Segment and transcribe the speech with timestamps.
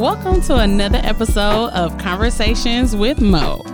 [0.00, 3.69] Welcome to another episode of Conversations with Mo.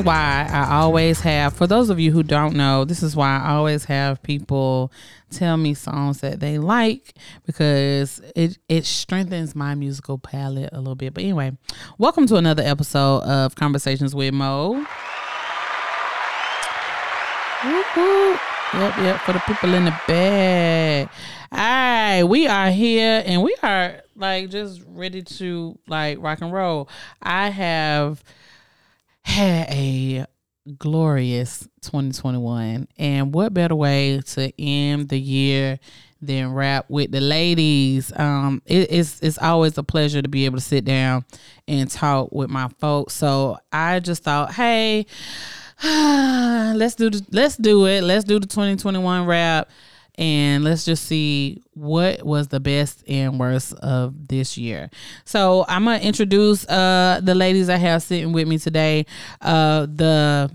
[0.00, 3.50] Why I always have, for those of you who don't know, this is why I
[3.50, 4.92] always have people
[5.30, 7.14] tell me songs that they like
[7.46, 11.14] because it, it strengthens my musical palette a little bit.
[11.14, 11.56] But anyway,
[11.98, 14.86] welcome to another episode of Conversations with Mo.
[18.72, 21.12] Yep, yep, for the people in the back.
[21.52, 26.52] All right, we are here and we are like just ready to like rock and
[26.52, 26.88] roll.
[27.20, 28.22] I have
[29.22, 30.26] had a
[30.78, 35.78] glorious 2021 and what better way to end the year
[36.20, 38.12] than rap with the ladies?
[38.16, 41.24] Um it, it's it's always a pleasure to be able to sit down
[41.66, 43.14] and talk with my folks.
[43.14, 45.06] So i just thought hey
[45.82, 48.02] let's do the, let's do it.
[48.02, 49.70] Let's do the 2021 rap
[50.20, 54.90] and let's just see what was the best and worst of this year.
[55.24, 59.06] So I'm gonna introduce uh the ladies I have sitting with me today.
[59.40, 60.52] Uh the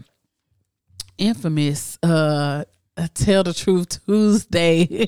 [1.17, 2.63] infamous uh
[3.15, 4.85] Tell the Truth Tuesday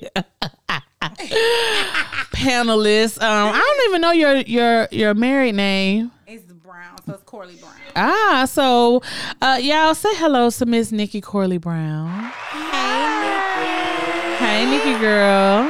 [2.33, 3.21] panelists.
[3.21, 6.11] Um I don't even know your your your married name.
[6.25, 7.73] It's Brown, so it's Corley Brown.
[7.95, 9.03] Ah, so
[9.39, 12.09] uh y'all say hello to Miss Nikki Corley Brown.
[12.49, 13.86] Hey, Nikki
[14.39, 15.63] girl.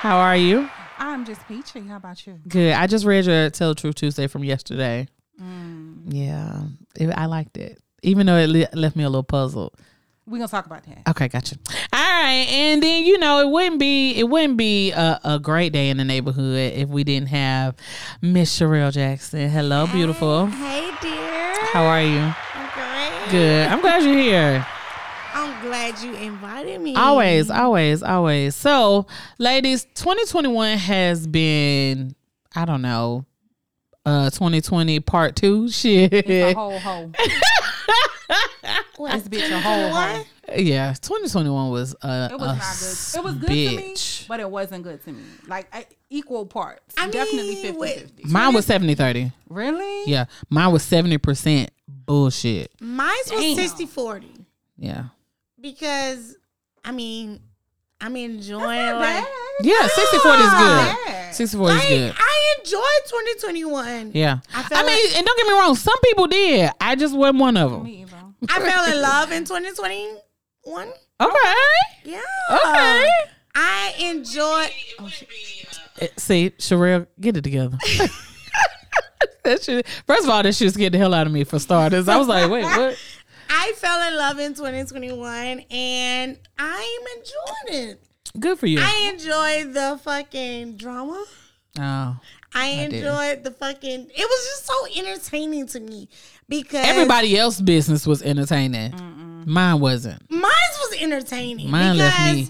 [0.00, 0.68] How are you?
[0.98, 1.80] I'm just peachy.
[1.80, 2.38] How about you?
[2.48, 2.72] Good.
[2.74, 5.08] I just read your Tell the Truth Tuesday from yesterday.
[5.40, 6.02] Mm.
[6.06, 6.62] Yeah,
[6.96, 9.74] it, I liked it, even though it le- left me a little puzzled.
[10.26, 11.08] We're gonna talk about that.
[11.08, 11.56] Okay, gotcha.
[11.92, 15.72] All right, and then you know it wouldn't be it wouldn't be a, a great
[15.72, 17.74] day in the neighborhood if we didn't have
[18.20, 19.48] Miss Sherelle Jackson.
[19.48, 20.46] Hello, beautiful.
[20.46, 21.66] Hey, dear.
[21.72, 22.32] How are you?
[22.54, 23.30] I'm great.
[23.30, 23.68] Good.
[23.68, 24.66] I'm glad you're here.
[25.60, 26.96] I'm glad you invited me.
[26.96, 28.56] Always, always, always.
[28.56, 29.06] So,
[29.38, 32.14] ladies, 2021 has been,
[32.56, 33.26] I don't know,
[34.06, 35.68] uh 2020 part two.
[35.70, 36.14] Shit.
[36.14, 37.12] It's a whole hoe.
[38.96, 39.12] What?
[39.12, 40.18] This bitch a whole hoe.
[40.48, 40.60] What?
[40.62, 43.18] yeah, 2021 was uh It was not good.
[43.18, 45.22] It was good to me, but it wasn't good to me.
[45.46, 46.94] Like I, equal parts.
[46.96, 48.24] I Definitely mean, 50 50.
[48.28, 49.30] Mine was 70 30.
[49.50, 50.10] Really?
[50.10, 52.72] Yeah, mine was 70% bullshit.
[52.80, 53.56] Mine was Damn.
[53.56, 54.46] 60 40
[54.78, 55.04] Yeah.
[55.60, 56.36] Because,
[56.84, 57.40] I mean,
[58.00, 59.26] I'm enjoying Not like.
[59.62, 60.96] Yeah, 60 40 is good.
[61.06, 61.34] bad.
[61.34, 62.14] 60 40 is good.
[62.18, 62.82] I enjoyed
[63.40, 64.12] 2021.
[64.14, 64.38] Yeah.
[64.54, 66.70] I I, felt mean, and don't get me wrong, some people did.
[66.80, 67.82] I just wasn't one of them.
[67.84, 68.16] Me either.
[68.48, 70.88] I fell in love in 2021.
[71.20, 71.36] Okay.
[72.04, 72.20] Yeah.
[72.50, 73.08] Okay.
[73.54, 74.70] I enjoyed.
[76.00, 77.76] Eh, See, Sherelle, get it together.
[79.44, 82.08] that shit, first of all, that shit scared the hell out of me for starters.
[82.08, 82.96] I was like, wait, what?
[83.50, 88.02] I fell in love in 2021 and I'm enjoying it.
[88.38, 88.78] Good for you.
[88.80, 91.24] I enjoyed the fucking drama.
[91.78, 92.16] oh.
[92.52, 94.10] I enjoyed the fucking.
[94.12, 96.08] It was just so entertaining to me
[96.48, 99.44] because Everybody else's business was entertaining.
[99.46, 100.20] Mine wasn't.
[100.28, 101.70] mine was entertaining.
[101.70, 102.48] Mine left me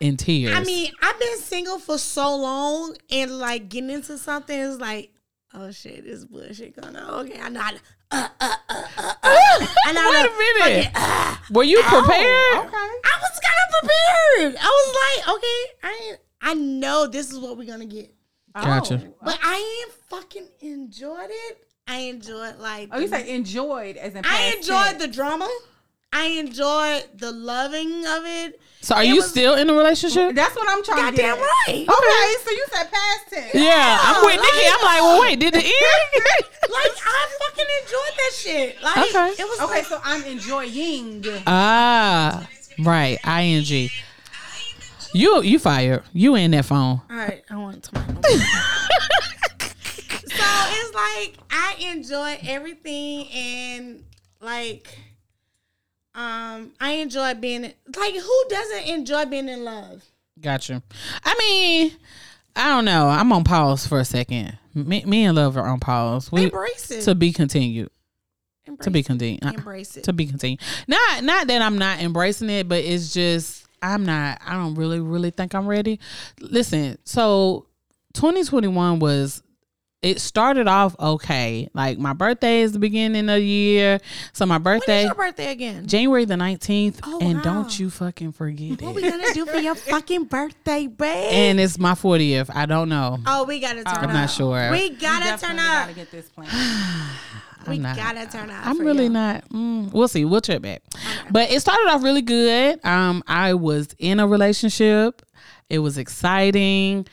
[0.00, 0.56] in tears.
[0.56, 5.12] I mean, I've been single for so long, and like getting into something is like,
[5.52, 7.26] oh shit, this bullshit going on.
[7.26, 7.60] Okay, I know.
[7.60, 7.76] I,
[8.12, 9.66] uh, uh, uh, uh, uh.
[9.86, 10.10] I know.
[10.10, 10.84] Wait the a minute.
[10.84, 12.58] fucking, uh, Were you prepared?
[12.58, 12.76] Okay.
[12.76, 14.56] I was kind of prepared.
[14.60, 18.14] I was like, okay, I ain't, I know this is what we're gonna get.
[18.54, 19.02] Gotcha.
[19.04, 19.14] Oh.
[19.24, 21.58] But I ain't fucking enjoyed it.
[21.88, 25.02] I enjoyed like Oh, you the- say enjoyed as in I enjoyed tense.
[25.02, 25.48] the drama.
[26.12, 28.60] I enjoyed the loving of it.
[28.82, 30.34] So are It you was- still in a relationship?
[30.34, 31.38] That's what I'm trying to get.
[31.38, 31.88] Goddamn right.
[31.88, 33.54] Okay, so you said past tense.
[33.54, 34.66] Yeah, I'm with Nikki.
[34.68, 36.44] I'm like, well, wait, did it end?
[36.72, 38.82] Like I fucking enjoyed that shit.
[38.82, 39.42] Like Okay.
[39.42, 41.24] it was Okay, like so I'm enjoying.
[41.46, 42.48] ah,
[42.78, 43.18] right.
[43.26, 43.90] Ing.
[45.14, 46.02] You you fired.
[46.14, 47.02] You in that phone.
[47.10, 48.06] all right, I want to my
[49.60, 54.04] So it's like I enjoy everything and
[54.40, 54.98] like
[56.14, 60.04] Um, I enjoy being like who doesn't enjoy being in love?
[60.40, 60.82] Gotcha.
[61.24, 61.92] I mean,
[62.54, 63.08] I don't know.
[63.08, 64.58] I'm on pause for a second.
[64.74, 66.30] Me, me and love are on pause.
[66.30, 67.02] We Embrace it.
[67.02, 67.90] to be continued.
[68.66, 69.06] Embrace To be it.
[69.06, 69.44] continued.
[69.44, 70.04] Uh, Embrace it.
[70.04, 70.60] To be continued.
[70.86, 74.40] Not not that I'm not embracing it, but it's just I'm not.
[74.46, 75.98] I don't really really think I'm ready.
[76.40, 76.98] Listen.
[77.04, 77.66] So
[78.14, 79.42] 2021 was.
[80.02, 81.68] It started off okay.
[81.74, 84.00] Like my birthday is the beginning of the year.
[84.32, 85.86] So my birthday is your birthday again?
[85.86, 86.98] January the 19th.
[87.04, 87.42] Oh, and wow.
[87.42, 88.82] don't you fucking forget it.
[88.82, 91.32] What we gonna do for your fucking birthday, babe?
[91.32, 92.50] And it's my 40th.
[92.52, 93.18] I don't know.
[93.26, 94.02] oh, we gotta turn up.
[94.02, 94.72] I'm not sure.
[94.72, 95.86] We gotta turn up.
[95.86, 96.48] Gotta get this plan.
[97.68, 98.66] We I'm not- gotta turn up.
[98.66, 99.10] I'm for really you.
[99.10, 99.48] not.
[99.50, 100.24] Mm, we'll see.
[100.24, 100.82] We'll check back.
[101.30, 102.84] But it started off really good.
[102.84, 105.22] Um, I was in a relationship.
[105.70, 107.06] It was exciting,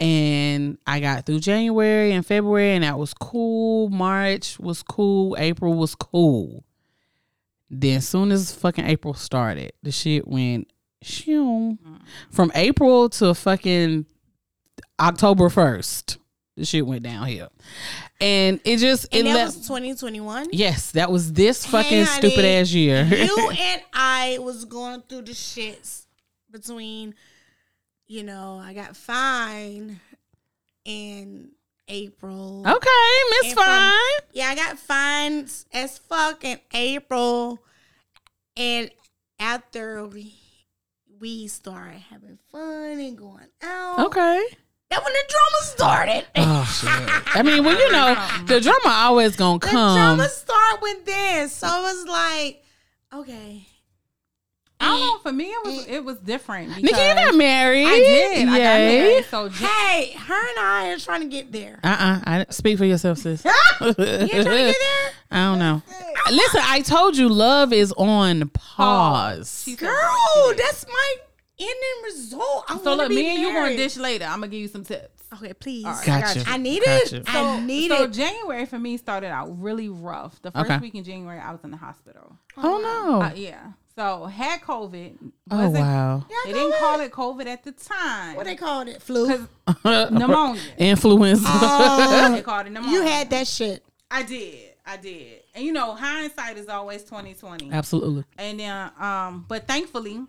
[0.00, 3.88] and I got through January and February, and that was cool.
[3.90, 5.36] March was cool.
[5.38, 6.64] April was cool.
[7.70, 10.68] Then, soon as fucking April started, the shit went
[11.02, 11.78] shoo.
[12.30, 14.06] from April to fucking
[15.00, 16.18] October first.
[16.56, 17.48] The shit went downhill,
[18.20, 19.56] and it just it And that left.
[19.56, 20.48] was 2021.
[20.52, 23.02] Yes, that was this fucking Hey, honey, stupid ass year.
[23.04, 26.06] you and I was going through the shits
[26.52, 27.16] between,
[28.06, 29.98] you know, I got fined
[30.84, 31.50] in
[31.88, 32.62] April.
[32.66, 33.12] okay,
[33.42, 34.20] Miss Fine.
[34.32, 37.58] Yeah, I got fined as fuck in April.
[38.56, 38.90] And
[39.38, 40.34] after we,
[41.20, 44.44] we started having fun and going out, Okay.
[44.90, 46.26] that when the drama started.
[46.36, 47.36] Oh shit.
[47.36, 48.14] I mean, well, you know,
[48.46, 49.94] the drama always gonna come.
[49.94, 51.52] the drama start with this.
[51.54, 52.64] So it was like,
[53.12, 53.66] okay.
[54.84, 55.18] I don't know.
[55.18, 56.68] For me, it was it was different.
[56.68, 57.86] Nikki, you because got married.
[57.86, 58.48] I did.
[58.48, 59.24] I got married.
[59.26, 61.80] So Jan- Hey, her and I are trying to get there.
[61.82, 62.20] Uh-uh.
[62.24, 63.44] I speak for yourself, sis.
[63.44, 63.50] You
[63.80, 65.10] trying to get there?
[65.30, 65.82] I don't know.
[66.30, 69.62] Listen, I told you love is on pause.
[69.64, 71.14] She said- Girl, that's my
[71.58, 72.64] ending result.
[72.68, 73.76] I So wanna look, be me and you going married.
[73.76, 74.24] to dish later.
[74.24, 75.22] I'm gonna give you some tips.
[75.34, 75.84] Okay, please.
[75.84, 76.06] All right.
[76.06, 76.38] Gotcha.
[76.40, 76.52] got you.
[76.52, 77.16] I need Gotcha.
[77.16, 77.24] it.
[77.26, 78.12] I need so it.
[78.12, 80.40] January for me started out really rough.
[80.42, 80.78] The first Okay.
[80.78, 82.38] week in January, I was in the hospital.
[82.56, 83.22] Oh no.
[83.22, 83.72] Uh, yeah.
[83.96, 85.18] So had COVID.
[85.50, 86.24] oh wow.
[86.44, 88.34] They didn't call it COVID at the time.
[88.36, 89.00] What they called it?
[89.00, 89.46] Flu.
[89.66, 90.60] Because pneumonia.
[90.78, 91.44] Influenza.
[91.46, 92.98] Oh, they called it pneumonia.
[92.98, 93.84] you had that shit.
[94.10, 94.70] I did.
[94.86, 95.42] I did.
[95.54, 97.70] And you know, hindsight is always twenty twenty.
[97.70, 98.24] Absolutely.
[98.36, 100.20] And then, um, but thankfully,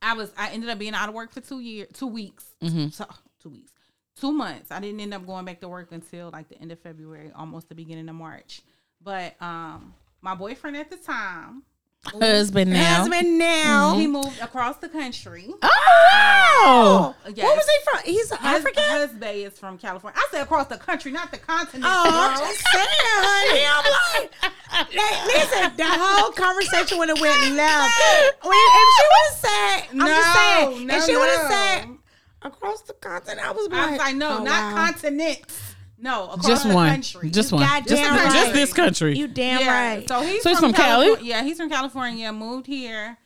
[0.00, 2.88] I was I ended up being out of work for two years, two weeks, Mm-hmm.
[2.88, 3.06] so,
[3.42, 3.72] two weeks,
[4.20, 4.70] two months.
[4.70, 7.68] I didn't end up going back to work until like the end of February, almost
[7.68, 8.62] the beginning of March.
[9.02, 11.64] But um, my boyfriend at the time,
[12.04, 12.96] Husband now.
[12.96, 13.90] Husband now.
[13.92, 14.00] Mm-hmm.
[14.00, 15.48] he moved across the country.
[15.62, 17.14] Oh.
[17.24, 17.44] oh yes.
[17.44, 18.12] What was he from?
[18.12, 18.82] He's Hus- African.
[18.82, 20.18] Husband is from California.
[20.18, 21.84] I said across the country, not the continent.
[21.86, 22.86] Oh, I'm just saying,
[23.22, 23.66] honey.
[23.68, 23.84] I'm
[24.18, 27.94] like, like, listen, the whole conversation would have went left.
[28.42, 31.96] When, if she would have said, I'm just saying, no, if she would have said
[32.42, 34.86] across the continent, I was I like, was like, no, oh, not wow.
[34.86, 35.71] continents.
[36.02, 36.90] No, across Just the one.
[36.90, 37.30] country.
[37.30, 37.66] Just You one.
[37.86, 38.32] Just, right.
[38.32, 39.16] just this country.
[39.16, 39.94] You damn yeah.
[39.96, 40.08] right.
[40.08, 41.06] So he's So he's from, from Cali?
[41.06, 41.30] California.
[41.34, 42.32] Yeah, he's from California.
[42.32, 43.16] Moved here.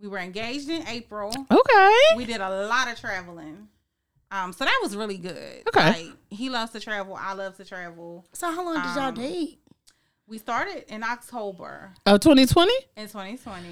[0.00, 1.32] We were engaged in April.
[1.50, 1.94] okay.
[2.16, 3.68] We did a lot of traveling.
[4.30, 5.62] Um, so that was really good.
[5.68, 5.86] Okay.
[5.86, 7.16] Like, he loves to travel.
[7.18, 8.26] I love to travel.
[8.34, 9.58] So how long did y'all Um, date?
[10.26, 12.70] We started in October Oh, 2020?
[12.98, 13.66] in 2020.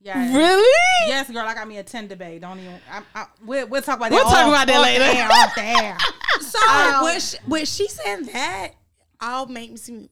[0.00, 0.36] Yeah.
[0.36, 1.08] Really?
[1.08, 1.40] Yes, girl.
[1.46, 2.42] I got me a Tinder babe.
[2.42, 2.74] Don't even.
[2.90, 4.16] I, I, we'll, we'll talk about that.
[4.16, 5.04] We'll talk about that off later.
[5.04, 5.98] the air, off the air.
[6.40, 8.72] So Um, when she, when she said that,
[9.20, 10.10] all makes me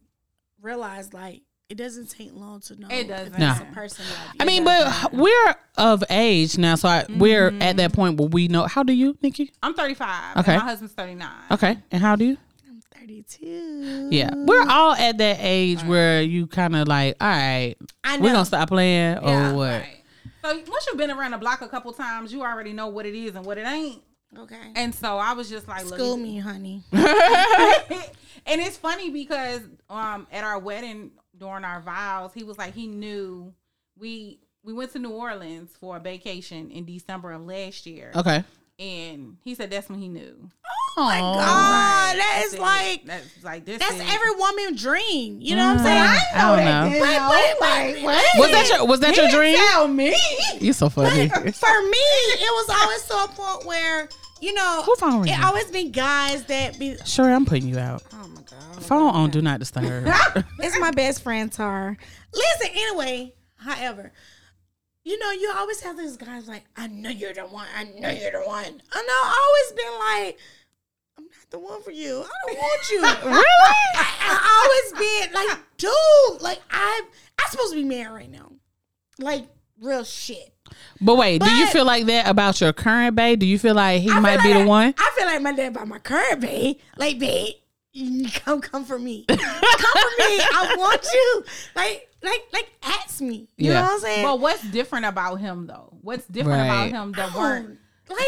[0.62, 2.88] realize like it doesn't take long to know.
[2.90, 3.38] It doesn't.
[3.38, 3.50] No.
[3.50, 4.36] it's a person like.
[4.40, 8.48] I mean, but we're of age now, so I, we're at that point where we
[8.48, 8.64] know.
[8.66, 9.52] How do you, Nikki?
[9.62, 10.38] I'm 35.
[10.38, 10.52] Okay.
[10.54, 11.28] And my husband's 39.
[11.52, 12.36] Okay, and how do you?
[13.04, 14.08] I'm 32.
[14.10, 18.32] Yeah, we're all at that age where you kind of like, all right, I we're
[18.32, 19.70] gonna stop playing or what?
[19.70, 20.02] right.
[20.42, 23.14] So once you've been around the block a couple times, you already know what it
[23.14, 24.02] is and what it ain't.
[24.38, 24.72] Okay.
[24.74, 26.82] And so I was just like, look, School me, honey.
[26.92, 27.02] and
[28.46, 33.52] it's funny because um at our wedding during our vows, he was like he knew
[33.98, 38.12] we we went to New Orleans for a vacation in December of last year.
[38.14, 38.44] Okay.
[38.78, 40.50] And he said that's when he knew.
[40.66, 41.38] Oh my God.
[41.38, 42.60] that That's is it.
[42.60, 43.78] like- that's like this.
[43.78, 45.38] That's is- every woman's dream.
[45.40, 46.04] You know what I'm saying?
[46.04, 47.00] Mm, I don't know.
[47.00, 48.28] Wait, wait, wait, wait.
[48.38, 49.56] Was that your Was that your dream?
[49.56, 50.14] Tell me.
[50.60, 51.28] You're so funny.
[51.28, 54.08] For me, it was always to a point where,
[54.40, 55.34] you know, Who phone ringing?
[55.38, 56.96] it always been guys that be.
[57.04, 58.02] Sure, I'm putting you out.
[58.12, 58.82] Oh my God.
[58.84, 60.06] Phone on, do not disturb.
[60.60, 61.96] It's my best friend, Tar.
[62.32, 64.12] Listen, anyway, however,
[65.04, 67.66] you know, you always have these guys like, I know you're the one.
[67.76, 68.64] I know you're the one.
[68.64, 70.63] And I've always been like, I'm
[71.44, 72.24] not the one for you.
[72.24, 73.00] I don't want you.
[73.30, 73.44] really?
[73.96, 77.04] I, I always been like, dude, like I'm
[77.38, 78.52] I'm supposed to be married right now.
[79.18, 79.46] like
[79.80, 80.50] real shit.
[81.00, 83.34] But wait, do you feel like that about your current bae?
[83.34, 84.94] Do you feel like he I might feel be like the I- one?
[84.98, 86.78] I feel like my dad about my current babe.
[86.96, 87.54] Like, babe,
[88.34, 89.24] come come for me.
[89.28, 90.40] come for me.
[90.40, 91.44] I want you.
[91.76, 93.48] Like, like, like ask me.
[93.56, 93.74] You Yeah.
[93.74, 94.24] know what I'm saying?
[94.24, 95.96] But what's different about him though?
[96.00, 96.86] What's different Right.
[96.88, 97.78] about him that weren't?
[98.08, 98.18] Like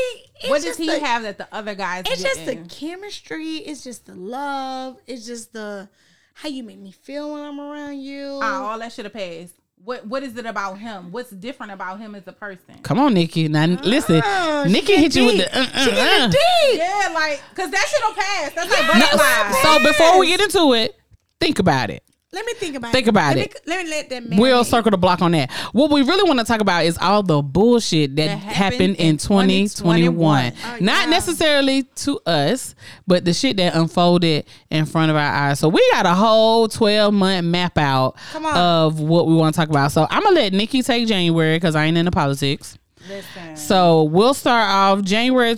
[0.41, 2.05] it's What does just he the- have that the other guys?
[2.07, 3.57] It's just the chemistry.
[3.57, 4.99] It's just the love.
[5.07, 5.89] It's just the
[6.35, 8.39] how you make me feel when I'm around you.
[8.43, 9.55] Ah, all that should have passed.
[9.85, 11.13] What What is it about him?
[11.13, 12.79] What's different about him as a person?
[12.83, 13.49] Come on, Nikki.
[13.49, 15.59] Now listen, Oh, Nikki get hit you with the.
[15.59, 16.27] Uh, She uh, get uh.
[16.29, 16.79] deep.
[16.79, 18.53] Yeah, like because that shit'll pass.
[18.55, 19.63] That's like No, butterflies.
[19.63, 20.99] so before we get into it,
[21.41, 22.03] think about it.
[22.37, 22.93] Let me think about it.
[22.93, 23.11] Think it.
[23.11, 23.55] about let it.
[23.55, 24.39] Me, let me let that man.
[24.39, 25.51] We'll circle the block on that.
[25.73, 28.97] What we really want to talk about is all the bullshit that, That happened, happened
[28.97, 30.53] in in 2021.
[30.53, 30.53] 2021.
[30.55, 31.11] Oh, Not yeah.
[31.11, 32.75] necessarily to us,
[33.07, 35.59] but the shit that unfolded in front of our eyes.
[35.61, 38.17] So we got a whole 12 month map out
[38.55, 39.93] of what we want to talk about.
[39.93, 42.77] So I'm going to let Nikki take January because I ain't into politics.
[43.09, 45.55] Listen, So we'll start off January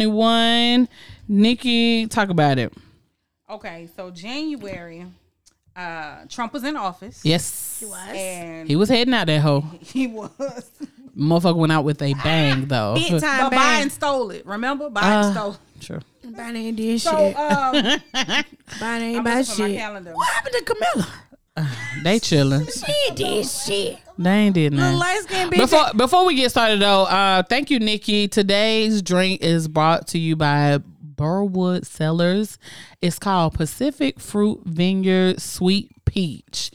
[0.00, 0.88] 2021.
[1.28, 2.72] Nikki, talk about it.
[3.50, 5.04] okay, so January,
[5.76, 7.20] uh, Trump was in office.
[7.24, 7.78] Yes.
[7.80, 8.08] He was.
[8.08, 9.60] and He was heading out that hoe.
[9.80, 10.30] he was.
[11.16, 12.94] Motherfucker went out with a bang though.
[12.94, 13.86] Big time But bang.
[13.86, 14.46] Biden stole it.
[14.46, 15.52] Remember, Biden Uh, stole.
[15.52, 15.82] it.
[15.84, 16.00] Sure.
[16.26, 17.36] Biden ain't did So shit.
[17.36, 17.74] um,
[18.14, 20.14] Biden ain't I'm about my shit.
[20.14, 21.08] What happened to Kamala?
[22.04, 22.66] They chilling.
[22.66, 23.96] She ain't did shit.
[24.18, 24.98] They ain't did Little nothing.
[24.98, 25.56] light skinned bitch.
[25.58, 28.28] Before before we get started though, uh, thank you, Nikki.
[28.28, 30.80] Today's drink is brought to you by
[31.16, 32.58] Burwood Cellars.
[33.00, 36.70] It's called Pacific Fruit Vineyard Sweet Peach.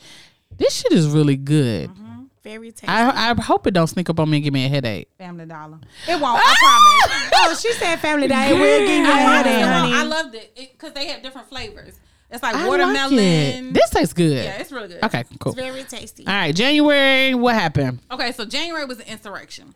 [0.57, 1.89] This shit is really good.
[1.89, 2.23] Mm-hmm.
[2.43, 2.87] Very tasty.
[2.87, 5.09] I I hope it don't sneak up on me and give me a headache.
[5.17, 5.79] Family Dollar.
[6.07, 6.41] It won't.
[6.43, 6.55] I
[7.07, 7.31] promise.
[7.35, 8.53] oh, she said family day.
[8.53, 9.79] We'll give you a I, headache, promise.
[9.79, 9.93] honey.
[9.93, 11.99] I loved it because they have different flavors.
[12.31, 13.19] It's like I like watermelon.
[13.19, 13.73] it.
[13.73, 14.43] This tastes good.
[14.43, 15.03] yeah, it's really good.
[15.03, 15.51] Okay, cool.
[15.51, 16.25] It's very tasty.
[16.25, 17.35] All right, January.
[17.35, 17.99] What happened?
[18.09, 19.75] Okay, so January was an insurrection.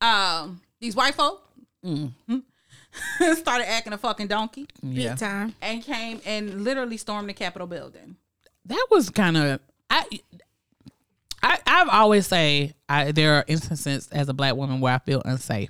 [0.00, 1.42] Um, these white folk
[1.84, 2.12] mm.
[2.28, 2.38] hmm,
[3.36, 5.54] started acting a fucking donkey Big time.
[5.62, 8.16] and came and literally stormed the Capitol building.
[8.66, 9.60] that was kind of
[9.90, 10.04] I.
[11.42, 15.22] I, I've always say I, there are instances as a black woman where I feel
[15.24, 15.68] unsafe,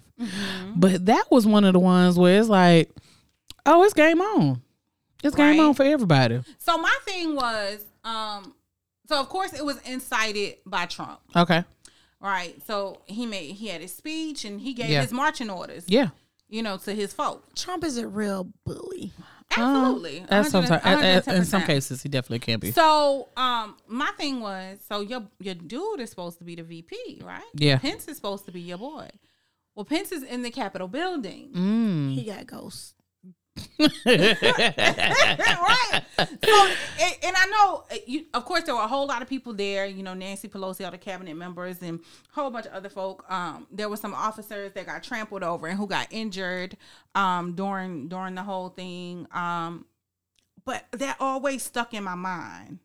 [0.74, 2.90] but that was one of the ones where it's like,
[3.66, 4.62] oh, it's game on,
[5.22, 6.40] it's game on for everybody.
[6.58, 8.54] So my thing was, um,
[9.08, 11.62] so of course it was incited by Trump, Okay,
[12.20, 12.54] right?
[12.66, 15.02] So he made he had his speech and he gave Yeah.
[15.02, 16.08] his marching orders, yeah,
[16.48, 17.44] you know, to his fault.
[17.56, 19.12] Trump is a real bully.
[19.56, 22.72] Absolutely, Uh, At some time, at- at- in some cases, he definitely can be.
[22.72, 27.20] So, um, my thing was, so your your dude is supposed to be the VP,
[27.24, 27.44] right?
[27.54, 27.78] Yeah.
[27.78, 29.08] Pence is supposed to be your boy.
[29.76, 32.14] Well, Pence is in the Capitol building, Mm.
[32.14, 32.94] He got ghosts.
[33.78, 36.02] Right?
[36.18, 36.68] So,
[37.00, 39.52] and, and I know, uh, you, of course, there were a whole lot of people
[39.52, 39.86] there.
[39.86, 43.24] You know, Nancy Pelosi, all the cabinet members, and a whole bunch of other folk.
[43.30, 46.76] Um, there were some officers that got trampled over and who got injured,
[47.14, 49.26] um, during during the whole thing.
[49.32, 49.86] Um,
[50.64, 52.80] but that always stuck in my mind.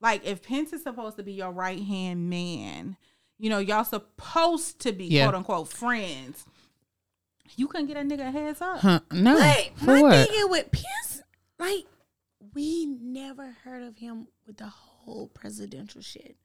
[0.00, 2.96] Like, if Pence is supposed to be your right hand man,
[3.38, 5.24] you know, y'all supposed to be Yeah.
[5.24, 6.44] quote unquote friends.
[7.56, 8.78] You couldn't get a nigga heads up.
[8.80, 10.28] Huh, no, But for my what?
[10.28, 11.22] thing is with Pence,
[11.58, 11.84] like
[12.54, 16.36] we never heard of him with the whole presidential shit.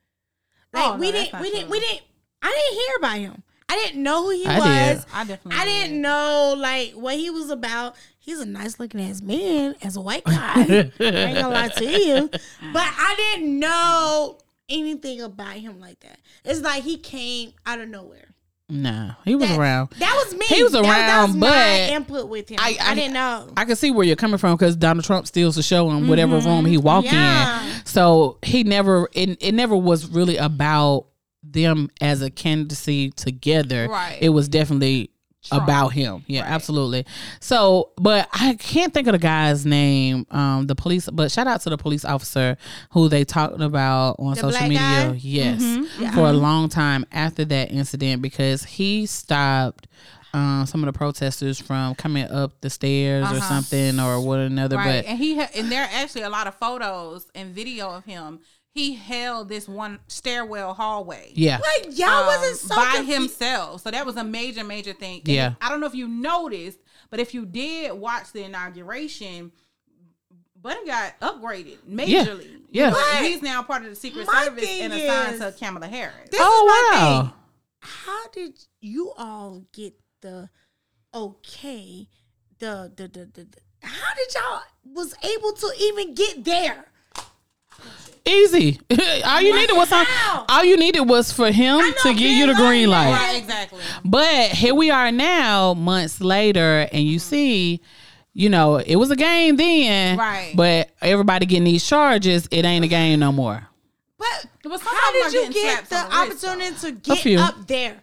[0.74, 2.02] Like Oh, no, we that's didn't, not we didn't, we didn't.
[2.42, 3.44] I didn't hear about him.
[3.72, 4.96] I didn't know who he I did.
[4.98, 5.06] was.
[5.14, 5.72] I definitely I did.
[5.88, 7.96] didn't know like what he was about.
[8.18, 10.54] He's a nice looking ass man as a white guy.
[10.64, 12.42] I ain't gonna lie to you, but
[12.84, 14.38] I didn't know
[14.70, 16.20] anything about him like that.
[16.44, 18.29] It's like he came out of nowhere.
[18.70, 19.90] Nah, he was That- around.
[19.98, 20.46] That was me.
[20.46, 22.60] He was That- that was around, but input with him.
[22.62, 23.48] I- I, I- didn't know.
[23.58, 26.38] I can see where you're coming from because Donald Trump steals the show in whatever
[26.38, 26.48] mm-hmm.
[26.48, 27.64] room he walk Yeah.
[27.66, 27.86] in.
[27.86, 31.08] So he never it, it never was really about
[31.44, 33.88] them as a candidacy together.
[33.90, 34.18] Right.
[34.22, 35.10] It was definitely
[35.44, 35.64] Trump.
[35.64, 36.24] about him.
[36.28, 36.50] Yeah, Right.
[36.52, 37.06] absolutely.
[37.40, 40.26] So, but I can't think of the guy's name.
[40.32, 42.58] Um, the police, but shout out to the police officer
[42.92, 44.80] who they talked about on The social media.
[44.80, 45.20] guy?
[45.22, 45.62] Yes,
[46.00, 46.12] Yeah.
[46.12, 49.88] for a long time after that incident because he stopped.
[50.32, 53.50] Um, some of the protesters from coming up the stairs or Uh-huh.
[53.50, 56.46] something or one another, Right, but and he ha- and there are actually a lot
[56.46, 58.40] of photos and video of him.
[58.74, 61.32] He held this one stairwell hallway.
[61.36, 63.82] yeah, Like y'all um, wasn't so by confu- himself.
[63.82, 65.20] So that was a major, major thing.
[65.26, 65.54] And Yeah.
[65.60, 69.52] I don't know if you noticed, but if you did watch the inauguration,
[70.62, 72.52] Buddy got upgraded majorly.
[72.52, 73.22] You Yeah.
[73.24, 76.30] he's now part of the Secret my Service and assigned is- to Kamala Harris.
[76.30, 77.22] This Oh, is my wow.
[77.22, 77.34] thing.
[77.82, 80.50] How did you all get the
[81.14, 82.08] okay?
[82.60, 83.44] The the the the.
[83.46, 86.92] the how did y'all was able to even get there?
[88.26, 88.80] It Easy.
[89.26, 90.46] all you needed was some, how?
[90.48, 93.10] all you needed was for him know, to give you the green green light.
[93.10, 93.20] light.
[93.20, 93.80] Right, exactly.
[94.06, 97.30] But here we are now, months later, and you mm-hmm.
[97.30, 97.82] see,
[98.34, 100.18] you know, it was a game then.
[100.18, 100.54] Right.
[100.56, 103.68] But everybody getting these charges, it ain't a game no more.
[104.18, 108.02] But But how did you get the the wrist, opportunity to get up there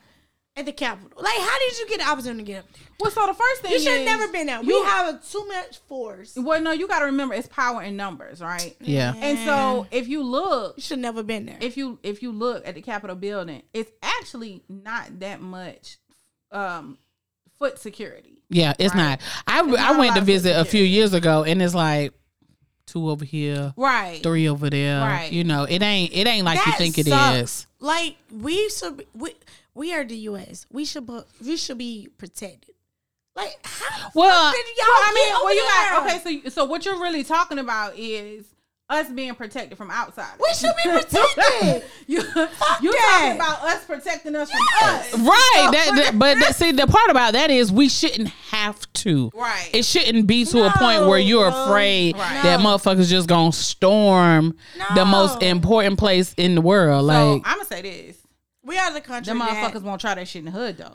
[0.57, 1.11] at the Capitol?
[1.23, 2.83] Like, how did you get the opportunity to get up there?
[2.99, 4.61] Well, so the first thing You should have is- never been there.
[4.61, 6.35] We you- have a too much force.
[6.37, 8.75] Well, no, you got to remember it's power in numbers, right?
[8.81, 9.13] Yeah.
[9.17, 11.59] And so if you look, You should never been there.
[11.61, 15.99] if you if you look at the Capitol building, it's actually not that much
[16.53, 16.97] um
[17.59, 18.43] foot security.
[18.49, 19.03] Yeah, it's Right.
[19.19, 19.21] not.
[19.47, 22.13] I not went to of visit a few years ago, and it's like
[22.87, 24.23] two over here, Right.
[24.23, 25.01] three over there.
[25.01, 25.33] Right.
[25.33, 27.37] You know, it ain't it ain't like you think it sucks.
[27.37, 27.67] is.
[27.81, 29.35] Like we should, be, we
[29.77, 30.67] we are the U.S.
[30.73, 32.75] We should bu- we should be protected.
[33.37, 34.11] Like how?
[34.15, 35.91] Well, did y'all Well, I mean, get over well, you there?
[35.91, 36.43] got okay.
[36.45, 38.47] So, so what you're really talking about is
[38.89, 40.33] us being protected from outside.
[40.41, 41.85] We should be protected.
[42.07, 43.19] you you that.
[43.21, 45.69] talking about us protecting us from us, Right.
[45.73, 49.31] That, that- but that, see, the part about that is we shouldn't have to.
[49.35, 49.69] Right.
[49.75, 52.43] It shouldn't be to a point where you're No, afraid Right.
[52.45, 52.67] that No.
[52.69, 54.57] motherfuckers just gonna storm
[54.95, 57.01] the most important place in the world.
[57.11, 58.17] So Like, I'm gonna say this:
[58.67, 59.31] we are the country.
[59.31, 60.91] them that- motherfuckers won't try that shit in the hood though.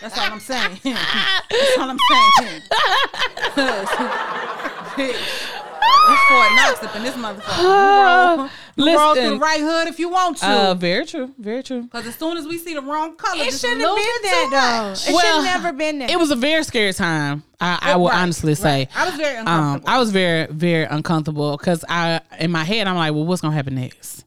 [0.00, 0.78] That's all I'm saying.
[0.84, 2.62] That's all I'm saying.
[6.06, 7.62] That's Fort Knox up in this motherfucker.
[7.62, 8.48] You roll, roll
[9.14, 9.34] through Listen.
[9.34, 10.46] the right hood if you want to.
[10.46, 11.32] uh, very true.
[11.38, 11.82] Very true.
[11.82, 14.50] Because as soon as we see the wrong color, It shouldn't have been bit there
[14.50, 14.92] though.
[14.92, 16.10] It Well, should never been there.
[16.10, 17.42] It was a very scary time.
[17.60, 18.88] I, I will Right, honestly say.
[18.94, 19.82] I was very Um.
[19.86, 23.54] I was very, very uncomfortable because I, in my head, I'm like, well, what's gonna
[23.54, 24.24] happen next?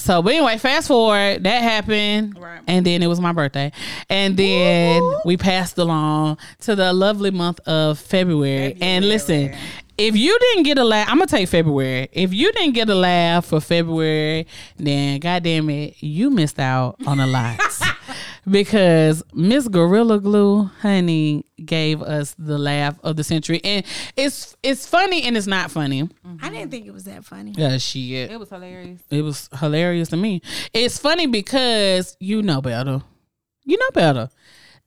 [0.00, 2.60] So, but anyway, fast forward, that happened, Right.
[2.66, 3.70] and then it was my birthday,
[4.08, 8.76] and then we passed along to the lovely month of February.
[8.80, 9.54] And listen,
[9.98, 12.08] if you didn't get a laugh, I'm gonna take February.
[12.12, 14.46] If you didn't get a laugh for February,
[14.78, 17.60] then goddamn it, you missed out on a lot.
[18.48, 23.84] because Miss Gorilla Glue, honey, gave us the laugh of the century, and
[24.16, 26.08] it's it's funny and it's not funny.
[26.42, 27.54] I didn't think it was that funny.
[27.56, 28.30] Yeah, shit.
[28.30, 29.00] It was hilarious.
[29.10, 30.42] It was hilarious to me.
[30.72, 33.02] It's funny because you know better.
[33.64, 34.30] You know better.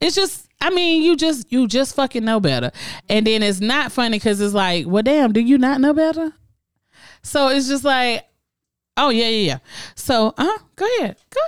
[0.02, 2.72] It's just, I mean, you just, you just fucking know better.
[3.08, 6.34] And then it's not funny because it's like, well, damn, do you not know better?
[7.22, 8.26] So it's just like,
[8.98, 9.58] oh yeah, yeah, yeah.
[9.96, 11.40] So, uh, huh go ahead, go.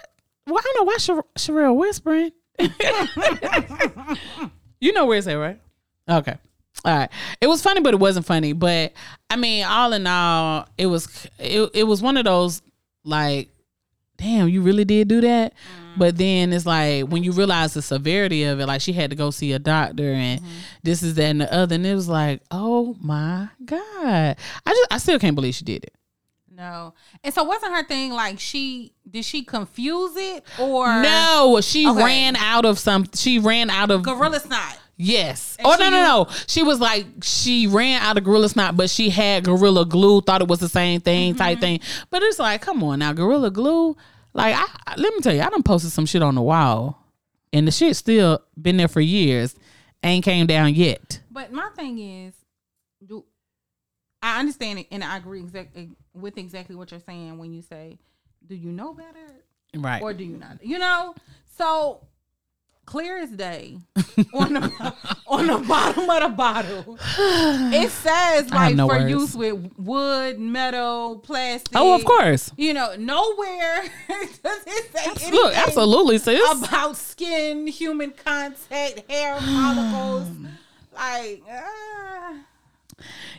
[0.48, 2.32] Well, I don't know why Sher- Sherelle whispering.
[4.80, 5.60] you know where it's at, right?
[6.10, 6.38] Okay.
[6.84, 7.10] All right.
[7.42, 8.54] It was funny, but it wasn't funny.
[8.54, 8.94] But
[9.30, 12.62] I mean, all in all, it was it, it was one of those
[13.04, 13.50] like,
[14.18, 15.54] damn, you really did do that.
[15.54, 16.00] Mm-hmm.
[16.00, 19.16] But then it's like when you realize the severity of it, like she had to
[19.16, 20.52] go see a doctor and mm-hmm.
[20.84, 24.88] this is that and the other, and it was like, oh my god, I just
[24.92, 25.94] I still can't believe she did it.
[26.56, 26.94] No.
[27.24, 32.04] And so wasn't her thing like she did she confuse it or No, she Okay.
[32.04, 33.06] ran out of some.
[33.14, 34.78] She ran out of Gorilla Snot?
[34.98, 35.58] Yes.
[35.60, 36.28] And oh no no no.
[36.48, 40.22] She was like she ran out of Gorilla Snot, but she had Gorilla Glue.
[40.22, 41.40] Thought it was the same thing Mm-hmm.
[41.40, 41.82] type thing.
[42.10, 43.98] But it's like, come on now, Gorilla Glue.
[44.34, 47.02] Like, I, I- let me tell you, I done posted some shit on the wall,
[47.54, 49.56] and the shit still been there for years,
[50.04, 51.20] ain't came down yet.
[51.32, 52.34] But my thing is,
[53.06, 53.26] do
[54.22, 57.98] I understand it and I agree exactly with exactly what you're saying when you say,
[58.48, 59.44] "Do you know better
[59.76, 60.02] Right.
[60.02, 61.16] or do you not?" You know,
[61.58, 62.02] so
[62.86, 63.78] clear as day
[64.34, 64.94] on the
[65.28, 69.10] on the bottom of the bottle, it says like no for words.
[69.10, 71.72] use with wood, metal, plastic.
[71.76, 72.52] oh, of course.
[72.58, 73.84] You know, nowhere
[74.44, 76.40] does it say anything Look, absolutely, sis.
[76.64, 80.30] about skin, human contact, hair follicles.
[80.94, 82.34] Like, uh,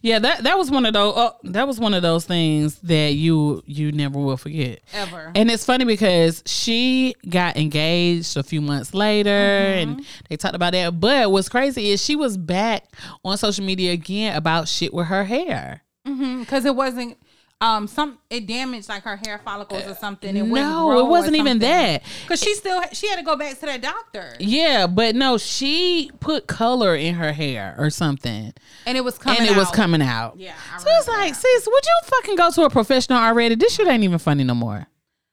[0.02, 1.14] Yeah, that that was one of those.
[1.16, 4.80] Oh, that was one of those things that you you never will forget.
[4.92, 5.32] ever.
[5.34, 9.90] And it's funny because she got engaged a few months later Mm-hmm.
[9.98, 11.00] and they talked about that.
[11.00, 12.84] But what's crazy is she was back
[13.24, 15.82] on social media again about shit with her hair.
[16.04, 17.18] because it wasn't
[17.60, 20.36] um some it damaged like her hair follicles or something.
[20.36, 22.02] It no, it wasn't even that.
[22.22, 26.10] Because she still she had to go back to that doctor, Yeah, but no, she
[26.20, 28.52] put color in her hair or something.
[28.86, 29.40] and it was coming.
[29.40, 29.74] and it was out.
[29.74, 30.36] coming out.
[30.36, 31.40] Yeah, I So it's like, that.
[31.40, 33.54] sis, would you fucking go to a professional already?
[33.54, 34.86] This shit ain't even funny no more.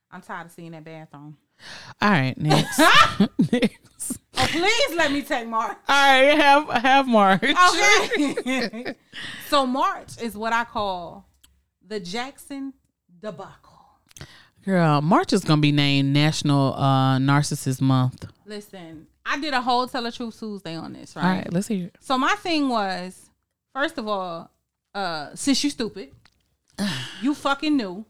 [0.10, 1.38] I'm tired of seeing that bathroom.
[2.02, 2.78] All right, next.
[3.52, 4.20] next.
[4.36, 5.78] Oh, please let me take March.
[5.88, 7.44] All right, have have March.
[7.44, 8.96] Okay.
[9.50, 11.26] so March is what I call
[11.88, 12.74] the Jackson
[13.22, 13.72] debacle.
[14.66, 18.26] Girl, March is gonna be named National uh, Narcissist Month.
[18.46, 21.24] Listen, I did a whole Tell the Truth Tuesday on this, right?
[21.26, 21.96] All right, let's hear it.
[22.00, 23.30] So my thing was,
[23.74, 24.50] first of all,
[24.96, 26.12] uh, since you stupid,
[27.22, 28.06] you fucking knew.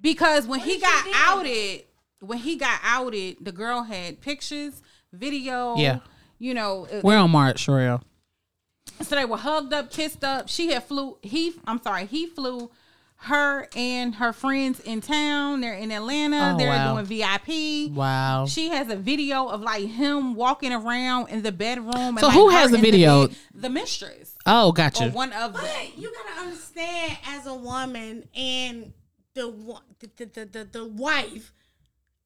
[0.00, 1.84] because when he got outed,
[2.20, 4.80] when he got outed, the girl had pictures,
[5.12, 5.76] video.
[5.76, 5.98] Yeah.
[6.38, 8.02] You know, it- We're on March, Sherelle.
[9.02, 10.48] So they were hugged up, kissed up.
[10.48, 11.18] She had flew.
[11.22, 12.70] He, I'm sorry, he flew
[13.20, 15.60] her and her friends in town.
[15.62, 16.52] They're in Atlanta.
[16.54, 17.00] Oh, They're wow.
[17.00, 17.90] doing VIP.
[17.96, 18.44] Wow.
[18.46, 21.94] She has a video of like him walking around in the bedroom.
[21.96, 23.28] And, So like, who her has the video?
[23.28, 23.36] bed.
[23.54, 25.08] The mistress Oh, or gotcha.
[25.10, 25.62] one of them.
[25.62, 28.92] But you gotta understand, as a woman and
[29.34, 29.50] the
[30.00, 31.52] the the, the, the, the wife,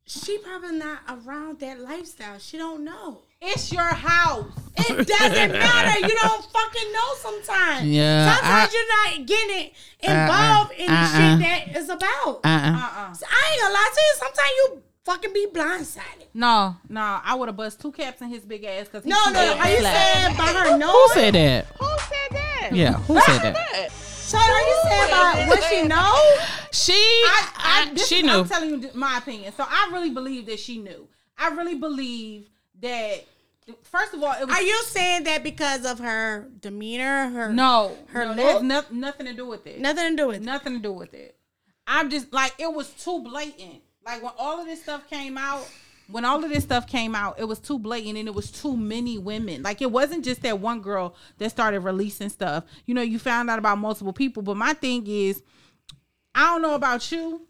[0.07, 2.39] she probably not around that lifestyle.
[2.41, 3.23] She don't know.
[3.43, 4.47] It's your house.
[4.77, 6.07] It doesn't matter.
[6.07, 7.87] You don't fucking know sometimes.
[7.87, 9.71] Yeah, Sometimes I- you're not getting
[10.05, 11.07] uh, uh, involved in the uh-uh.
[11.07, 11.37] shit uh.
[11.39, 12.41] that is about.
[12.45, 12.77] Uh-uh.
[12.77, 13.13] Uh-uh.
[13.15, 14.15] So I ain't gonna lie to you.
[14.19, 16.27] Sometimes you fucking be blindsided.
[16.35, 19.41] No, no, I would have bust two caps in his big ass because No, no.
[19.59, 20.93] Are you saying by her knowing?
[20.93, 21.67] Who said that?
[21.79, 22.71] Who said that?
[22.73, 23.91] Yeah, who said that?
[23.91, 26.15] So are you saying about what she know?
[26.73, 28.31] She, I, I, I, she is, knew.
[28.33, 29.53] I'm telling you my opinion.
[29.57, 31.09] So I really believe that she knew.
[31.37, 32.47] I really believe
[32.81, 33.25] that.
[33.85, 37.97] First of all, it was Are you saying that because of her demeanor, her no,
[38.09, 38.63] her no, look?
[38.63, 39.79] no, nothing to do with it.
[39.81, 40.43] nothing to do with it?
[40.43, 41.37] Nothing to do with it.
[41.87, 43.83] I'm just like it was too blatant.
[44.05, 45.69] Like when all of this stuff came out,
[46.11, 48.77] when all of this stuff came out, it was too blatant and it was too
[48.77, 49.63] many women.
[49.63, 52.65] Like it wasn't just that one girl that started releasing stuff.
[52.87, 54.43] You know, you found out about multiple people.
[54.43, 55.43] But my thing is,
[56.35, 57.47] I don't know about you,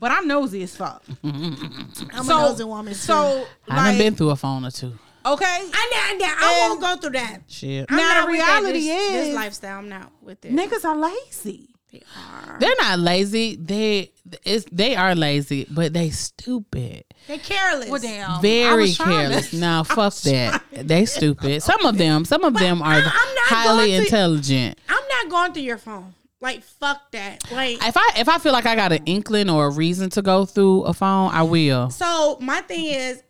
[0.00, 1.04] but I'm nosy as fuck.
[1.24, 2.94] I'm so, a nosy woman.
[2.94, 2.98] Too.
[2.98, 4.92] So I've like, been through a phone or two.
[5.26, 5.44] okay.
[5.44, 7.42] I, I, I, I won't go through that.
[7.46, 7.86] Shit.
[7.88, 9.78] I'm Now, not the reality this, is- this lifestyle.
[9.78, 10.52] I'm not with it.
[10.52, 11.68] Niggas are lazy.
[11.92, 12.56] They are.
[12.60, 13.56] They're not lazy.
[13.56, 14.12] They
[14.44, 17.02] it's they are lazy, but they stupid.
[17.26, 17.88] They careless.
[17.90, 18.40] Well, damn.
[18.40, 19.52] Very was trying to- careless.
[19.52, 20.62] Nah, fuck that.
[20.72, 21.64] They stupid.
[21.64, 24.78] Some of them, some of them are I- highly going to- intelligent.
[24.88, 26.14] I'm not going through your phone.
[26.40, 27.50] Like fuck that.
[27.52, 30.22] Like If I if I feel like I got an inkling or a reason to
[30.22, 31.90] go through a phone, I will.
[31.90, 32.38] so.
[32.40, 33.22] My thing is,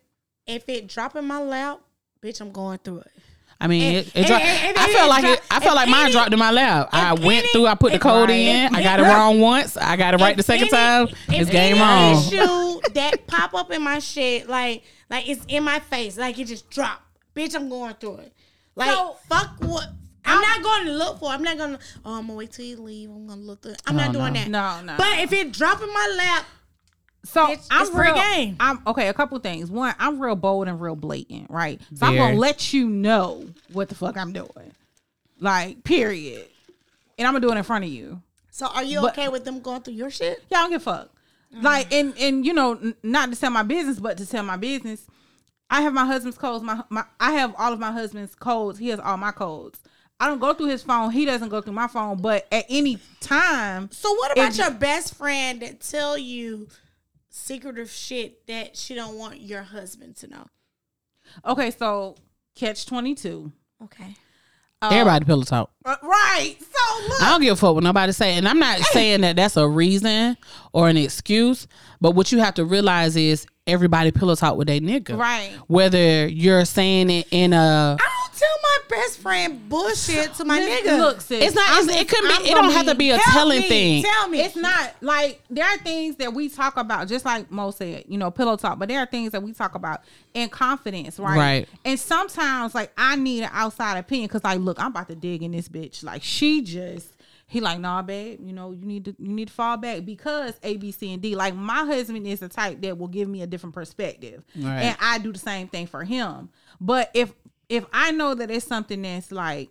[0.47, 1.79] if it drop in my lap,
[2.23, 3.11] bitch, I'm going through it.
[3.59, 5.43] I mean, And- it, it and- dro- and- and I it felt like drop- it.
[5.51, 6.89] I felt like mine any- dropped in my lap.
[6.93, 7.67] I went any- through.
[7.67, 8.35] I put the code right.
[8.35, 8.75] in.
[8.75, 9.77] I got it wrong once.
[9.77, 11.07] I got it right the second any- time.
[11.27, 12.23] if It's game any on.
[12.23, 16.45] Issue that pop up in my shit, like like it's in my face, like it
[16.47, 17.03] just dropped.
[17.35, 18.33] Bitch, I'm going through it.
[18.75, 19.89] Like So- fuck what.
[20.25, 21.29] I'm not going to look for.
[21.29, 21.79] I'm not going to.
[22.05, 23.09] Oh, I'm gonna wait till you leave.
[23.09, 23.61] I'm gonna look.
[23.63, 23.73] Through.
[23.87, 24.39] I'm Oh, not doing no.
[24.39, 24.47] that.
[24.49, 24.97] No, no.
[24.97, 26.45] But if it drop in my lap,
[27.23, 28.15] So It's- I'm it's real.
[28.15, 28.55] game.
[28.59, 29.07] I'm okay.
[29.07, 29.69] A couple things.
[29.69, 31.79] One, I'm real bold and real blatant, right?
[31.93, 34.73] So I'm gonna let you know what the fuck I'm doing,
[35.39, 36.47] like period.
[37.19, 38.21] And I'm gonna do it in front of you.
[38.49, 40.43] so are you But- okay with them going through your shit?
[40.49, 41.09] Yeah, I don't give a fuck.
[41.55, 41.61] Mm.
[41.63, 44.57] Like, and and you know, n- not to tell my business, but to tell my
[44.57, 45.05] business.
[45.69, 46.63] I have my husband's codes.
[46.63, 48.79] My, my I have all of my husband's codes.
[48.79, 49.79] He has all my codes.
[50.21, 51.09] I don't go through his phone.
[51.11, 52.21] He doesn't go through my phone.
[52.21, 56.67] But at any time, So what about your best friend that tell you
[57.29, 60.45] secretive shit that she don't want your husband to know?
[61.45, 61.71] okay.
[61.71, 62.15] So
[62.55, 63.51] catch twenty two.
[63.83, 64.15] Okay.
[64.83, 65.69] Everybody pillow talk.
[65.85, 66.55] Uh, right.
[66.59, 67.21] So look.
[67.21, 69.67] I don't give a fuck what nobody say, and I'm not saying that that's a
[69.67, 70.35] reason
[70.73, 71.67] or an excuse.
[71.99, 75.51] But what you have to realize is everybody pillow talk with their nigga, Right.
[75.67, 80.59] Whether you're saying it in a I don't tell my best friend bullshit to my
[80.59, 80.97] Look- nigga.
[80.99, 81.43] Look, sis.
[81.45, 81.65] It's not.
[81.83, 82.49] It's, it just- could I'm be.
[82.49, 84.03] It don't have to be a telling me, thing.
[84.03, 84.41] Tell me.
[84.41, 88.17] It's not like there are things that we talk about, just like Mo said, you
[88.17, 88.77] know, pillow talk.
[88.77, 90.01] But there are things that we talk about
[90.33, 91.37] in confidence, right?
[91.37, 91.69] Right.
[91.85, 95.41] And sometimes, like, I need an outside opinion because, like, look, I'm about to dig
[95.43, 96.03] in this bitch.
[96.03, 97.13] Like, she just.
[97.47, 98.39] He like, nah, babe.
[98.41, 101.21] You know, you need to you need to fall back because A, B, C, and
[101.21, 101.35] D.
[101.35, 104.83] Like my husband is the type that will give me a different perspective, Right.
[104.83, 106.47] and I do the same thing for him.
[106.79, 107.33] But if
[107.71, 109.69] if I know that it's something that's like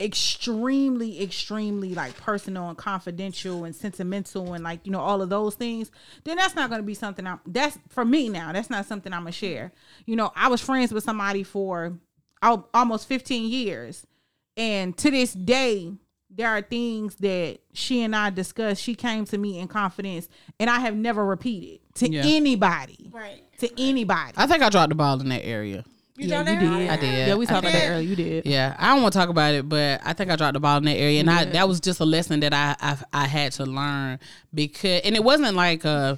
[0.00, 5.54] extremely extremely like personal and confidential and sentimental and like you know all of those
[5.54, 5.92] things
[6.24, 9.12] then that's not going to be something i'm that's for me now that's not something
[9.12, 9.70] i'm gonna share
[10.04, 11.96] you know i was friends with somebody for
[12.42, 14.04] almost 15 years
[14.56, 15.92] and to this day
[16.28, 20.28] there are things that she and i discussed she came to me in confidence
[20.58, 22.22] and i have never repeated to Yeah.
[22.24, 23.44] anybody right.
[23.60, 25.84] to anybody I think I dropped the ball in that area.
[26.16, 26.90] You yeah, you did.
[26.90, 27.28] I did.
[27.28, 27.82] Yeah, we talked about did.
[27.82, 28.08] that earlier.
[28.08, 28.46] You did.
[28.46, 30.76] Yeah, I don't want to talk about it, but I think I dropped the ball
[30.78, 33.50] in that area, and I that was just a lesson that I I, I had
[33.52, 34.20] to learn
[34.52, 36.14] because, and it wasn't like uh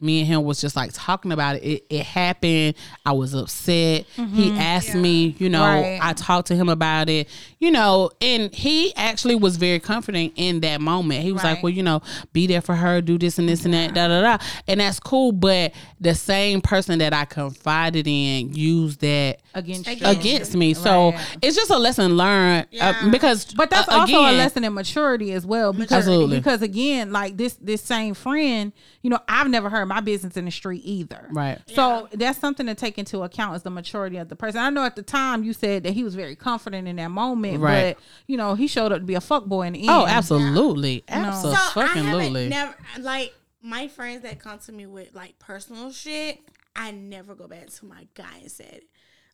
[0.00, 1.62] me and him was just like talking about it.
[1.62, 2.74] It, it happened.
[3.06, 4.04] I was upset.
[4.16, 5.98] He asked me, you know, Right.
[6.02, 7.28] I talked to him about it,
[7.64, 11.22] you know, and he actually was very comforting in that moment.
[11.22, 12.02] He was like, well, you know,
[12.34, 15.00] be there for her, do this and this and that, da da da, and that's
[15.00, 15.32] cool.
[15.32, 19.88] But the same person that I confided in used that against.
[19.88, 20.74] Against me.
[20.74, 21.36] So Right.
[21.40, 25.32] it's just a lesson learned uh, because, But that's uh, also a lesson in maturity
[25.32, 25.72] as well.
[25.72, 26.36] Because, Absolutely.
[26.36, 30.44] because again, like this this same friend, you know, I've never heard my business in
[30.44, 31.28] the street either.
[31.30, 31.58] Right.
[31.68, 34.60] So that's something to take into account is the maturity of the person.
[34.60, 37.53] I know at the time you said that he was very confident in that moment,
[37.60, 37.96] Right.
[37.96, 39.90] but you know, he showed up to be a fuck boy in the end.
[39.90, 42.50] Oh, absolutely, So I absolutely.
[42.50, 46.40] haven't never like my friends that come to me with like personal shit.
[46.76, 48.84] I never go back to my guy and said it.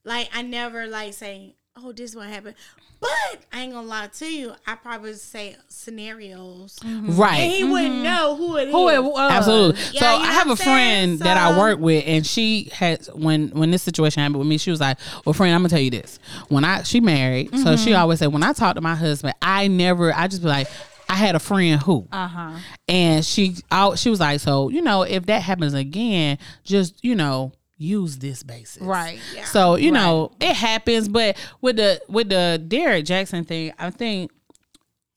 [0.04, 2.54] Like I never like say, "Oh, this is what happened."
[3.00, 3.10] But
[3.52, 4.52] I ain't gonna lie to you.
[4.66, 7.50] I probably say scenarios, and right.
[7.50, 8.74] he wouldn't know who it is.
[8.74, 9.30] Who it was.
[9.32, 9.80] Absolutely.
[9.92, 11.16] Yeah, so you know I have a a I'm saying?
[11.16, 14.58] friend that I work with, and she had when when this situation happened with me,
[14.58, 16.18] she was like, "Well, friend, I'm gonna tell you this.
[16.48, 18.00] When I she married, so she Mm-hmm.
[18.00, 20.68] always said when I talk to my husband, I never, I just be like."
[21.08, 22.50] I had a friend who, Uh huh.
[22.86, 27.16] and she, out, she was like, so you know, if that happens again, just you
[27.16, 29.18] know, use this basis, Right.
[29.34, 29.44] Yeah.
[29.46, 34.30] So you know, it happens, but with the with the Derek Jackson thing, I think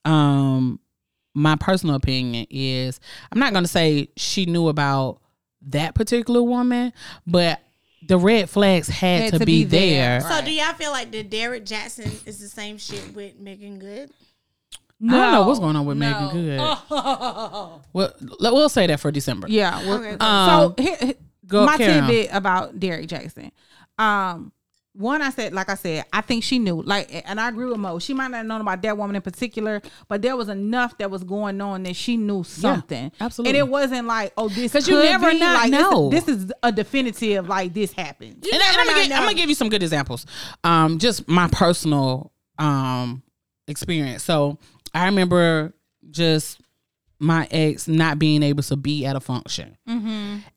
[0.04, 0.80] um
[1.34, 3.00] my personal opinion is
[3.30, 5.20] I'm not gonna say she knew about
[5.66, 6.92] that particular woman,
[7.26, 7.60] but
[8.06, 10.20] the red flags had, to, be, there.
[10.20, 14.10] So do y'all feel like the Derek Jackson is the same shit with Meagan Good?
[15.02, 16.78] I don't know what's going on with Megan no.
[16.88, 17.80] Good.
[17.92, 19.48] Well, we'll say that for December.
[19.48, 19.80] Yeah.
[19.86, 20.16] Okay.
[20.20, 21.14] Um, so here, here-
[21.46, 21.78] go, my on.
[21.78, 23.52] tidbit about Derek Jackson.
[23.98, 24.52] Um,
[24.96, 27.78] one, I said, like I said, I think she knew, like, and I agree with
[27.78, 27.98] Mo.
[27.98, 31.10] She might not have known about that woman in particular, but there was enough that
[31.10, 33.10] was going on that she knew something.
[33.20, 33.58] absolutely.
[33.58, 35.40] and it wasn't like, oh, this 'Cause you never be.
[35.40, 36.10] not like, this- know.
[36.10, 38.46] This, is a definitive, like this happened.
[38.52, 40.26] and, I'm, gonna, give, I'm gonna give you some good examples.
[40.62, 42.30] Um, just my personal
[42.60, 43.24] um
[43.66, 44.22] experience.
[44.22, 44.58] So
[44.94, 45.74] I remember
[46.10, 46.60] just
[47.24, 49.76] my ex not being able to be at a function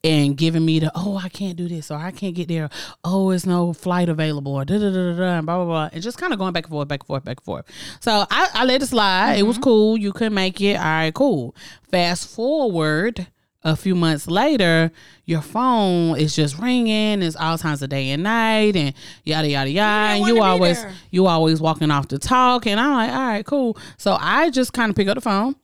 [0.04, 2.70] and giving me the oh I can't do this or I can't get there.
[3.04, 5.90] Oh, it's no flight available or da da da da and blah blah blah.
[5.92, 7.66] And just kind of going back and forth, back and forth, back and forth.
[8.00, 9.36] So I, I let it slide.
[9.40, 9.98] It was cool.
[9.98, 10.76] You couldn't make it.
[10.78, 11.56] All right, cool.
[11.90, 13.28] Fast forward
[13.64, 14.92] a few months later,
[15.26, 17.22] your phone is just ringing.
[17.22, 20.14] It's all times of day and night, and yada yada yada.
[20.14, 20.94] And you always there.
[21.12, 22.66] you always walking off the talk.
[22.66, 23.78] And I'm like, all right, cool.
[23.98, 25.56] So I just kind of pick up the phone.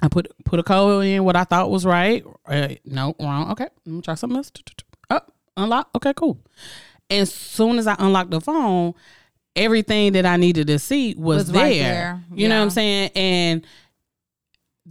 [0.00, 2.24] I put put a code in what I thought was right.
[2.46, 3.50] Uh, no, wrong.
[3.52, 4.52] Okay, let me try something else.
[5.10, 5.20] Oh,
[5.56, 5.90] unlock.
[5.96, 6.38] Okay, cool.
[7.10, 8.94] As soon as I unlocked the phone,
[9.56, 11.62] everything that I needed to see was, Was there.
[11.62, 12.24] right there.
[12.34, 13.10] You know what I'm saying?
[13.14, 13.66] And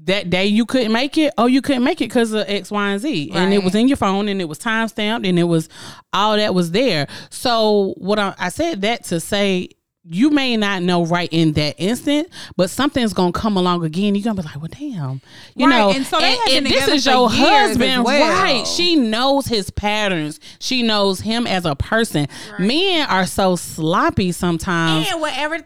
[0.03, 1.33] that day you couldn't make it.
[1.37, 3.87] Oh, you couldn't make it because of X, Y, and Z, and it was in
[3.87, 5.69] your phone, and it was time stamped, and it was
[6.13, 7.07] all that was there.
[7.29, 9.69] So what I, I said that to say.
[10.09, 14.15] You may not know right in that instant, but something's gonna come along again.
[14.15, 15.21] You're gonna be like, "Well, damn,"
[15.55, 15.91] you Right, know.
[15.91, 18.41] and so they had been this is your years husband, well.
[18.43, 18.65] right?
[18.65, 20.39] She knows his patterns.
[20.59, 22.27] She knows him as a person.
[22.57, 25.07] Men are so sloppy sometimes.
[25.11, 25.59] And whatever,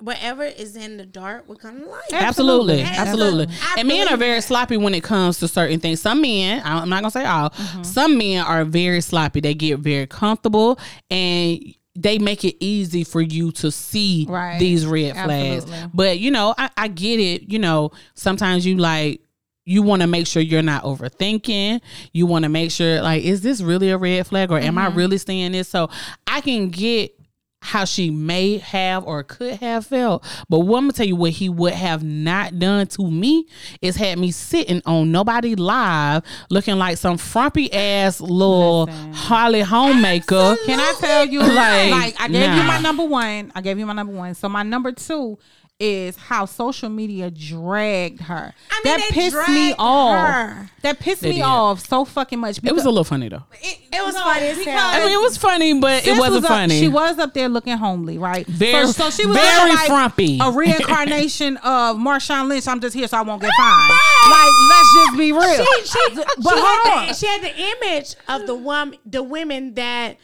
[0.00, 2.00] whatever is in the dark will come to light.
[2.12, 3.44] Absolutely, Absolutely.
[3.46, 3.54] absolutely.
[3.74, 6.00] I And men are very sloppy when it comes to certain things.
[6.00, 7.82] Some men, I- I'm not gonna say all, Mm-hmm.
[7.84, 9.40] some men are very sloppy.
[9.40, 10.78] They get very comfortable
[11.10, 11.58] and
[12.00, 14.58] they make it easy for you to see Right.
[14.58, 15.66] these red flags.
[15.92, 17.50] But you know, I, I get it.
[17.50, 19.20] You know, sometimes you like
[19.64, 21.80] you want to make sure you're not overthinking.
[22.12, 24.78] You want to make sure like, is this really a red flag or am Mm-hmm.
[24.78, 25.68] I really seeing this?
[25.68, 25.90] So
[26.26, 27.14] I can get
[27.60, 30.24] how she may have or could have felt.
[30.48, 33.46] But what I'm gonna tell you what he would have not done to me
[33.82, 39.12] is had me sitting on nobody live looking like some frumpy ass little Listen.
[39.12, 40.56] Holly homemaker.
[40.66, 43.52] Can I tell you, Like, like, I gave you my number one.
[43.54, 44.34] I gave you my number one.
[44.34, 45.38] So my number two
[45.80, 48.52] is how social media dragged her.
[48.70, 50.18] I mean, that pissed dragged me off.
[50.34, 50.70] her.
[50.82, 51.42] That pissed They me did.
[51.42, 52.58] off so fucking much.
[52.64, 53.44] It was a little funny though.
[53.62, 56.50] it, It was funny because I mean, it was funny, but it wasn't was up-
[56.50, 56.80] funny.
[56.80, 58.44] she was up there looking homely, right?
[58.48, 60.38] Very- so, so she was very looking like frumpy.
[60.42, 62.66] a reincarnation of Marshawn Lynch.
[62.66, 63.98] I'm just here, so I won't get fined.
[64.30, 65.64] like, let's just be real.
[65.64, 67.06] She, she, but she, hold had on.
[67.08, 70.16] the, she had the image of the woman, the women that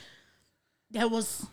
[0.90, 1.46] that was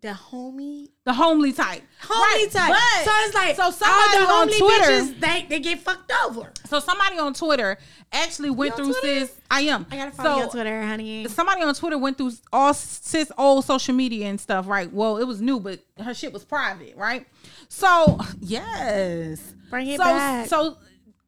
[0.00, 2.68] the homie, the homely type, homely Right, type.
[2.68, 6.52] but- so it's like so somebody the on Twitter- bitches, they they get fucked over.
[6.66, 7.78] So somebody on Twitter
[8.12, 9.26] actually went through Twitter?
[9.26, 9.34] sis.
[9.50, 9.86] I am.
[9.90, 11.26] I gotta follow so, you on Twitter, honey.
[11.28, 14.92] Somebody on Twitter went through all sis old social media and stuff, right?
[14.92, 17.26] Well, it was new, but her shit was private, right?
[17.68, 20.46] So yes, Bring it so, back.
[20.48, 20.78] So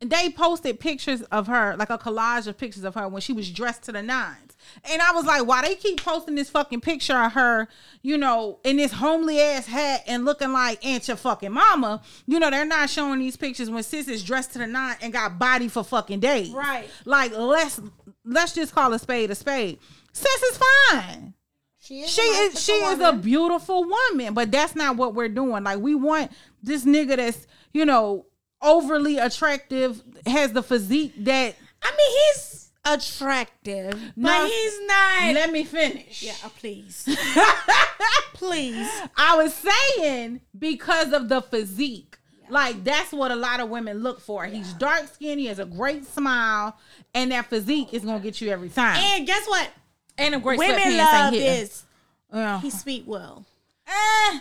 [0.00, 3.50] they posted pictures of her, like a collage of pictures of her when she was
[3.50, 4.49] dressed to the nines.
[4.90, 7.68] And I was like, why they keep posting this fucking picture of her,
[8.02, 12.02] you know, in this homely ass hat and looking like Aunt your fucking mama?
[12.26, 15.12] You know, they're not showing these pictures when sis is dressed to the nine and
[15.12, 16.50] got body for fucking days.
[16.50, 16.88] Right.
[17.04, 17.80] Like let's
[18.24, 19.78] let's just call a spade a spade.
[20.12, 20.58] Sis is
[20.90, 21.34] fine.
[21.78, 22.10] She is.
[22.10, 25.64] she is she is a beautiful woman, but that's not what we're doing.
[25.64, 26.30] Like we want
[26.62, 28.26] this nigga that's you know
[28.62, 31.56] overly attractive, has the physique that.
[31.82, 32.42] I mean, he's
[32.84, 35.34] attractive, No, but he's not.
[35.34, 36.22] Let me finish.
[36.22, 37.04] yeah, uh, please,
[38.34, 38.88] please.
[39.16, 42.16] I was saying because of the physique.
[42.48, 44.44] Like that's what a lot of women look for.
[44.44, 46.76] He's dark skinned, he has a great smile,
[47.14, 48.96] and that physique is gonna get you every time.
[48.98, 49.70] And guess what?
[50.18, 51.84] And a great Women love this.
[52.32, 52.60] Yeah.
[52.60, 53.46] He speak well.
[53.86, 54.38] Eh.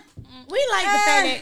[0.49, 1.37] We like the fact Eh.
[1.37, 1.41] that.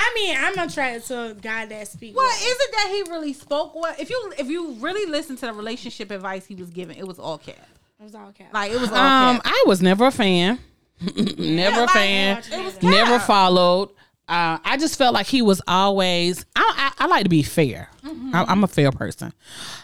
[0.00, 2.36] I mean, I'm attracted to a guy that speak Well, well.
[2.36, 3.94] is it that he really spoke well?
[3.98, 7.18] If you if you really listen to the relationship advice he was giving, it was
[7.18, 7.56] all cap.
[8.00, 8.52] It was all cap.
[8.54, 9.42] Like it was all Um, cap.
[9.46, 10.58] I was never a fan.
[11.38, 12.42] never a fan.
[12.52, 13.90] it was Never followed.
[14.28, 16.44] Uh, I just felt like he was always.
[16.54, 17.88] I, I, I like to be fair.
[18.04, 18.34] Mm-hmm.
[18.34, 19.32] I, I'm a fair person,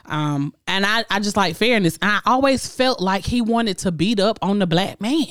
[0.07, 1.99] um, and I, I just like fairness.
[2.03, 5.29] I always felt like he wanted to beat up on the black man.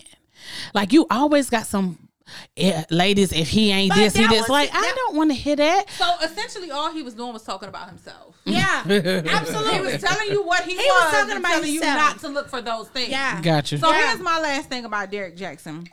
[0.74, 2.10] Like you always got some.
[2.56, 4.42] Yeah, ladies, if he ain't But this, he that this.
[4.42, 5.90] was- Like I don't want to hear that.
[5.92, 8.38] so essentially, all he was doing was talking about himself.
[8.46, 9.74] yeah, absolutely.
[9.76, 11.98] He was telling you what he, He was, was talking and about telling you himself.
[11.98, 13.10] not to look for those things.
[13.10, 13.42] yeah.
[13.42, 13.78] Gotcha.
[13.78, 14.08] So Yeah.
[14.10, 15.88] here's my last thing about Derek Jackson.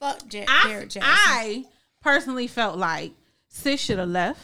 [0.00, 1.02] Fuck Jack, I, Derek Jackson.
[1.14, 1.64] I
[2.02, 3.12] personally felt like
[3.48, 4.40] sis should have left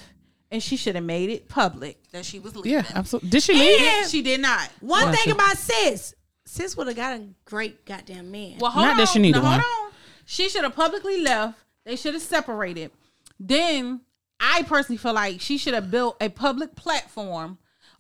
[0.51, 2.73] and she should have made it public that she was leaving.
[2.73, 3.31] yeah, absolutely.
[3.31, 3.81] Did she leave?
[3.81, 4.69] And- She did not.
[4.81, 5.35] One Watch thing it.
[5.35, 6.15] about sis,
[6.47, 8.57] sis would have got a great goddamn man.
[8.59, 8.97] Well, hold Not on.
[8.99, 9.90] that she needed no, hold on.
[10.31, 11.59] She should have publicly left.
[11.85, 12.93] They should have separated.
[13.41, 14.03] Then
[14.39, 17.59] I personally feel like she should have built a public platform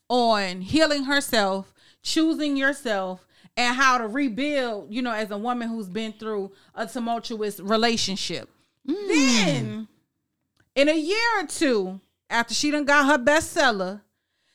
[0.09, 5.88] on healing herself, choosing yourself, and how to rebuild, you know, as a woman who's
[5.88, 8.49] been through a tumultuous relationship.
[8.88, 9.09] Mm.
[9.09, 9.88] Then,
[10.77, 14.03] in a year or two, after she done got her bestseller,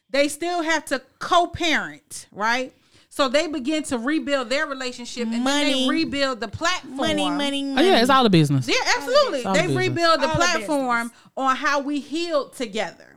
[0.10, 2.74] they still have to co-parent, right?
[3.16, 6.98] So they begin to rebuild their relationship and then they rebuild the platform.
[6.98, 7.88] money, money, money.
[7.88, 8.68] Oh yeah, it's all the business.
[8.68, 9.46] Yeah, absolutely.
[9.46, 9.78] All They business.
[9.88, 13.16] rebuild the All the platform on how we healed together.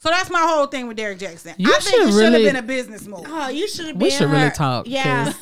[0.00, 1.54] So that's my whole thing with Derek Jackson.
[1.58, 3.20] You I think should it should have really- been a business move.
[3.24, 4.04] Oh, you should have been.
[4.04, 4.88] We should really talk.
[4.88, 5.32] Yeah.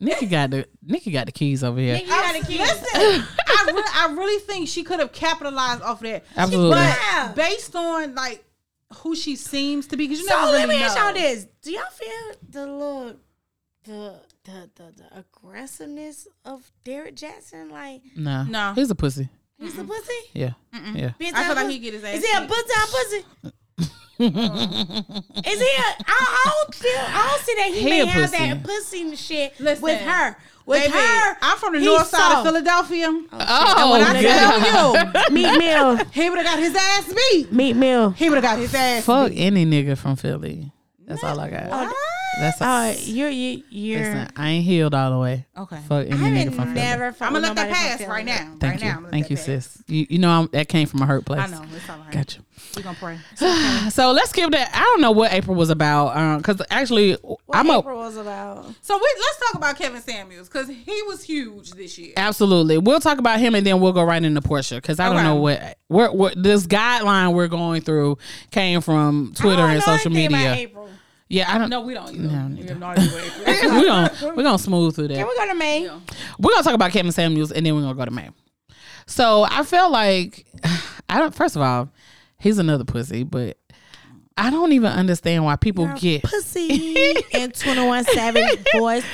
[0.00, 1.94] Nikki got the Nikki got the keys over here.
[1.96, 2.58] Nigga, you got the keys.
[2.58, 2.84] Listen,
[3.46, 6.24] I, re- I really think she could have capitalized off that.
[6.36, 6.76] Absolutely.
[6.76, 8.44] But based on like
[8.96, 11.46] who she seems to be, because you So never let really me ask y'all this:
[11.62, 13.16] Do y'all feel the little,
[13.84, 17.70] the the the, the aggressiveness of Derek Jackson?
[17.70, 18.72] Like No, No.
[18.74, 19.28] he's a pussy.
[19.58, 20.12] he's a pussy.
[20.32, 20.52] Yeah,
[20.94, 21.12] yeah.
[21.18, 21.78] Big I feel like he pussy?
[21.80, 22.48] get his ass Is he a beat.
[22.48, 23.24] butt time pussy?
[24.16, 25.88] Is he a?
[26.06, 26.92] I, I don't feel.
[26.96, 28.36] I don't see that he, He may have pussy.
[28.44, 30.36] that pussy and shit Listen, with her.
[30.66, 32.44] With Baby, her, I'm from the he's north side of.
[32.44, 33.06] Philadelphia.
[33.32, 34.64] Oh, when I God.
[34.64, 34.94] tell
[35.28, 37.52] you, Meat meal, he would have got his ass beat.
[37.52, 38.10] meat meal.
[38.10, 39.40] He would have got his ass Fuck beat.
[39.40, 40.72] any nigga from Philly.
[41.06, 41.68] That's all I got.
[41.68, 41.94] What?
[42.40, 43.98] That's Oh, you're you, you're.
[44.00, 44.28] listen.
[44.36, 45.46] I ain't healed all the way.
[45.56, 45.78] Okay.
[45.88, 46.74] Fuck any I nigga haven't from Philly.
[46.74, 47.04] never.
[47.20, 48.56] I'm gonna let that pass pass right now.
[48.58, 48.96] Thank right you, now.
[48.98, 49.44] I'm thank you, pass.
[49.46, 49.82] sis.
[49.86, 51.40] You, you know I'm, that came from a hurt place.
[51.40, 52.10] I know it's all right.
[52.12, 52.40] Gotcha.
[52.76, 53.18] We gonna pray.
[53.90, 54.70] So let's give that.
[54.74, 58.16] I don't know what April was about, uh, because actually What I'm a April was
[58.16, 58.64] about.
[58.82, 62.12] So we let's talk about Kevin Samuels because he was huge this year.
[62.16, 62.78] Absolutely.
[62.78, 65.24] We'll talk about him and then we'll go right into Porsha because I don't Okay.
[65.24, 68.18] know what we're, we're, this guideline we're going through
[68.50, 70.54] came from Twitter oh, I don't and social anything about media.
[70.54, 70.88] April.
[71.28, 72.10] Yeah, I don't No, we don't.
[72.10, 72.22] Either.
[72.22, 72.68] No, we neither.
[72.68, 73.72] have no idea what April is.
[73.72, 75.16] we're gonna we're gonna smooth through that.
[75.16, 75.84] Can we go to May?
[75.84, 75.98] Yeah.
[76.38, 78.28] We're gonna talk about Kevin Samuels and then we're gonna go to May.
[79.06, 80.46] So I feel like
[81.08, 81.34] I don't.
[81.34, 81.90] First of all,
[82.38, 83.56] he's another pussy, but
[84.36, 86.22] I don't even understand why people get.
[86.24, 89.04] pussy and 21 Savage Boys.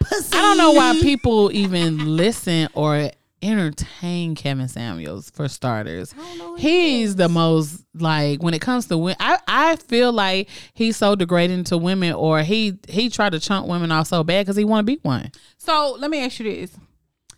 [0.00, 0.36] Pussy.
[0.38, 3.10] I don't know why people even listen or
[3.42, 6.12] entertain Kevin Samuels for starters.
[6.12, 9.16] don't know who He's the most like when it comes to women.
[9.20, 13.66] I I feel like he's so degrading to women, or he he tried to chunk
[13.68, 15.30] women off so bad because he want to be one.
[15.58, 16.76] So let me ask you this: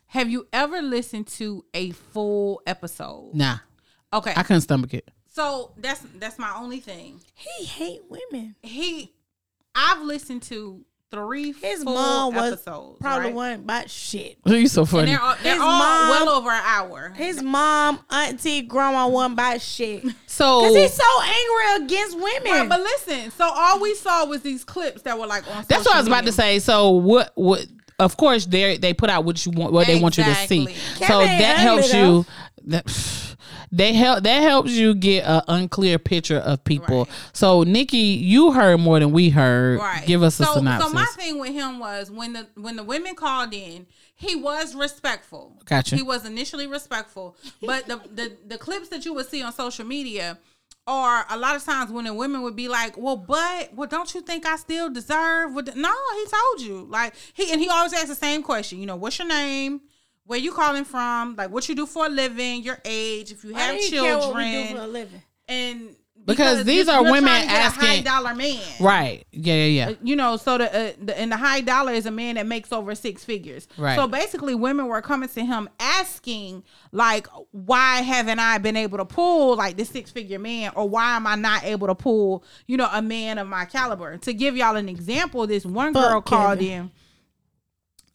[0.06, 3.34] Have you ever listened to a full episode?
[3.34, 3.58] Nah,
[4.12, 5.08] Okay, I couldn't stomach it.
[5.28, 7.20] so that's that's my only thing.
[7.34, 8.56] He hate women.
[8.62, 9.12] He,
[9.74, 12.98] I've listened to three His full mom was episodes.
[13.00, 13.34] Probably right?
[13.34, 14.38] one about shit.
[14.46, 15.10] You so And funny.
[15.10, 17.12] they're all, they're His all mom- well over an hour.
[17.16, 20.04] His mom, auntie, grandma one about shit.
[20.26, 22.52] So Cause So he's so angry against women.
[22.52, 25.64] Right, but listen, so all we saw was these clips that were like on.
[25.68, 26.58] that's what I was social about to say.
[26.60, 27.66] So what what?
[27.98, 30.62] Of course, they they put out what you want, what they want you to see.
[30.62, 31.06] Exactly.
[31.06, 32.24] So that helps you.
[32.68, 32.86] That,
[33.72, 37.04] they help that helps you get an unclear picture of people.
[37.04, 37.14] Right.
[37.32, 39.78] So Nikki, you heard more than we heard.
[39.78, 40.04] Right.
[40.06, 40.88] Give us a so, synopsis.
[40.88, 44.74] So my thing with him was when the when the women called in, he was
[44.74, 45.56] respectful.
[45.64, 45.96] Gotcha.
[45.96, 49.86] He was initially respectful, but the the the clips that you would see on social
[49.86, 50.38] media
[50.86, 54.12] are a lot of times when the women would be like, "Well, but well, don't
[54.14, 55.66] you think I still deserve?" What?
[55.66, 58.80] the-" No, he told you like he and he always asks the same question.
[58.80, 59.80] You know, what's your name?
[60.30, 63.52] Where you calling from, like what you do for a living, your age, if you
[63.52, 65.22] Why have do you care what we do children, for a living?
[65.48, 69.26] and Because these you're- women to get a asking- high dollar man, Right.
[69.32, 69.94] Yeah, yeah, yeah.
[70.04, 72.72] you know, so the, uh, the and the high dollar is a man that makes
[72.72, 73.66] over six figures.
[73.76, 73.96] Right.
[73.96, 76.62] So basically, women were coming to him asking,
[76.92, 81.16] like, why haven't I been able to pull like this six figure man, or why
[81.16, 84.16] am I not able to pull, you know, a man of my caliber?
[84.18, 86.72] To give y'all an example, this one Fuck girl called Kevin.
[86.72, 86.90] in.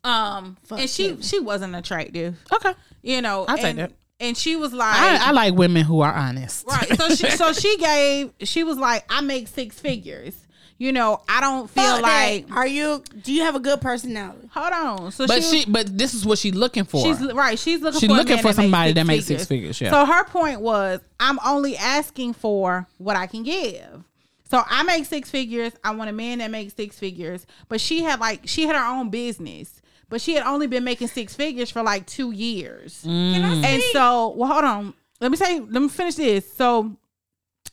[0.05, 2.73] Um, Fuck and she she wasn't attractive, Okay.
[3.01, 3.45] you know.
[3.47, 3.91] I'll take that.
[4.19, 6.65] And she was like, I, I like women who are honest.
[6.67, 6.87] Right.
[6.97, 10.35] So she so she gave she was like, I make six figures.
[10.77, 12.53] You know, I don't feel Fuck like that.
[12.55, 13.01] are you?
[13.23, 14.49] Do you have a good personality?
[14.53, 15.11] hold on.
[15.11, 17.01] So But she, she, but this is what she's looking for.
[17.01, 17.57] she's right.
[17.57, 19.89] She's looking She's for looking for somebody that makes six figures, yeah.
[19.91, 24.03] So her point was, I'm only asking for what I can give.
[24.51, 25.71] So I make six figures.
[25.83, 27.45] I want a man that makes six figures.
[27.69, 29.81] But she had like she had her own business.
[30.09, 33.03] But she had only been making six figures for like two years.
[33.05, 34.93] I And so, well, hold on.
[35.21, 36.51] Let me say, let me finish this.
[36.53, 36.95] So,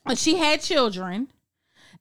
[0.07, 1.29] uh, she had children,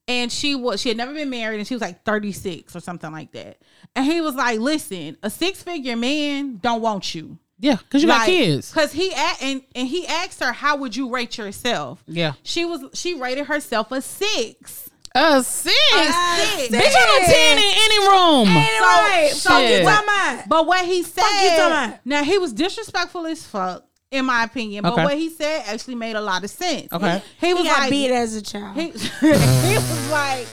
[0.08, 2.80] and she was she had never been married, and she was like thirty six or
[2.80, 3.58] something like that.
[3.96, 8.08] And he was like, "Listen, a six figure man don't want you." yeah, because you
[8.08, 8.74] got kids.
[8.74, 12.34] Cause he a- and and he asked her, "How would you rate yourself?" Yeah.
[12.44, 14.90] She was she rated herself a six.
[15.14, 15.76] A six.
[15.76, 16.70] six.
[16.70, 18.48] Bitch, I'm a ten in any room.
[18.48, 19.84] Anyway, So- fuck you shit.
[19.86, 20.44] talking about?
[20.48, 22.00] But what he said, you talking about?
[22.06, 24.84] now he was disrespectful as fuck, in my opinion.
[24.84, 25.04] But Okay.
[25.04, 26.88] what he said actually made a lot of sense.
[26.94, 27.22] Okay.
[27.42, 28.76] he was He got like, beat as a child.
[28.78, 30.48] he, he was like,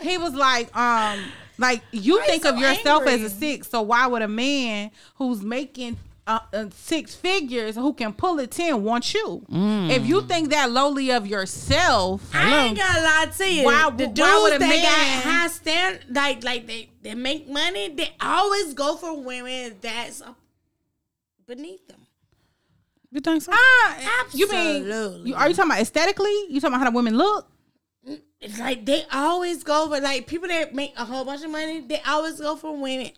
[0.00, 1.20] he was like, um,
[1.56, 4.28] like you Why think you of so yourself as a six, so why would a
[4.28, 9.44] man who's making uh, uh, six figures who can pull a ten want you?
[9.50, 13.64] If you think that lowly of yourself, I ain't gonna lie to you.
[13.64, 17.48] Why- the why dudes would a that got high stand, like like they they make
[17.48, 20.38] money, they always go for women that's up
[21.46, 22.00] beneath them.
[23.10, 23.52] You think so?
[23.54, 25.30] ah, you mean Absolutely.
[25.30, 26.34] you, are you talking about aesthetically?
[26.48, 27.46] You talking about how the women look?
[28.40, 31.80] It's like they always go for like people that make a whole bunch of money.
[31.80, 33.10] They always go for women.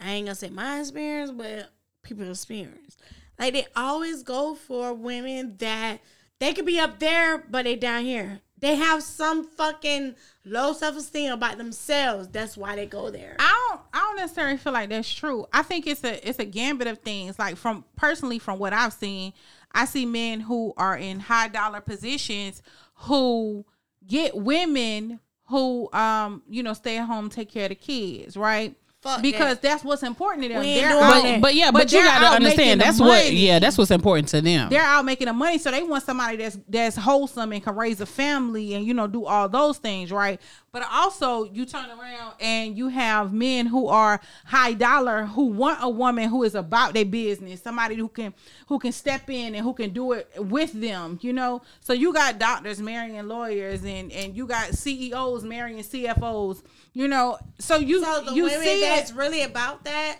[0.00, 1.70] I ain't gonna say my experience, but
[2.02, 2.96] people experience.
[3.38, 6.00] Like they always go for women that
[6.38, 8.40] they could be up there, but they down here.
[8.62, 12.28] They have some fucking low self esteem about themselves.
[12.28, 13.34] That's why they go there.
[13.40, 15.46] I don't I don't necessarily feel like that's true.
[15.52, 17.40] I think it's a it's a gambit of things.
[17.40, 19.32] Like from personally from what I've seen,
[19.72, 22.62] I see men who are in high dollar positions
[22.94, 23.66] who
[24.06, 28.76] get women who um you know stay at home take care of the kids, right?
[29.02, 30.62] Fuck because that's what's important to them.
[30.62, 31.34] They're doing out- that.
[31.34, 33.32] But, but yeah, but, you they're got to understand that's what.
[33.32, 34.70] Yeah, that's what's important to them.
[34.70, 38.00] they're out making the money, so they want somebody that's that's wholesome and can raise
[38.00, 40.40] a family and you know do all those things, right?
[40.70, 45.80] But also, you turn around and you have men who are high dollar who want
[45.82, 48.32] a woman who is about their business, somebody who can
[48.68, 51.60] who can step in and who can do it with them, you know.
[51.80, 57.36] So you got doctors marrying lawyers, and and you got CEOs marrying CFOs, you know.
[57.58, 59.16] So you So the you women see that's it.
[59.16, 60.18] really about that,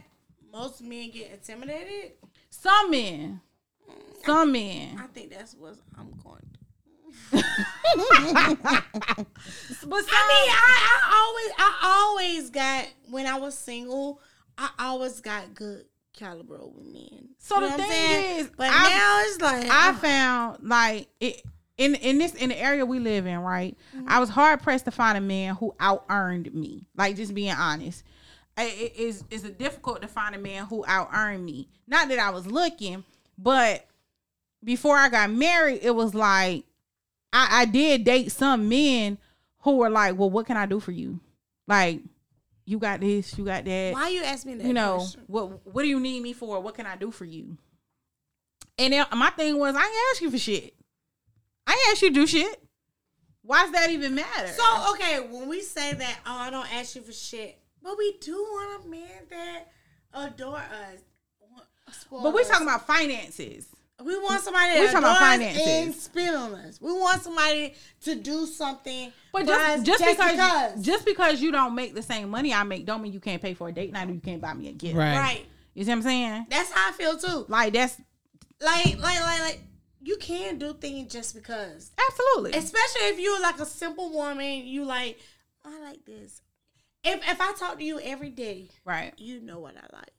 [0.52, 2.12] most men get intimidated.
[2.50, 3.40] Some men,
[4.24, 4.98] some men.
[5.02, 6.40] I think that's what I'm going.
[6.52, 6.58] To.
[9.84, 14.20] But some, I mean, I, I always, I always got when I was single,
[14.56, 17.30] I always got good caliber with men.
[17.38, 19.98] So the what I'm thing is, but I've- now it's like I uh-huh.
[19.98, 21.42] found like it
[21.78, 23.76] in in this in the area we live in, right?
[23.96, 24.08] Mm-hmm.
[24.08, 26.86] I was hard pressed to find a man who out earned me.
[26.96, 28.11] Like just being honest, I-
[28.58, 31.68] it is is it difficult to find a man who out earned me.
[31.86, 33.04] Not that I was looking,
[33.38, 33.86] but
[34.62, 36.64] before I got married, it was like
[37.32, 39.18] I, I did date some men
[39.60, 41.20] who were like, "Well, what can I do for you?"
[41.66, 42.00] Like,
[42.64, 44.66] you got this, you got that why you ask me that?
[44.66, 45.22] you know question?
[45.26, 47.56] what what do you need me for what can i do for you
[48.78, 50.74] and then my thing was i ain't ask you for shit
[51.66, 52.62] i ain't ask you to do shit
[53.42, 56.94] why does that even matter So okay, when we say that, oh, I don't ask
[56.94, 59.68] you for shit, but we do want a man that
[60.14, 61.00] adore us.
[61.92, 62.48] spoil but we us.
[62.48, 63.66] talking about finances
[64.04, 65.66] We want somebody We that talking about adore us finances.
[65.68, 66.80] and spend on us.
[66.80, 69.12] We want somebody to do something.
[69.32, 72.62] but for us just, just, because, just because you don't make the same money i
[72.62, 74.68] make don't mean you can't pay for a date night or you can't buy me
[74.68, 75.16] a gift Right.
[75.16, 75.46] right.
[75.74, 77.46] you see what i'm saying That's how I feel too.
[77.48, 77.96] like that's
[78.60, 79.60] Like, like, like, like,
[80.04, 81.90] you can't do things just because.
[82.08, 85.18] absolutely Especially if you're like a simple woman, you like,
[85.64, 86.40] I like this.
[87.04, 90.10] If if I talk to you every day, right you know what I like.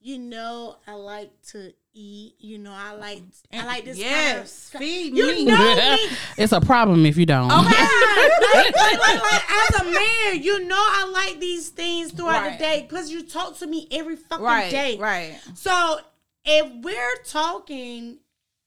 [0.00, 2.34] you know, I like to eat.
[2.40, 3.22] You know, I like
[3.52, 3.98] I like this.
[3.98, 5.44] Yes, kind of, feed you me.
[5.44, 6.08] know me.
[6.38, 7.48] it's a problem if you don't.
[7.48, 7.64] God,
[8.54, 12.58] like, like, like, like, as a man, you know I like these things throughout Right.
[12.58, 14.96] the day because you talk to me every fucking Right, day.
[14.98, 15.38] right.
[15.54, 16.00] So
[16.44, 18.18] if we're talking,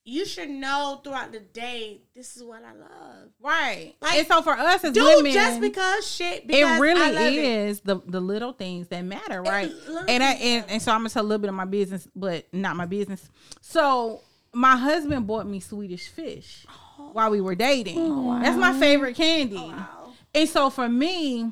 [0.07, 3.29] you should know throughout the day this is what I love.
[3.41, 3.95] Right.
[4.01, 7.01] Like, and so for us as Dude, women, just because shit, because it I really
[7.01, 7.43] is it.
[7.43, 9.71] is the the little things that matter, right?
[10.07, 12.45] And I, and, and so I'm gonna tell a little bit of my business, but
[12.53, 13.27] not my business.
[13.61, 14.21] So
[14.53, 16.65] my husband bought me Swedish fish
[17.11, 17.97] while we were dating.
[17.99, 19.57] Oh, That's my favorite candy.
[19.57, 20.13] Oh, wow.
[20.35, 21.51] And so for me,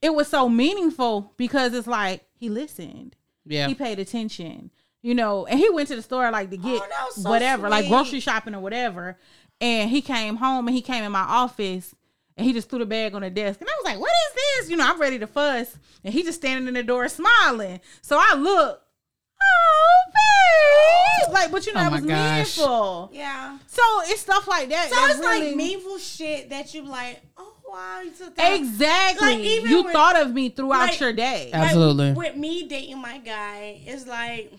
[0.00, 3.14] it was so meaningful because it's like he listened.
[3.46, 3.68] Yeah.
[3.68, 4.70] He paid attention.
[5.02, 7.28] You know, and he went to the store like to oh, get that was so
[7.28, 9.18] whatever, like grocery shopping or whatever.
[9.60, 11.94] And he came home and he came in my office
[12.36, 13.60] and he just threw the bag on the desk.
[13.60, 14.70] And I was like, What is this?
[14.70, 15.76] You know, I'm ready to fuss.
[16.04, 17.80] And he just standing in the door smiling.
[18.00, 18.80] So I look,
[19.42, 20.02] Oh,
[21.26, 21.34] babe.
[21.34, 22.58] Like, but you know, Oh it was gosh.
[22.58, 23.10] meaningful.
[23.12, 23.58] Yeah.
[23.66, 24.88] So it's stuff like that.
[24.88, 28.54] So that it's really- like meaningful shit that you like, oh wow, you took that.
[28.54, 29.26] Exactly.
[29.28, 31.50] Like, even you with- thought of me throughout like- your day.
[31.52, 32.12] Like, Absolutely.
[32.12, 34.52] with me dating my guy, it's like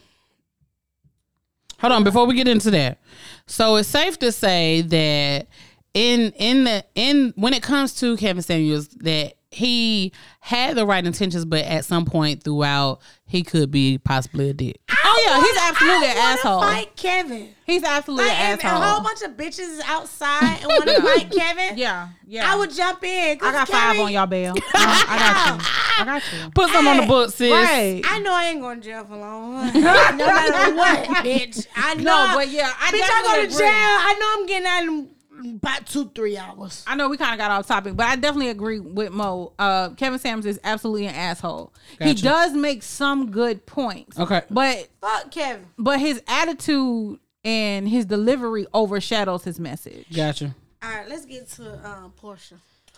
[1.83, 2.97] Hold on, before we get into that.
[3.45, 5.47] So it's safe to say that
[5.93, 11.05] in in the in when it comes to Kevin Samuels that he had the right
[11.05, 13.01] intentions, but at some point throughout
[13.33, 14.79] he could be possibly a dick.
[15.03, 16.61] oh yeah, he's absolutely I an wanna asshole.
[16.61, 17.49] Fight Kevin.
[17.65, 21.31] He's absolutely Like, an and a whole bunch of bitches outside and want to fight
[21.31, 21.75] Kevin.
[21.79, 22.53] yeah, yeah.
[22.53, 23.39] I would jump in.
[23.41, 24.53] I got five on y'all bail.
[24.75, 25.65] I I got you.
[25.97, 26.51] I got you.
[26.51, 27.51] Put some on the Hey, book, sis.
[27.51, 28.01] Right.
[28.07, 29.65] I know I ain't going to jail for long.
[29.73, 31.65] no matter what, bitch.
[31.75, 32.03] I know.
[32.03, 33.57] No, but yeah, I bitch, I definitely go to agree.
[33.57, 33.69] jail.
[33.71, 35.09] I know I'm getting out in
[35.51, 36.83] about two, three hours.
[36.87, 39.53] I know we kind of got off topic, but I definitely agree with Mo.
[39.59, 41.73] Uh, Kevin Sams is absolutely an asshole.
[42.01, 44.19] He does make some good points.
[44.19, 44.41] Okay.
[44.49, 45.65] But Fuck Kevin.
[45.77, 50.05] but his attitude and his delivery overshadows his message.
[50.15, 50.55] Gotcha.
[50.81, 52.53] All right, let's get to um, Porsha.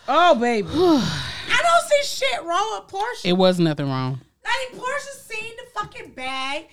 [0.08, 0.68] Oh baby.
[0.72, 3.24] I don't see shit wrong with Porsha.
[3.24, 4.20] It was nothing wrong.
[4.44, 6.66] Like Porsha seen the fucking bag.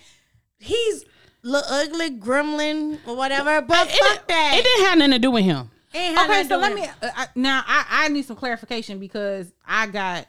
[0.58, 1.04] He's
[1.44, 4.54] little ugly gremlin or whatever, but It, fuck that.
[4.58, 5.70] it didn't have nothing to do with him.
[5.94, 7.62] Okay, so let me uh, I, now.
[7.64, 10.26] I, I need some clarification because I got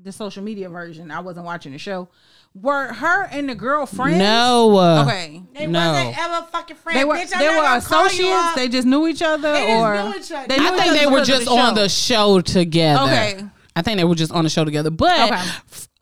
[0.00, 1.10] the social media version.
[1.10, 2.08] I wasn't watching the show.
[2.54, 4.18] Were her and the girlfriend?
[4.18, 4.76] No.
[4.78, 5.42] uh, Okay.
[5.54, 5.90] They no.
[5.92, 6.98] wasn't ever fucking friends.
[7.00, 8.54] They were Bitch, they were gonna call you associates.
[8.54, 10.46] They just knew each other, They just or knew each other.
[10.48, 13.02] they I knew I think they were because of just on the show together.
[13.10, 13.44] Okay.
[13.74, 14.90] I think they were just on the show together.
[14.90, 15.42] But Okay.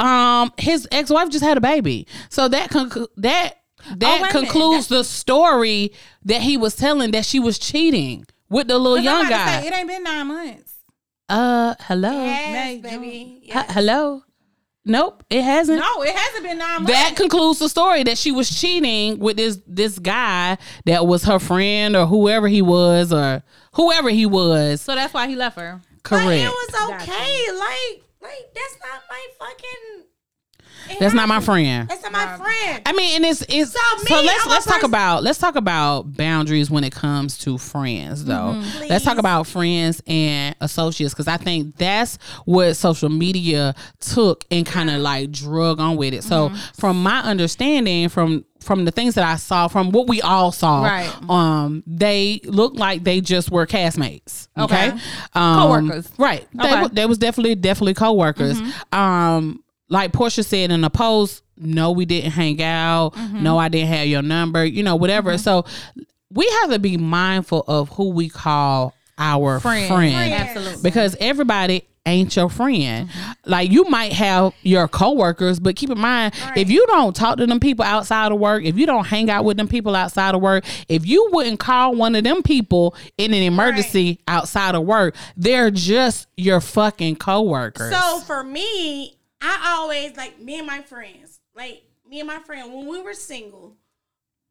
[0.00, 2.06] um his ex-wife just had a baby.
[2.28, 3.59] So that conc- that
[3.96, 4.30] that wait a minute.
[4.30, 5.92] concludes the story
[6.24, 9.44] that he was telling that she was cheating with the little 'Cause I'm young about
[9.46, 9.60] to guy.
[9.62, 10.72] say, it ain't been nine months.
[11.28, 12.24] uh hello.
[12.24, 13.40] Yes, May, baby.
[13.44, 13.72] H- Yes.
[13.72, 14.22] hello.
[14.84, 15.78] Nope, it hasn't.
[15.78, 16.90] No, it hasn't been nine months.
[16.92, 20.56] That concludes the story that she was cheating with this this guy
[20.86, 23.42] that was her friend or whoever he was or
[23.74, 24.80] whoever he was.
[24.80, 25.80] so that's why he left her.
[26.02, 26.24] Correct.
[26.26, 27.10] But it was Gotcha.
[27.12, 27.46] okay.
[27.52, 30.04] Like, like that's not my fucking.
[30.90, 31.88] It That's not my friend.
[31.88, 32.82] That's not my friend.
[32.86, 35.56] I mean, and it's it's So so, let's I'm let's talk person- about let's talk
[35.56, 38.60] about boundaries when it comes to friends though.
[38.88, 44.66] Let's talk about friends and associates because I think that's what social media took and
[44.66, 46.24] kind of like drug on with it.
[46.24, 50.52] So from my understanding, from from the things that I saw, from what we all
[50.52, 51.10] saw, Right.
[51.30, 54.48] um, they looked like they just were castmates.
[54.58, 54.98] Okay, Okay.
[55.34, 56.08] Um, Co-workers.
[56.18, 56.46] right?
[56.52, 56.82] They, Okay.
[56.82, 58.60] wa- they was definitely definitely co-workers.
[58.92, 63.10] Um, like Porsha said in a post, no, we didn't hang out.
[63.14, 63.42] Mm-hmm.
[63.42, 64.64] No, I didn't have your number.
[64.64, 65.32] You know, whatever.
[65.32, 65.42] Mm-hmm.
[65.42, 65.66] So
[66.30, 69.88] we have to be mindful of who we call our Friend.
[69.88, 70.32] friend, Friend.
[70.32, 70.82] Absolutely.
[70.82, 73.08] because everybody ain't your friend.
[73.08, 73.50] Mm-hmm.
[73.50, 77.46] Like you might have your coworkers, but keep in mind if you don't talk to
[77.46, 80.40] them people outside of work, if you don't hang out with them people outside of
[80.40, 85.14] work, if you wouldn't call one of them people in an emergency outside of work,
[85.36, 87.92] they're just your fucking coworkers.
[87.92, 92.72] So for me, I always like me and my friends, like me and my friend
[92.72, 93.76] when we were single,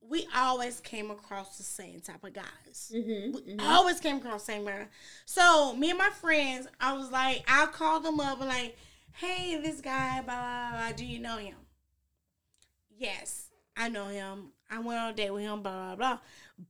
[0.02, 2.92] we always came across the same type of guys.
[2.94, 4.88] We always came across the same guy.
[5.26, 8.78] So me and my friends, I was like, I called them up and like,
[9.14, 10.92] hey, this guy, blah blah blah.
[10.96, 11.56] Do you know him?
[12.98, 14.52] Yes, I know him.
[14.72, 16.20] I went on a date with him, blah blah blah.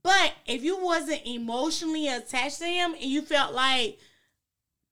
[0.02, 3.98] But if you wasn't emotionally attached to him and you felt like,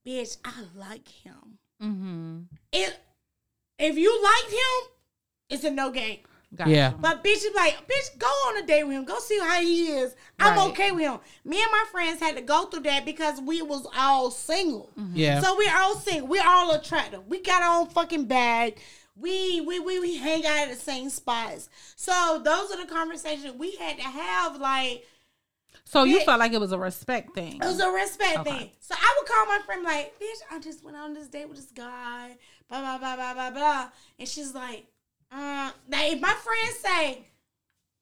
[0.06, 2.38] bitch, I like him Mm-hmm.
[2.72, 2.98] it
[3.78, 4.90] if you liked him,
[5.50, 6.20] it's a no game.
[6.54, 6.70] Gotcha.
[6.70, 6.92] Yeah.
[6.98, 9.04] But bitch, is like, bitch, go on a date with him.
[9.04, 10.14] Go see how he is.
[10.40, 10.70] I'm Right.
[10.70, 11.18] okay with him.
[11.44, 14.90] Me and my friends had to go through that because we was all single.
[14.98, 15.12] Mm-hmm.
[15.14, 15.40] yeah.
[15.42, 16.26] So we're all single.
[16.28, 17.26] We're all attractive.
[17.28, 18.78] We got our own fucking bag.
[19.14, 21.68] We we we we hang out at the same spots.
[21.96, 24.58] So those are the conversations we had to have.
[24.58, 25.04] Like
[25.88, 27.56] So you felt like it was a respect thing.
[27.62, 28.50] it was a respect Okay.
[28.58, 28.70] thing.
[28.80, 31.56] So I would call my friend like, bitch, I just went on this date with
[31.56, 32.36] this guy,
[32.68, 34.84] blah blah blah blah blah blah, and she's like,
[35.32, 37.24] uh, now if my friend say,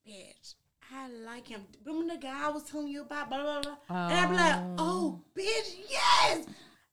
[0.09, 0.55] bitch,
[0.93, 1.63] I like him.
[1.85, 4.63] Remember the guy I was telling you about, blah blah blah, and I'd be like,
[4.79, 6.47] oh, bitch, yes.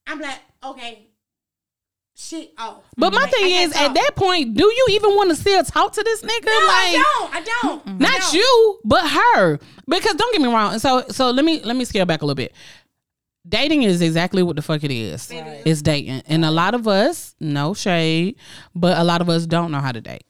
[0.06, 1.08] I'm like, okay,
[2.16, 2.84] shit, oh.
[2.98, 5.94] But my Like, thing is, at that point, do you even want to still talk
[5.94, 6.46] to this nigga?
[6.46, 8.34] no, like, I don't, I don't, I not don't.
[8.34, 9.60] you, but her.
[9.88, 10.80] Because don't get me wrong.
[10.80, 12.54] So, so let me let me scale back a little bit.
[13.48, 15.30] Dating is exactly what the fuck it is.
[15.30, 15.64] It is.
[15.66, 18.38] It's dating, and a lot of us, no shade,
[18.74, 20.24] but a lot of us don't know how to date.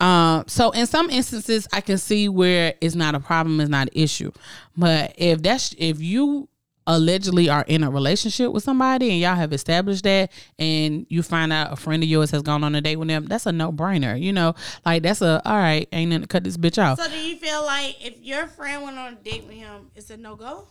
[0.00, 3.88] Um, so in some instances, I can see where it's not a problem, it's not
[3.88, 4.30] an issue.
[4.76, 6.48] But if that's if you
[6.88, 11.52] allegedly are in a relationship with somebody and y'all have established that and you find
[11.52, 13.70] out a friend of yours has gone on a date with them, that's a no
[13.70, 14.20] brainer.
[14.20, 16.98] You know, like that's a all right, ain't nothing to cut this bitch off.
[16.98, 20.10] So do you feel like if your friend went on a date with him, it's
[20.10, 20.66] a no go?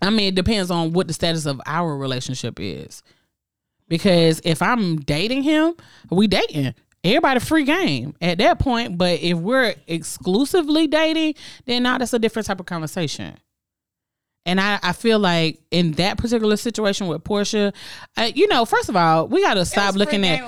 [0.00, 3.02] I mean, it depends on what the status of our relationship is.
[3.88, 5.74] Because if I'm dating him,
[6.10, 6.74] we dating.
[7.02, 8.96] Everybody free game at that point.
[8.96, 11.34] But if we're exclusively dating,
[11.64, 13.36] then now that's a different type of conversation.
[14.46, 17.74] And I, I feel like in that particular situation with Porsha,
[18.16, 20.42] uh, you know, first of all, we got to stop looking at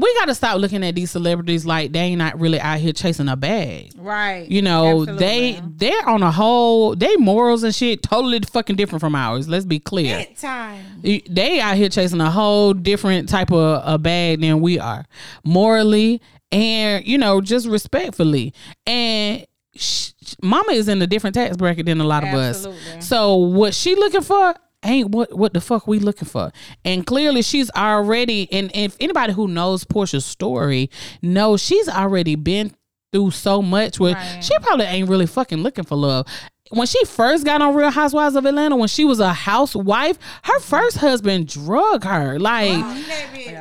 [0.00, 2.92] we got to stop looking at these celebrities like they ain't not really out here
[2.92, 3.92] chasing a bag.
[3.96, 4.48] Right.
[4.50, 5.26] You know, Absolutely.
[5.26, 9.48] they they're on a whole they morals and shit totally fucking different from ours.
[9.48, 10.26] Let's be clear.
[10.36, 10.84] time.
[11.02, 15.04] They out here chasing a whole different type of a bag than we are,
[15.44, 16.20] morally
[16.50, 18.52] and you know just respectfully.
[18.86, 20.10] And sh-
[20.42, 22.98] Mama is in a different tax bracket than a lot of Absolutely.
[22.98, 23.08] us.
[23.08, 24.54] So what she looking for
[24.84, 26.50] ain't what what the fuck we looking for.
[26.84, 30.90] And clearly she's already and if anybody who knows Porsha's story
[31.22, 32.74] knows she's already been
[33.12, 34.40] through so much where Right.
[34.42, 36.26] she probably ain't really fucking looking for love.
[36.70, 40.58] When she first got on Real Housewives of Atlanta, when she was a housewife, her
[40.60, 42.38] first husband drug her.
[42.38, 42.78] Like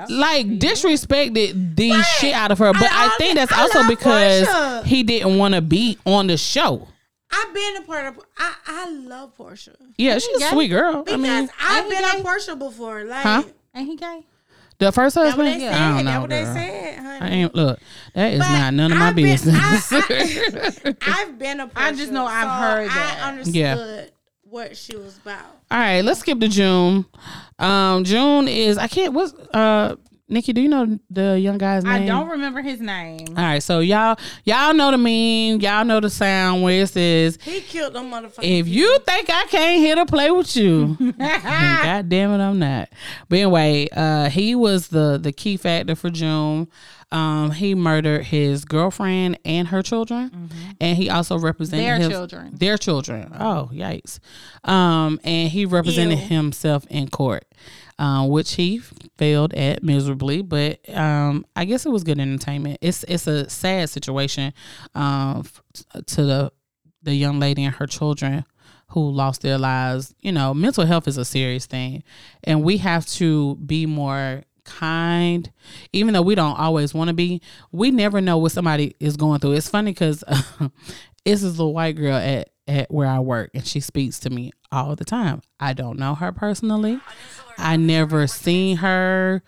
[0.09, 2.01] like disrespected the Right.
[2.19, 2.71] shit out of her.
[2.73, 4.83] But I, I- think that's I also because Porsha.
[4.85, 6.87] he didn't want to be on the show.
[7.33, 8.19] I've been a part of.
[8.37, 10.97] I I love Porsha Yeah, she's a sweet girl.
[10.99, 13.03] I because mean, I've been he a Porsha before.
[13.05, 13.43] Like Huh?
[13.75, 14.25] Ain't he gay?
[14.81, 15.61] The first that's what husband.
[15.61, 17.19] they I don't That's know, what they said, honey.
[17.19, 17.79] I ain't look.
[18.15, 19.91] That is But not none of my I've been- business.
[19.91, 21.71] I, I've been a Porsha.
[21.75, 23.19] I just know I've so heard that.
[23.23, 24.05] I understood Yeah.
[24.41, 25.45] what she was about.
[25.69, 27.05] All right, let's skip to June.
[27.59, 29.13] Um, June is I can't.
[29.13, 29.97] What's uh,
[30.31, 30.53] Nikki?
[30.53, 31.93] Do you know the young guy's name?
[32.03, 33.27] I don't remember his name.
[33.29, 37.37] All right, so y'all y'all know the meme, y'all know the sound where it says,
[37.43, 38.39] He killed them motherfuckers.
[38.41, 42.89] "If you think I can't hit or play with you, God damn it, I'm not."
[43.29, 46.67] But anyway, uh, he was the the key factor for June.
[47.13, 52.55] Um, he murdered his girlfriend and her children, and he also represented Their his- children.
[52.55, 53.33] Their children.
[53.37, 54.19] Oh, yikes!
[54.63, 56.25] Um, and he represented Ew.
[56.27, 57.43] himself in court,
[58.01, 58.79] um, which he
[59.19, 60.41] failed at miserably.
[60.41, 62.79] But um, I guess it was good entertainment.
[62.81, 64.53] It's it's a sad situation,
[64.95, 65.61] f-
[66.07, 66.51] to the
[67.03, 68.43] the young lady and her children
[68.87, 70.15] who lost their lives.
[70.19, 72.03] You know, mental health is a serious thing,
[72.43, 75.51] and we have to be more kind
[75.91, 77.41] even though we don't always want to be
[77.71, 80.23] we never know what somebody is going through it's funny because
[81.25, 84.51] it's this little white girl at at where i work and she speaks to me
[84.71, 86.99] all the time i don't know her personally
[87.57, 89.41] i never seen her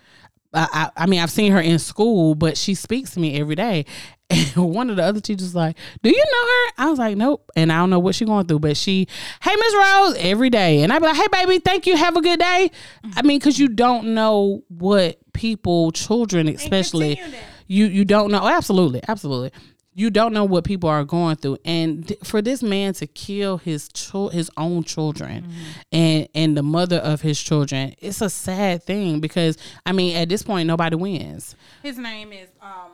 [0.53, 3.55] I, I I mean, I've seen her in school, but she speaks to me every
[3.55, 3.85] day.
[4.29, 7.51] And one of the other teachers like, "Do you know her?" I was like, "Nope,"
[7.55, 8.59] and I don't know what she's going through.
[8.59, 9.07] But she,
[9.41, 11.95] "Hey, Miss Rose," every day, and I'd be like, "Hey, baby, thank you.
[11.95, 12.71] Have a good day."
[13.15, 17.21] I mean, because you don't know what people, children especially,
[17.67, 18.39] you you don't know.
[18.41, 19.51] Oh, absolutely, absolutely.
[19.95, 23.57] You don't know what people are going through, and th- for this man to kill
[23.57, 25.51] his chil- his own children,
[25.91, 30.29] and and the mother of his children, it's a sad thing because I mean, at
[30.29, 31.55] this point, nobody wins.
[31.83, 32.91] His name is um,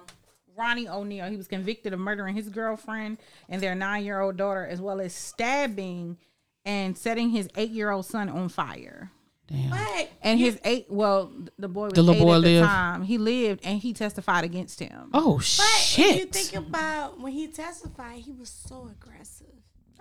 [0.57, 1.29] Ronnie O'Neill.
[1.29, 4.99] He was convicted of murdering his girlfriend and their nine year old daughter, as well
[4.99, 6.17] as stabbing
[6.65, 9.11] and setting his eight year old son on fire.
[9.51, 9.69] Damn.
[9.71, 12.67] But And his eight, well, the boy was The little boy at the lived?
[12.67, 13.01] time.
[13.03, 15.09] He lived, and he testified against him.
[15.13, 16.05] Oh but shit!
[16.15, 19.47] if you think about when he testified, he was so aggressive.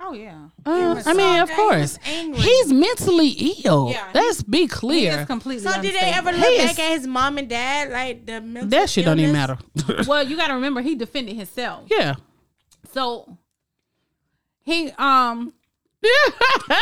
[0.01, 2.41] Oh yeah, Uh, I mean, of course, He angry.
[2.41, 3.31] he's mentally
[3.65, 3.89] ill.
[3.91, 5.21] Yeah, Let's be he clear.
[5.23, 5.65] is completely.
[5.69, 8.41] So did they ever look He is- back at his mom and dad like the
[8.41, 9.59] mental that shit don't even matter.
[10.07, 11.89] Well, you got to remember he defended himself.
[11.91, 12.15] yeah.
[12.93, 13.39] So
[14.63, 15.53] he um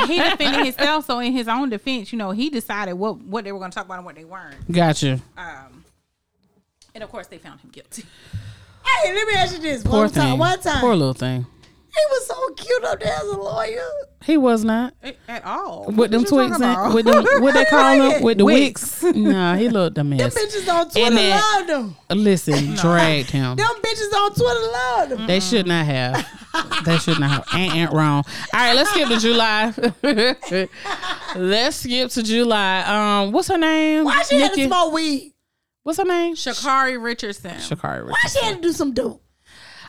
[0.06, 1.06] he defended himself.
[1.06, 3.74] So in his own defense, you know, he decided what what they were going to
[3.74, 4.70] talk about and what they weren't.
[4.70, 5.20] Gotcha.
[5.36, 5.84] Um,
[6.94, 8.04] And of course, they found him guilty.
[8.84, 9.82] Hey, let me ask you this.
[9.82, 10.22] Poor one thing.
[10.22, 10.80] time, one time.
[10.80, 11.46] Poor little thing.
[11.96, 13.88] He was so cute up there as a lawyer.
[14.24, 14.92] He was not.
[15.28, 15.86] At all.
[15.90, 19.00] With them What you twigs, and, with them, what they call them, with the Wigs.
[19.02, 19.16] wicks.
[19.16, 21.96] Nah, he looked a Them bitches on Twitter then- love them.
[22.10, 23.56] Listen, dragged him.
[23.56, 25.26] Them bitches on Twitter love them.
[25.26, 26.26] They should not have.
[26.84, 27.46] They should not have.
[27.54, 28.24] Ain't, ain't wrong.
[28.52, 29.72] All right, let's skip to July.
[31.36, 32.82] let's skip to July.
[32.82, 34.04] Um, what's her name?
[34.04, 35.32] Why she had to smoke weed?
[35.82, 36.34] What's her name?
[36.34, 37.52] Sha'Carri Richardson.
[37.58, 38.06] Sha'Carri.
[38.06, 39.22] Why she had to do some dope?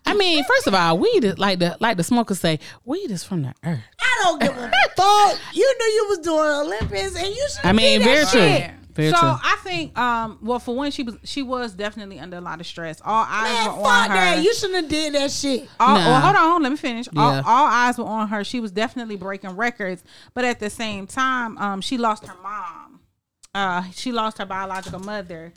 [0.07, 3.23] I mean, first of all, weed is like the like the smokers say, weed is
[3.23, 3.79] from the earth.
[3.99, 5.39] I don't give a fuck.
[5.53, 8.41] You knew you was doing Olympics and you should I mean, very true.
[8.41, 8.73] Yeah.
[8.93, 9.29] Very so true.
[9.29, 12.65] I think, um, well, for one, she was she was definitely under a lot of
[12.65, 12.99] stress.
[13.05, 14.15] All eyes Man, were fuck on her.
[14.15, 14.43] that.
[14.43, 15.69] You shouldn't have did that shit.
[15.79, 16.05] all, Nah.
[16.07, 17.07] well, hold on, let me finish.
[17.15, 18.43] All, all eyes were on her.
[18.43, 20.03] She was definitely breaking records,
[20.33, 22.99] but at the same time, um, she lost her mom.
[23.53, 25.53] Uh, she lost her biological mother.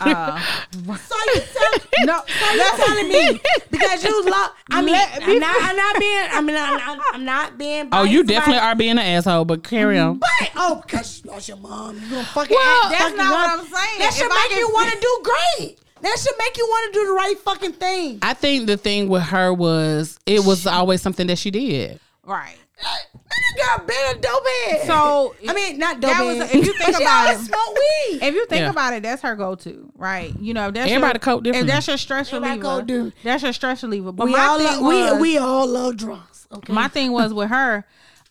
[0.00, 0.40] Uh,
[0.72, 1.72] So you tell
[2.04, 4.52] no, so you telling me because you lost.
[4.70, 5.56] I mean, Let- I'm not.
[5.60, 6.26] I'm not being.
[6.30, 7.88] I mean, I'm not, I'm not being.
[7.92, 10.18] oh, you definitely are being an asshole, but carry on.
[10.18, 12.54] But oh, because you lost your mom, you gonna fucking.
[12.56, 13.50] Well, act that's fucking not what.
[13.50, 13.98] I'm saying.
[13.98, 15.78] That should If I make you want to do great.
[16.02, 18.18] That should make you want to do the right fucking thing.
[18.22, 22.00] I think the thing with her was it was always something that she did.
[22.24, 22.56] right.
[22.82, 24.86] That girl been a dope head.
[24.86, 26.38] So I mean, not dope that head.
[26.38, 27.38] was if you think about it.
[27.38, 28.18] smoke weed.
[28.22, 28.70] If you think Yeah.
[28.70, 30.32] about it, that's her go-to, right?
[30.40, 33.14] You know, that's Everybody your, cope If that's your stress Everybody reliever, cope different.
[33.22, 34.12] that's your stress reliever.
[34.12, 36.46] But we my all thing love, we was, we all love drugs.
[36.52, 36.72] Okay.
[36.72, 37.84] my thing was with her,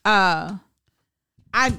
[0.06, 0.56] uh,
[1.54, 1.74] I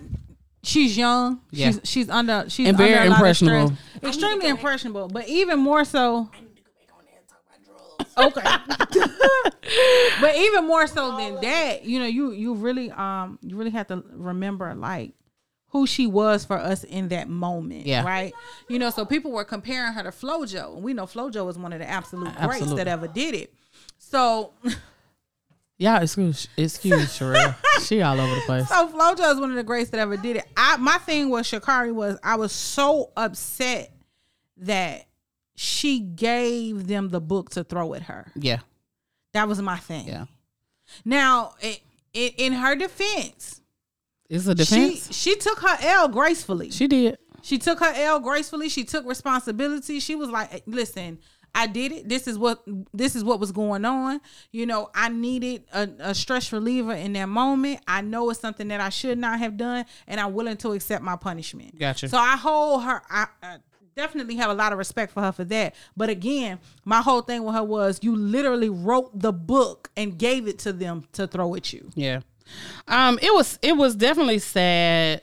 [0.62, 1.40] she's young.
[1.50, 1.70] Yeah.
[1.72, 3.76] She's she's under she's And very under a lot of impressionable.
[3.96, 4.14] stress.
[4.14, 6.28] Extremely impressionable, but even more so.
[6.34, 8.01] I need to go back on there and talk about drugs.
[8.16, 8.42] Okay.
[10.20, 13.88] but even more so than that, you know, you you really um you really have
[13.88, 15.12] to remember like
[15.68, 17.86] who she was for us in that moment.
[17.86, 18.04] Yeah.
[18.04, 18.32] Right.
[18.68, 21.72] You know, so people were comparing her to FloJo, and we know FloJo was one
[21.72, 23.54] of the absolute greats that ever did it.
[23.98, 24.52] So
[25.78, 27.56] Yeah, excuse excuse Sherelle.
[27.80, 28.68] she all over the place.
[28.68, 30.44] So FloJo is one of the greats that ever did it.
[30.56, 33.92] I my thing with Sha'Carri was I was so upset
[34.58, 35.06] that
[35.62, 38.26] she gave them the book to throw at her.
[38.34, 38.58] Yeah,
[39.32, 40.08] That was my thing.
[40.08, 40.24] yeah.
[41.04, 41.80] Now, it,
[42.12, 43.60] it, in her defense,
[44.28, 45.14] It's a she defense.
[45.16, 46.70] she took her L gracefully.
[46.70, 47.16] She, did.
[47.42, 48.68] She, took her L gracefully.
[48.68, 50.00] She took responsibility.
[50.00, 51.18] She was like, "Listen,
[51.54, 52.08] I did it.
[52.08, 54.20] This is what this is what was going on.
[54.50, 57.80] You know, I needed a, a stress reliever in that moment.
[57.86, 61.02] I know it's something that I should not have done, and I'm willing to accept
[61.04, 61.78] my punishment.
[61.78, 62.08] Gotcha.
[62.08, 63.00] So I hold her.
[63.08, 63.56] I, I
[63.96, 65.74] definitely have a lot of respect for her for that.
[65.96, 70.48] But again, my whole thing with her was you literally wrote the book and gave
[70.48, 71.90] it to them to throw at you.
[71.94, 72.20] Yeah.
[72.88, 75.22] Um, it was it was definitely sad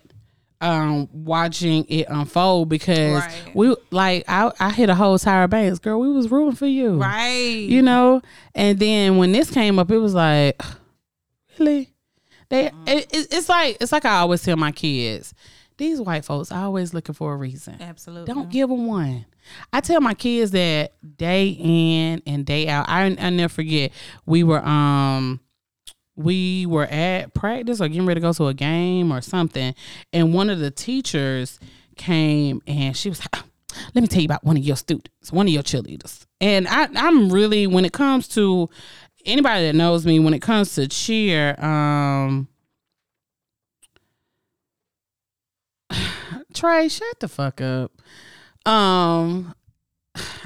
[0.62, 3.56] um watching it unfold because Right.
[3.56, 6.96] we like I I hit a whole Tyra Banks, girl, we was rooting for you.
[7.02, 7.38] Right.
[7.68, 8.22] You know?
[8.56, 10.62] And then when this came up, it was like
[11.60, 11.90] really?
[12.50, 15.34] They it, it- it's like it's like I always tell my kids,
[15.80, 17.78] these white folks always looking for a reason.
[17.82, 18.32] Absolutely.
[18.32, 19.26] Don't give them one.
[19.74, 22.88] I tell my kids that day in and day out.
[22.88, 23.92] I I never forget.
[24.28, 25.40] We were um
[26.16, 29.74] we were at practice or getting ready to go to a game or something,
[30.14, 31.60] and one of the teachers
[31.96, 33.44] came and she was like,
[33.96, 36.90] "Let me tell you about one of your students, one of your cheerleaders." And I
[36.94, 38.70] I'm really when it comes to
[39.26, 42.50] anybody that knows me, when it comes to cheer, um.
[46.54, 47.92] Trey, shut the fuck up.
[48.66, 49.54] Um,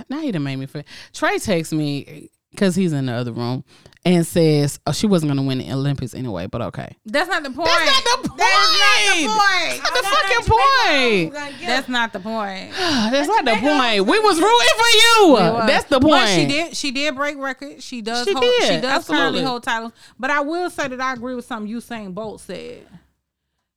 [0.09, 0.83] now you done made me feel.
[1.13, 3.63] Trey texts me because he's in the other room
[4.05, 7.51] and says, "Oh, she wasn't gonna win the Olympics anyway, but okay." That's not the
[7.51, 7.69] point.
[7.69, 8.39] That's not the point.
[8.39, 9.83] That is not the point.
[9.83, 11.61] That's the fucking point.
[11.65, 12.71] That's not the point.
[13.11, 14.05] That's not the point.
[14.13, 15.67] We was rooting for you.
[15.67, 16.11] That's the point.
[16.11, 16.77] But she did.
[16.77, 17.83] She did break records.
[17.83, 18.27] She does.
[18.27, 19.93] She hold, did, She does currently hold titles.
[20.19, 22.87] But I will say that I agree with something Usain Bolt said.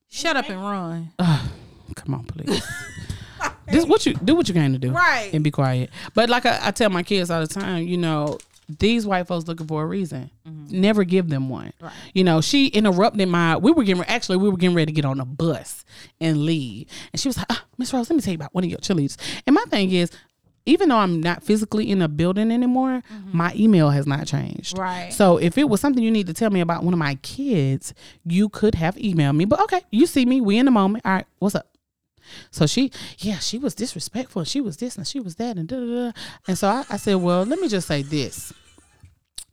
[0.08, 1.12] Shut up and run.
[1.96, 2.62] Come on, please.
[3.66, 4.34] this what you do.
[4.36, 5.30] What you going to do, Right.
[5.32, 5.90] And be quiet.
[6.14, 8.38] But like I, I tell my kids all the time, you know,
[8.68, 10.30] these white folks looking for a reason.
[10.44, 11.66] Never give them one.
[11.66, 11.84] Mm-hmm.
[11.84, 11.94] Right.
[12.14, 13.56] You know, she interrupted my.
[13.56, 15.84] We were getting actually we were getting ready to get on a bus
[16.20, 18.64] and leave, and she was like, ah, "Miss Rose, let me tell you about one
[18.64, 19.16] of your cheerleaders."
[19.46, 20.10] And my thing is.
[20.68, 24.74] Even though I'm not physically in a building anymore, my email has not changed.
[24.74, 24.82] Mm-hmm.
[24.82, 25.12] Right.
[25.12, 27.94] So if it was something you need to tell me about one of my kids,
[28.24, 29.44] you could have emailed me.
[29.44, 31.06] But okay, you see me, we in the moment.
[31.06, 31.68] All right, what's up?
[32.50, 34.44] So she, yeah, she was disrespectful.
[34.44, 36.12] She was this and she was that and da da da.
[36.46, 38.52] And so I, I said, well, let me just say this.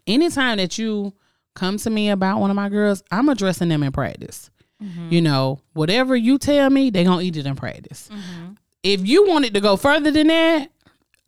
[0.05, 1.13] Anytime that you
[1.55, 4.49] come to me about one of my girls, I'm addressing them in practice.
[4.82, 5.09] Mm-hmm.
[5.11, 8.09] You know, whatever you tell me, they gonna eat it in practice.
[8.11, 8.53] Mm-hmm.
[8.84, 10.69] If you wanted to go further than that,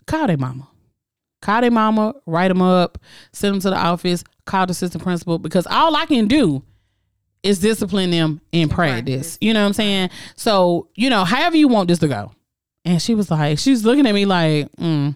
[0.08, 0.68] call their mama.
[1.41, 2.98] Call their mama, write them up,
[3.32, 6.64] send them to the office, call the assistant principal because all I can do
[7.46, 9.06] is discipline them in practice.
[9.06, 9.38] practice.
[9.39, 10.10] You know what I'm saying?
[10.36, 12.32] So, you know, however you want this to go.
[12.84, 15.16] And she was like, she's looking at me like, mm,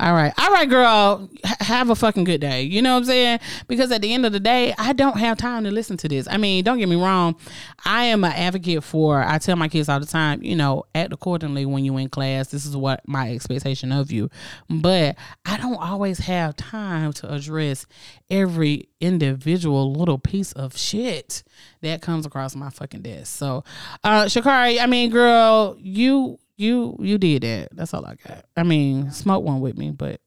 [0.00, 2.62] all right, all right, girl, h- have a fucking good day.
[2.62, 3.40] You know what I'm saying?
[3.68, 6.26] Because at the end of the day, I don't have time to listen to this.
[6.28, 7.36] I mean, don't get me wrong.
[7.84, 11.12] I am an advocate for, I tell my kids all the time, you know, act
[11.12, 12.48] accordingly when you're in class.
[12.48, 14.30] This is what my expectation of you.
[14.68, 17.86] But I don't always have time to address
[18.30, 21.42] every individual little piece of shit
[21.82, 23.36] that comes across my fucking desk.
[23.36, 23.64] So,
[24.02, 27.68] uh, Sha'Carri, I mean, girl, you you you did that.
[27.72, 28.44] That's all I got.
[28.56, 30.20] I mean, smoke one with me, but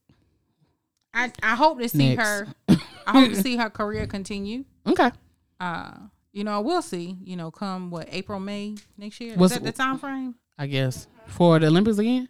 [1.13, 2.23] I, I hope to see Next.
[2.27, 2.47] her.
[2.69, 4.65] I hope to see her career continue.
[4.87, 5.11] okay.
[5.59, 5.91] Uh,
[6.33, 7.17] you know, we'll see.
[7.23, 9.35] You know, come what April, May next year.
[9.35, 10.35] What's- Is that the time frame?
[10.59, 12.29] I guess for the Olympics again.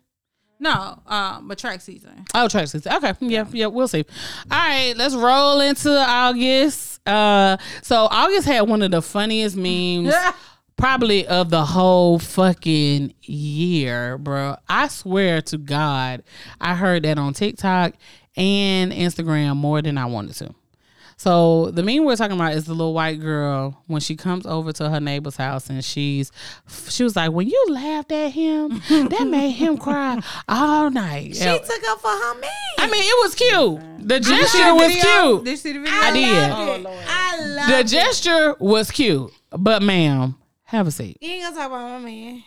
[0.60, 2.26] No, um, but track season.
[2.34, 2.92] Oh, track season.
[2.92, 4.04] Okay, yeah, yeah, we'll see.
[4.50, 7.00] All right, let's roll into August.
[7.08, 10.14] Uh, so August had one of the funniest memes.
[10.78, 14.56] probably of the whole fucking year, bro.
[14.70, 16.24] I swear to God,
[16.62, 17.94] I heard that on TikTok
[18.36, 20.54] and Instagram more than I wanted to.
[21.20, 24.72] So the meme we're talking about is the little white girl when she comes over
[24.74, 26.32] to her neighbor's house and she's
[26.90, 31.36] she was like, when you laughed at him, that made him cry all night.
[31.36, 31.58] She Yeah.
[31.58, 32.52] took up for her man.
[32.78, 34.08] I mean, it was cute.
[34.08, 35.44] The Did gesture was cute.
[35.44, 35.92] Did you see the video?
[36.00, 36.52] I did.
[36.52, 36.82] loved Oh, it.
[36.84, 37.06] Lord.
[37.10, 40.36] I love The gesture was cute, but ma'am,
[40.68, 41.18] have a seat.
[41.22, 42.44] You ain't gonna talk about my man.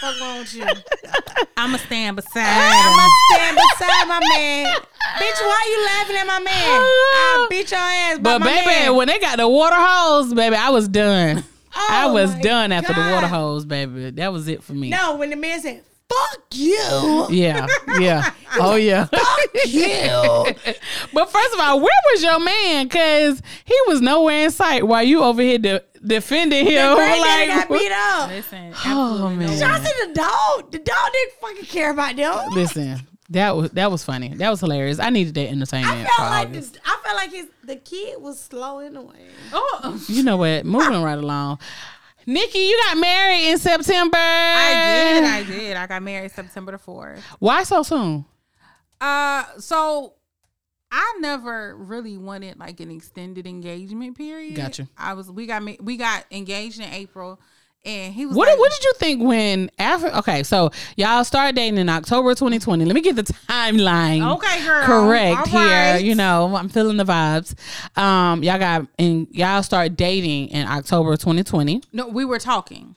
[0.00, 0.64] Fuck wrong with you?
[1.56, 4.76] I'ma stand beside I'ma stand beside my man.
[5.16, 6.52] Bitch, why you laughing at my man?
[6.54, 7.46] I'll oh.
[7.48, 8.18] beat your ass.
[8.20, 8.96] But my baby, man.
[8.96, 11.44] when they got the water hose, baby, I was done.
[11.74, 13.30] Oh I Oh was my done after the water God.
[13.30, 14.10] hose, baby.
[14.10, 14.90] That was it for me.
[14.90, 17.26] No, when the man said, fuck you.
[17.30, 17.66] Yeah,
[17.98, 18.30] yeah.
[18.60, 19.06] Oh yeah.
[19.06, 20.74] Fuck You.
[21.14, 22.88] but first of all, where was your man?
[22.90, 26.90] Cause he was nowhere in sight while you over here de- defending him.
[26.90, 28.28] The granddaddy like, got beat up.
[28.30, 29.46] Listen, Oh, absolutely man.
[29.50, 30.72] no Shout out the dog.
[30.72, 32.50] The dog didn't fucking care about them.
[32.52, 33.00] listen,
[33.30, 34.28] that was that was funny.
[34.34, 34.98] That was hilarious.
[34.98, 35.98] I needed that entertainment.
[36.00, 36.72] I for felt like August.
[36.74, 39.28] the, I felt like his the kid was slow in a way.
[39.52, 40.64] Oh, You know what?
[40.66, 41.58] Moving right along.
[42.26, 44.16] Nikki, you got married in September.
[44.16, 45.24] I did.
[45.24, 45.76] I did.
[45.76, 47.20] I got married September the fourth.
[47.40, 48.24] Why so soon?
[49.00, 50.14] Uh, so
[50.94, 54.54] I never really wanted like an extended engagement period.
[54.54, 54.88] Gotcha.
[54.98, 57.40] I was we got we got engaged in April,
[57.82, 60.08] and he was What like, What did you think when after?
[60.18, 62.84] Okay, so y'all started dating in October 2020.
[62.84, 64.34] Let me get the timeline.
[64.34, 64.84] Okay, girl.
[64.84, 65.60] Correct All here.
[65.60, 66.04] right.
[66.04, 67.54] You know, I'm feeling the vibes.
[67.98, 71.82] Um, y'all got and y'all started dating in October 2020.
[71.94, 72.96] No, we were talking.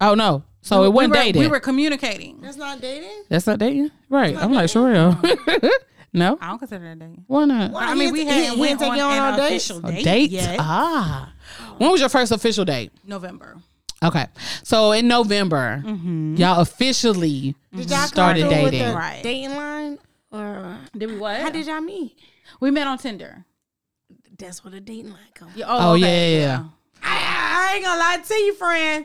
[0.00, 1.42] Oh no, so we, it wasn't we were, dating.
[1.42, 2.40] We were communicating.
[2.40, 3.24] That's not dating.
[3.28, 4.36] That's not dating, right?
[4.36, 5.18] I'm like, sure.
[6.12, 7.24] no, I don't consider that dating.
[7.26, 7.70] why not?
[7.72, 7.84] Why?
[7.86, 9.70] I mean, we hadn't he went on, take you on an no dates?
[9.70, 10.30] official A date, date?
[10.30, 10.56] yet.
[10.60, 11.32] Ah,
[11.78, 12.92] when was your first official date?
[13.04, 13.56] November.
[14.02, 14.26] Okay,
[14.62, 16.36] so in November, Mm-hmm.
[16.36, 18.88] y'all officially Did y'all started come with dating.
[18.88, 19.22] the Right.
[19.22, 19.98] dating line
[20.32, 21.40] or Did we what?
[21.40, 22.16] how did y'all meet?
[22.60, 23.44] we met on Tinder?
[24.38, 25.54] That's what a dating line comes.
[25.54, 26.64] Yeah, Oh, okay, yeah, yeah, yeah.
[27.02, 29.04] I, I ain't gonna lie to you, friend.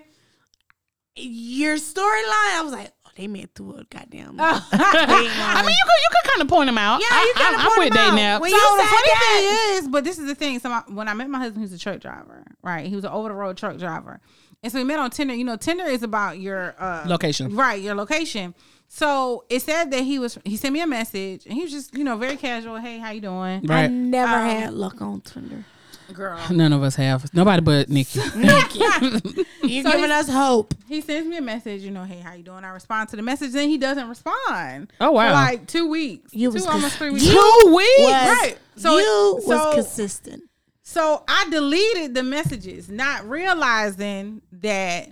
[1.18, 4.42] Your storyline, I was like, oh, they met through a goddamn dating.
[4.72, 7.02] I mean, you could you could kind of point them out.
[7.02, 8.12] Yeah, I, you kinda I, I'm point with 'em out.
[8.12, 8.40] dating now.
[8.42, 10.60] When So you the funny that- thing is, but this is the thing.
[10.60, 12.86] So my, when I met my husband, he was a truck driver, right?
[12.88, 14.20] He was an over the road truck driver,
[14.64, 15.34] and so we met on Tinder.
[15.34, 17.56] You know, Tinder is about your uh, Location.
[17.56, 17.82] right?
[17.82, 18.54] Your location.
[18.88, 20.38] So it said that he was.
[20.46, 22.78] He sent me a message, and he was just, you know, very casual.
[22.78, 25.66] Hey, how you doing, I never Um, had luck on Tinder.
[26.14, 26.40] Girl?
[26.52, 27.34] None of us have.
[27.34, 28.20] Nobody but Nikki.
[29.64, 30.74] You So giving us hope.
[30.88, 31.82] He sends me a message.
[31.82, 32.64] You know, hey, how you doing?
[32.64, 34.92] I respond to the message, then he doesn't respond.
[35.02, 35.28] Oh, wow.
[35.30, 37.26] For like two weeks, You two was almost cons- three weeks.
[37.26, 38.00] Two weeks.
[38.00, 38.58] Was, Right.
[38.76, 40.44] So you it- was so- consistent.
[40.84, 45.10] So I deleted the messages, not realizing that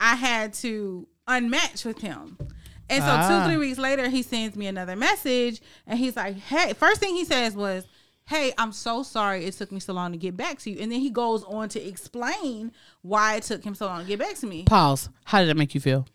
[0.00, 2.36] I had to unmatch with him.
[2.90, 3.28] And so Ah.
[3.44, 7.14] two, three weeks later, he sends me another message and he's like, Hey, first thing
[7.14, 7.84] he says was,
[8.32, 10.80] Hey, I'm so sorry it took me so long to get back to you.
[10.80, 12.72] And then he goes on to explain
[13.02, 14.64] why it took him so long to get back to me.
[14.64, 15.10] Pause.
[15.24, 16.06] How did that make you feel?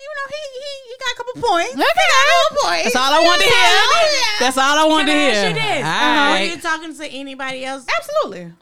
[0.00, 1.72] You know, he he, he got a couple points.
[1.74, 1.82] Okay.
[1.84, 2.82] He got points.
[2.82, 4.40] That's all I wanted to hear.
[4.40, 5.30] That's all I wanted to I hear.
[5.30, 5.84] ask you this?
[5.84, 6.30] All uh-huh.
[6.32, 7.86] Were you talking to anybody else?
[7.96, 8.52] Absolutely.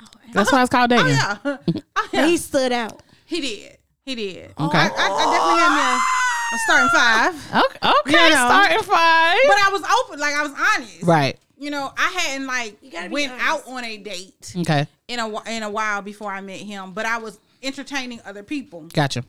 [0.00, 1.06] Oh, That's why it's called dating.
[1.06, 1.82] Oh yeah.
[1.96, 2.26] Oh, yeah.
[2.28, 3.02] He stood out.
[3.26, 3.76] He did.
[4.06, 4.44] He did.
[4.44, 4.54] Okay.
[4.58, 7.34] Oh, I, I, I definitely had me a, a starting five.
[7.64, 7.78] Okay.
[8.00, 8.10] Okay.
[8.24, 8.46] You know.
[8.48, 9.38] Starting five.
[9.46, 11.02] But I was open, like I was honest.
[11.02, 11.38] right.
[11.58, 12.78] You know, I hadn't like
[13.10, 13.46] went honest.
[13.46, 14.86] out on a date Okay.
[15.08, 18.82] in a in a while before I met him, but I was entertaining other people.
[18.92, 19.24] Gotcha.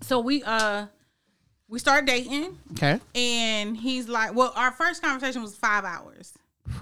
[0.00, 0.86] So we uh
[1.68, 2.98] we start dating, Okay.
[3.14, 6.32] and he's like, well, our first conversation was five hours,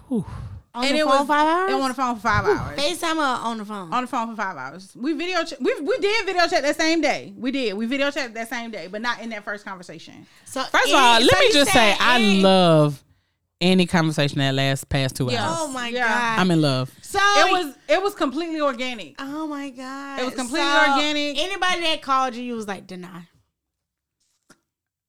[0.06, 0.24] Whew.
[0.76, 1.72] On and the it phone was five hours?
[1.72, 2.78] and on the phone for five hours.
[2.78, 3.92] FaceTime or on the phone?
[3.92, 4.92] on the phone for five hours.
[4.94, 7.32] We video ch- we we did video chat that same day.
[7.36, 7.74] We did.
[7.74, 10.26] We video chat that same day, but not in that first conversation.
[10.44, 13.02] so First of all, let so me just say I any- love
[13.58, 15.48] any conversation that lasts past two Yeah.
[15.48, 15.56] hours.
[15.60, 16.06] Oh my Yeah.
[16.06, 16.40] god!
[16.40, 16.92] I'm in love.
[17.00, 19.14] so It was it was completely organic.
[19.18, 20.20] Oh my god!
[20.20, 21.38] It was completely So, organic.
[21.38, 23.28] Anybody that called you, you was like deny.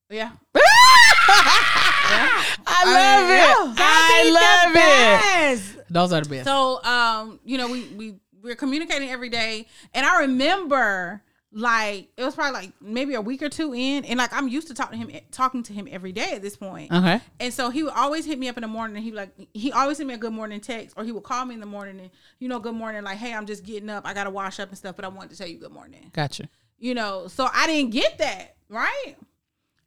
[0.08, 0.30] Yeah.
[2.66, 3.76] I love it.
[3.80, 5.86] I love it.
[5.90, 6.44] Those are the best.
[6.44, 12.24] So um, you know, we we we're communicating every day, and I remember like it
[12.24, 15.00] was probably like maybe a week or two in, and like I'm used to talking
[15.00, 16.92] to him talking to him every day at this point.
[16.92, 17.20] okay.
[17.40, 19.48] And so he would always hit me up in the morning and he would like
[19.54, 21.66] he always sent me a good morning text or he would call me in the
[21.66, 24.60] morning and you know good morning like hey I'm just getting up I gotta wash
[24.60, 26.48] up and stuff but I wanted to tell you good morning Gotcha.
[26.78, 29.16] you know so I didn't get that right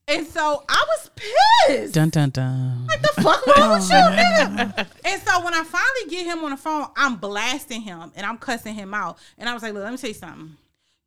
[0.08, 2.88] and so I was pissed Dun dun dun.
[2.88, 6.52] Like the fuck wrong with you nigga and so when I finally get him on
[6.52, 9.84] the phone I'm blasting him and I'm cussing him out and I was like look
[9.84, 10.56] let me tell you something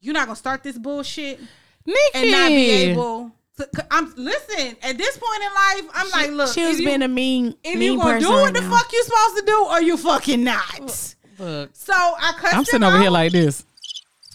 [0.01, 1.41] you're not gonna start this bullshit
[1.87, 1.99] Nikki.
[2.15, 6.53] and not be able to, I'm listen at this point in life I'm like look
[6.55, 8.61] she was if you- being a mean, if mean you gonna do right what the
[8.61, 8.71] now.
[8.77, 11.15] fuck you supposed to do or you fucking not.
[11.39, 13.01] Look, So I cussed I'm sitting over out.
[13.03, 13.65] here like this.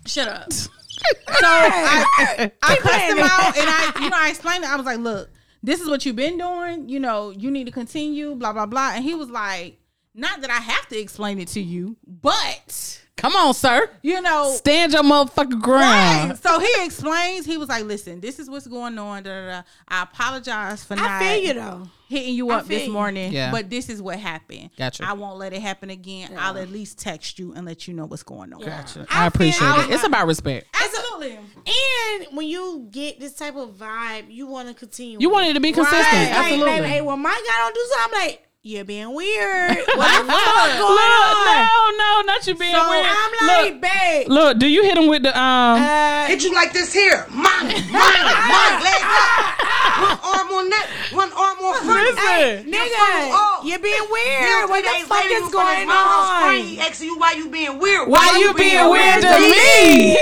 [0.06, 0.50] shut up.
[1.00, 4.70] so I, I cussed him out and I you know I explained it.
[4.70, 5.30] I was like, look,
[5.64, 6.90] this is what you've been doing.
[6.90, 8.92] You know, you need to continue, blah, blah, blah.
[8.96, 9.80] And he was like,
[10.14, 13.90] not that I have to explain it to you, but Come on, sir.
[14.02, 16.30] you know, Stand your motherfucking ground.
[16.30, 16.38] Right.
[16.42, 17.46] So he explains.
[17.46, 19.24] He was like, "Listen, this is what's going on.
[19.24, 19.62] Da, da, da.
[19.88, 21.90] I apologize for I not feel you though.
[22.10, 23.52] Hitting you up this morning, Yeah.
[23.52, 24.72] but this is what happened.
[24.78, 25.08] Gotcha.
[25.08, 26.36] I won't let it happen again.
[26.38, 28.62] I'll at least text you and let you know what's going on.
[28.62, 29.06] Gotcha.
[29.10, 29.94] I I appreciate feel- it.
[29.94, 30.68] It's about respect.
[30.74, 31.38] Absolutely.
[31.38, 35.20] And when you get this type of vibe, you want to continue.
[35.22, 36.02] You want it to be consistent.
[36.04, 36.24] Right.
[36.24, 36.66] Like, Absolutely.
[36.80, 39.78] like, hey, when my guy don't do something, I'm like, you're being weird.
[40.00, 41.66] What the fuck going Look, on?
[41.66, 43.06] no, no, not you being So weird.
[43.08, 44.28] I'm like, look, babe.
[44.30, 45.82] look, do you hit him with the um?
[45.82, 47.26] Uh, Hit you like this here.
[47.30, 49.60] Mommy, mommy, ah, mommy, ah, legs up.
[49.60, 52.16] Ah, one arm on that, one arm on front.
[52.16, 52.72] Listen.
[52.72, 53.62] nigga, Oh.
[53.66, 54.70] you're being Then weird.
[54.70, 56.62] What the days fuck later, is you going mom's house crying.
[56.62, 56.68] on?
[56.68, 58.08] He asking you why you being weird.
[58.08, 60.18] Why you being weird to me?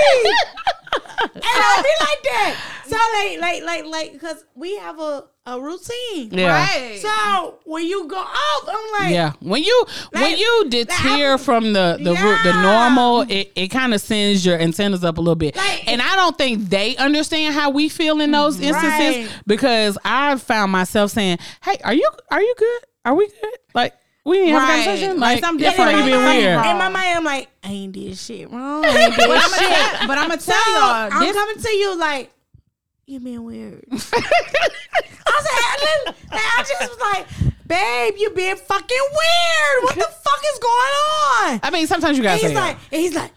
[1.18, 2.54] And I be like that.
[2.88, 6.28] So like, like, like, like, because we have a a routine.
[6.30, 6.48] Yeah.
[6.66, 6.98] Right.
[7.00, 11.38] So when you go off, I'm like, Yeah, when you when you like, deter I'm-
[11.38, 15.20] from the the ru- the normal, it, it kind of sends your antennas up a
[15.22, 15.56] little bit.
[15.56, 19.28] Like- and I don't think they understand how we feel in those instances Right.
[19.46, 22.80] because I found myself saying, "Hey, are you are you good?
[23.06, 23.58] Are we good?
[23.74, 23.94] Like
[24.26, 24.80] we didn't have Right.
[24.80, 25.20] a conversation.
[25.20, 26.06] Like, Like, something that's why different.
[26.08, 28.84] you being weird." In my mind, I'm like, I ain't did shit wrong.
[28.84, 29.60] I ain't did But I'm shit.
[29.60, 31.34] gonna but I'm gonna tell y'all I'm this.
[31.34, 32.30] coming to you like,
[33.08, 33.84] you being weird.
[33.90, 34.22] I was like,
[35.64, 37.26] I, just- I just was like,
[37.66, 39.84] babe, you being fucking weird.
[39.84, 41.60] What the fuck is going on?
[41.62, 43.32] I mean, sometimes you gotta say he's like, and he's like,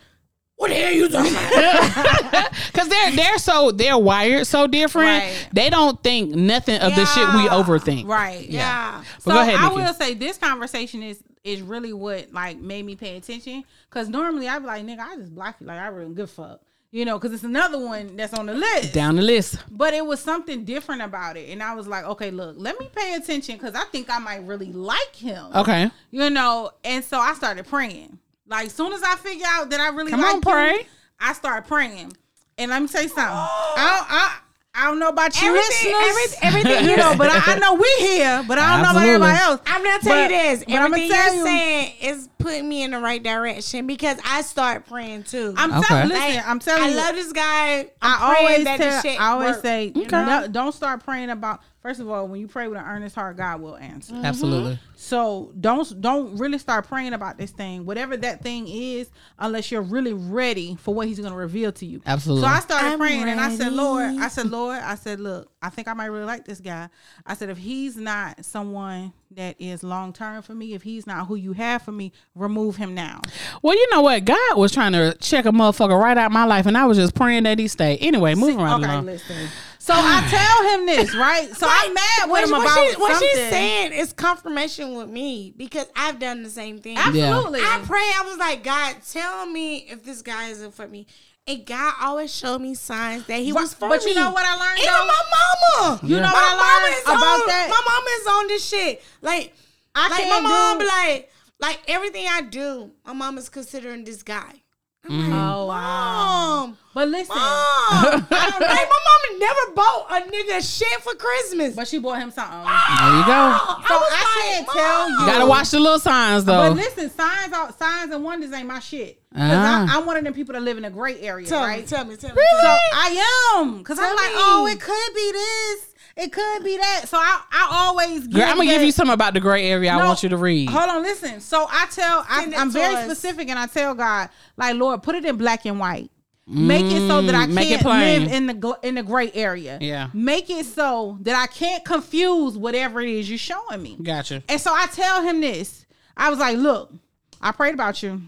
[0.55, 2.53] what the hell you talking about?
[2.73, 5.07] Cause they're they're so they're wired so different.
[5.07, 5.49] Right.
[5.51, 8.07] They don't think nothing of the shit we overthink.
[8.07, 8.47] right.
[8.47, 9.03] yeah.
[9.15, 12.85] But so go ahead, I will say this conversation is is really what like made
[12.85, 15.65] me pay attention because normally I'd be like, nigga, I just block you.
[15.67, 16.61] Like I really give a fuck.
[16.93, 18.93] You know, because it's another one that's on the list.
[18.93, 19.57] Down the list.
[19.71, 21.49] But it was something different about it.
[21.49, 24.45] And I was like, okay, look, let me pay attention because I think I might
[24.45, 25.45] really like him.
[25.55, 25.89] Okay.
[26.11, 28.19] You know, and so I started praying.
[28.45, 30.87] Like, soon as I figure out that I really Come like on, him, pray.
[31.17, 32.11] I start praying.
[32.57, 33.23] And let me say something.
[33.25, 34.39] I, I,
[34.73, 36.37] I don't know about you Everything, listeners.
[36.41, 39.03] every, everything, you know, but I, I know we here, but I don't know about
[39.05, 39.09] Absolutely.
[39.27, 39.61] everybody else.
[39.65, 40.63] I'm gonna tell you this.
[40.63, 44.17] but I'ma Everything tell you're you- saying is putting me in the right direction because
[44.25, 45.53] I start praying too.
[45.57, 45.81] I'm Okay.
[45.87, 46.93] telling, Like, listen, I'm telling I you.
[46.93, 47.79] I love this guy.
[47.79, 49.61] I'm I always that tell, this shit I always work.
[49.61, 50.07] say, Okay.
[50.25, 51.59] no, don't start praying about.
[51.81, 54.13] First of all, when you pray with an earnest heart, God will answer.
[54.13, 54.25] Mm-hmm.
[54.25, 54.79] Absolutely.
[54.95, 59.09] So don't don't really start praying about this thing, whatever that thing is,
[59.39, 62.01] unless you're really ready for what He's going to reveal to you.
[62.05, 62.43] Absolutely.
[62.43, 63.71] So I started I'm praying, and I said.
[63.71, 66.89] Lord, I said, Lord, I said, look, I think I might really like this guy.
[67.25, 71.27] I said, if he's not someone that is long term for me, if he's not
[71.27, 73.21] who you have for me, remove him now.
[73.61, 74.25] Well, you know what?
[74.25, 77.15] God was trying to check a motherfucker right out my life, and I was just
[77.15, 77.97] praying that he stay.
[77.97, 79.05] Anyway, moving right okay, along.
[79.05, 79.47] listen.
[79.83, 81.49] So I tell him this, right?
[81.55, 83.29] So I'm mad with What, him what about she- what something.
[83.29, 86.97] she's saying is confirmation with me because I've done the same thing.
[86.99, 87.61] Absolutely.
[87.61, 87.97] I pray.
[87.99, 91.07] I was like, God, tell me if this guy isn't for me.
[91.47, 94.11] And God always showed me signs that he Right, was for but me.
[94.11, 95.07] you know what I learned, Even though?
[95.07, 95.99] my mama.
[96.03, 97.67] You know my what I mama learned is about on, that?
[97.69, 99.03] My mama is on this shit.
[99.23, 99.53] Like,
[99.95, 103.49] I like my can't mom do- be like, like everything I do, my mom is
[103.49, 104.61] considering this guy.
[105.09, 106.65] I'm like, Oh wow.
[106.65, 108.03] Mom, But listen, mom.
[108.03, 111.75] like my mama never bought a nigga shit for Christmas.
[111.75, 112.59] But she bought him something.
[112.59, 113.57] There you go.
[113.87, 115.19] So I, can't tell you.
[115.21, 116.69] You Gotta watch the little signs though.
[116.69, 119.17] But listen, signs are, signs and wonders ain't my shit.
[119.33, 119.87] 'Cause Ah.
[119.89, 121.81] I, I'm one of them people that live in a gray area, Tell right?
[121.81, 122.35] me, tell me, tell me.
[122.35, 122.61] Really?
[122.61, 124.33] So I am, cause I'm like, me.
[124.35, 127.03] oh, it could be this, it could be that.
[127.07, 128.27] So I, I always.
[128.27, 129.91] Girl, I'm gonna give you something about the gray area.
[129.91, 130.69] I want you to read.
[130.69, 131.39] Hold on, listen.
[131.41, 133.05] So I tell, I, I'm very us.
[133.05, 136.09] specific, and I tell God, like, Lord, put it in black and white.
[136.47, 138.23] Make it so that I Mm, make it can't plain.
[138.23, 139.77] live in the in the gray area.
[139.79, 140.09] Yeah.
[140.13, 143.95] Make it so that I can't confuse whatever it is you're showing me.
[144.01, 144.43] Gotcha.
[144.49, 145.85] And so I tell him this.
[146.17, 146.91] I was like, look,
[147.39, 148.21] I prayed about you.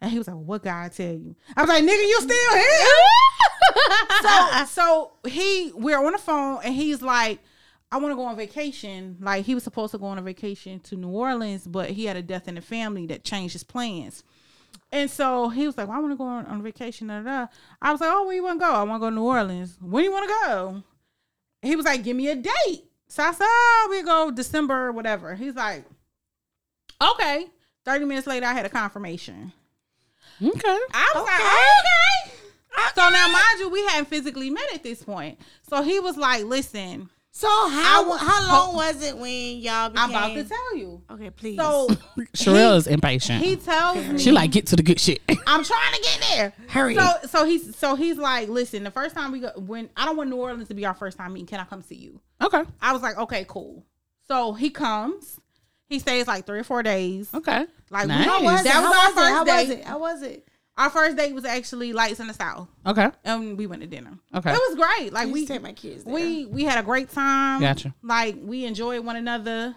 [0.00, 1.36] And he was like, what God tell you?
[1.56, 2.86] I was like, nigga, you still here?
[4.22, 7.40] so so he we're on the phone and he's like,
[7.92, 9.16] I want to go on vacation.
[9.20, 12.16] Like he was supposed to go on a vacation to New Orleans, but he had
[12.16, 14.24] a death in the family that changed his plans.
[14.92, 17.08] And so he was like, well, I want to go on, on vacation.
[17.08, 17.46] Da, da, da.
[17.80, 18.72] I was like, oh, where you want to go?
[18.72, 19.76] I want to go to New Orleans.
[19.80, 20.82] When you want to go?
[21.62, 22.84] He was like, give me a date.
[23.08, 25.34] So I said, oh, we go December, whatever.
[25.34, 25.84] He's like,
[27.02, 27.46] okay.
[27.84, 29.52] 30 minutes later, I had a confirmation.
[30.42, 30.78] Okay.
[30.94, 32.36] I was like, okay.
[32.94, 35.38] So now, mind you, we hadn't physically met at this point.
[35.68, 40.04] So he was like, listen, So how I how long was it when y'all became?
[40.04, 41.02] I'm about to tell you.
[41.10, 41.58] Okay, please.
[41.58, 41.88] So
[42.36, 43.44] Sherelle is impatient.
[43.44, 45.20] he tells me, she like get to the good shit.
[45.46, 46.52] I'm trying to get there.
[46.68, 46.94] Hurry.
[46.94, 50.16] So so he's so he's like, listen, the first time we go when I don't
[50.16, 52.20] want New Orleans to be our first time meeting, can I come see you?
[52.42, 52.62] okay.
[52.80, 53.84] I was like, okay, cool.
[54.28, 55.39] So he comes.
[55.90, 57.28] He stays like three or four days.
[57.34, 57.66] Okay.
[57.90, 58.24] Like Nice.
[58.24, 58.64] how was it?
[58.64, 59.14] that was How our it?
[59.14, 59.68] first How date.
[59.68, 59.84] was it?
[59.84, 60.48] How was it?
[60.78, 63.10] Our first date was actually Lights in the South, Okay.
[63.24, 64.16] and we went to dinner.
[64.34, 64.50] Okay.
[64.52, 65.12] It was great.
[65.12, 66.04] Like we used take my kids.
[66.04, 66.14] There.
[66.14, 67.60] we we had a great time.
[67.60, 67.92] Gotcha.
[68.02, 69.74] Like we enjoyed one another.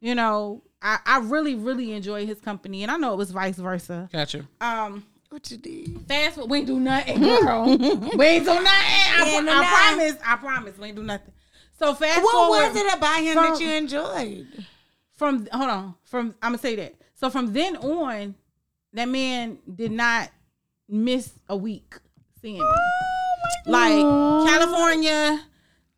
[0.00, 3.58] You know, I I really really enjoyed his company, and I know it was vice
[3.58, 4.08] versa.
[4.12, 4.48] Gotcha.
[4.62, 6.06] Um, what you did?
[6.08, 7.66] fast food, we ain't do nothing, girl.
[7.76, 8.66] we ain't do nothing.
[8.66, 10.16] I, Yeah, pro- no I promise.
[10.26, 10.78] I promise.
[10.78, 11.32] We ain't do nothing.
[11.78, 14.66] So fast What forward was it about him from- that you enjoyed?
[15.20, 16.94] From hold on from I'm gonna say that.
[17.14, 18.34] So from then on,
[18.94, 20.30] that man did not
[20.88, 21.94] miss a week
[22.40, 22.66] seeing me.
[23.66, 24.00] like
[24.48, 25.42] California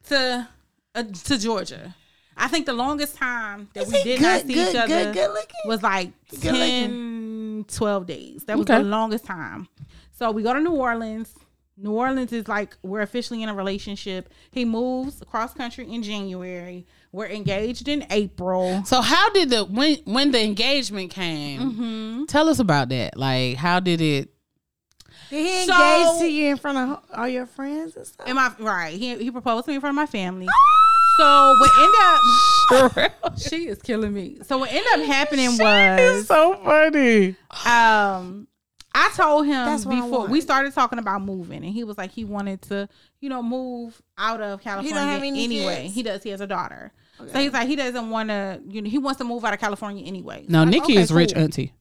[0.08, 0.48] to
[0.96, 1.94] uh, to Georgia.
[2.36, 5.12] I think the longest time that Is we did good, not see good, each other
[5.12, 5.30] good,
[5.66, 8.44] was like Good 10, 12 days.
[8.46, 8.78] That was Okay.
[8.82, 9.68] the longest time.
[10.12, 11.32] So we go to New Orleans.
[11.76, 14.28] New Orleans is like we're officially in a relationship.
[14.50, 16.86] He moves across country in January.
[17.12, 18.82] We're engaged in April.
[18.86, 21.60] So how did the when when the engagement came?
[21.60, 22.24] Mm-hmm.
[22.24, 23.16] Tell us about that.
[23.18, 24.30] Like how did it?
[25.28, 28.26] Did he So- engage to you in front of all your friends and stuff?
[28.28, 28.94] Am I right?
[28.98, 30.46] He he proposed to me in front of my family.
[31.18, 32.00] So what ended
[33.22, 34.38] up she is killing me.
[34.44, 37.36] So what ended up happening was so funny.
[37.66, 38.48] um
[38.94, 42.24] I told him That's before we started talking about moving and he was like he
[42.26, 42.88] wanted to,
[43.20, 45.82] you know, move out of California any anyway.
[45.84, 45.94] kids?
[45.94, 46.92] He does, he has a daughter.
[47.18, 49.60] So he's like he doesn't want to, you know, he wants to move out of
[49.60, 50.44] California anyway.
[50.48, 51.72] No, I'm like, Nikki okay, is rich auntie.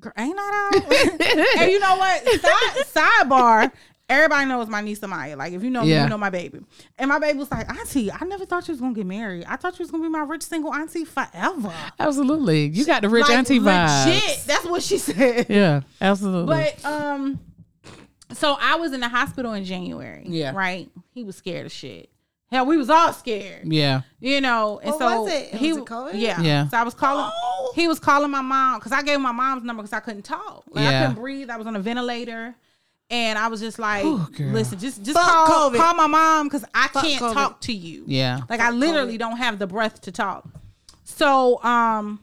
[0.00, 1.58] Girl, ain't that out?
[1.62, 2.24] and you know what?
[2.40, 2.84] Side,
[3.26, 3.72] sidebar.
[4.10, 5.36] Everybody knows my niece Amaya.
[5.36, 6.04] Like if you know me, Yeah.
[6.04, 6.60] you know my baby.
[6.98, 9.44] And my baby was like, Auntie, I never thought you was gonna get married.
[9.46, 11.74] I thought you was gonna be my rich single auntie forever.
[11.98, 14.06] Absolutely, you got the rich Like, auntie vibe.
[14.06, 14.44] Legit.
[14.46, 15.46] That's what she said.
[15.50, 16.54] Yeah, absolutely.
[16.54, 17.38] But um,
[18.32, 20.24] so I was in the hospital in January.
[20.26, 20.52] Yeah.
[20.54, 20.88] Right.
[21.12, 22.08] He was scared of shit.
[22.50, 23.70] Hell, we was all scared.
[23.70, 25.54] yeah, You know, and What so was it?
[25.54, 26.10] he Was it COVID?
[26.14, 26.68] yeah Yeah.
[26.68, 27.30] So I was calling.
[27.30, 27.72] Oh.
[27.74, 30.64] He was calling my mom because I gave my mom's number because I couldn't talk.
[30.70, 31.50] Like I couldn't breathe.
[31.50, 32.54] I was on a ventilator,
[33.10, 35.76] and I was just like, Ooh, listen, just just Fuck call COVID.
[35.76, 37.34] call my mom because I Fuck can't COVID.
[37.34, 38.04] talk to you.
[38.06, 38.40] yeah.
[38.48, 40.48] Like I literally don't have the breath to talk.
[41.04, 42.20] So um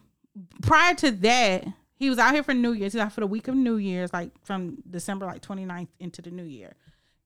[0.62, 2.92] prior to that, he was out here for New Year's.
[2.92, 6.20] He was out for the week of New Year's, like from December like 29th into
[6.20, 6.74] the new year.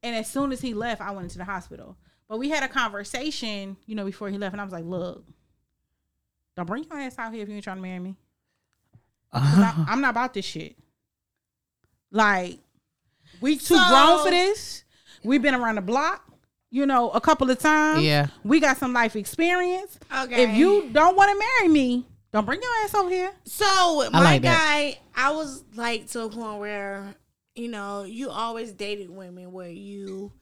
[0.03, 1.97] And as soon as he left, I went into the hospital.
[2.31, 5.25] But we had a conversation, you know, before he left, and I was like, look,
[6.57, 8.15] don't bring your ass out here if you ain't trying to marry me.
[9.33, 10.77] 'Cause I, I'm not about this shit.
[12.13, 12.59] Like,
[13.41, 14.85] we too So- grown for this.
[15.25, 16.25] We've been around the block,
[16.71, 18.03] you know, a couple of times.
[18.05, 18.29] Yeah.
[18.45, 19.99] We got some life experience.
[20.17, 20.45] Okay.
[20.45, 23.33] If you don't want to marry me, don't bring your ass over here.
[23.45, 24.57] So with I my like that.
[24.95, 27.15] guy, I was like to a point where,
[27.57, 30.33] you know, you always dated women where you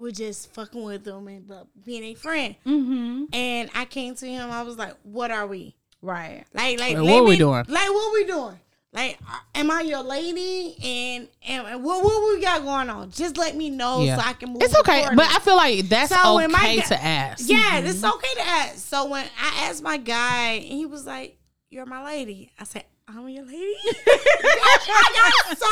[0.00, 2.56] were just fucking with them and but being a friend.
[2.66, 3.24] Mm-hmm.
[3.32, 5.76] And I came to him, I was like, "What are we?
[6.02, 6.44] Right.
[6.54, 7.64] Like, like, Like, let what we doing?
[7.68, 8.58] Like, what we doing?
[8.92, 10.74] Like, uh, am I your lady?
[10.82, 13.10] And and, and what what we got going on?
[13.12, 14.16] Just let me know Yeah.
[14.16, 14.62] so I can move.
[14.62, 15.24] It's okay, accordingly.
[15.24, 17.48] but I feel like that's So when my okay guy- to ask.
[17.48, 18.78] Yeah, it's okay to ask.
[18.78, 21.36] So when I asked my guy, and he was like,
[21.68, 23.74] "You're my lady," I said, "I'm your lady."
[24.08, 25.66] I got so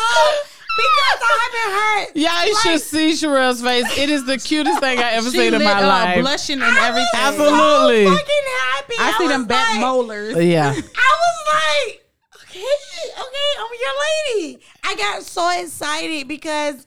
[0.79, 2.23] because I haven't heard.
[2.23, 3.99] Y'all you should see Sherelle's face.
[3.99, 6.21] It is the cutest thing I ever seen in my up, life.
[6.21, 7.09] blushing and I was everything.
[7.15, 8.05] Absolutely.
[8.07, 8.95] So fucking happy.
[8.99, 10.37] I see was them back like- molars.
[10.45, 10.71] Yeah.
[10.71, 12.05] I was like,
[12.43, 12.65] okay,
[13.21, 13.95] okay, I'm your
[14.39, 14.61] lady.
[14.85, 16.87] I got so excited because,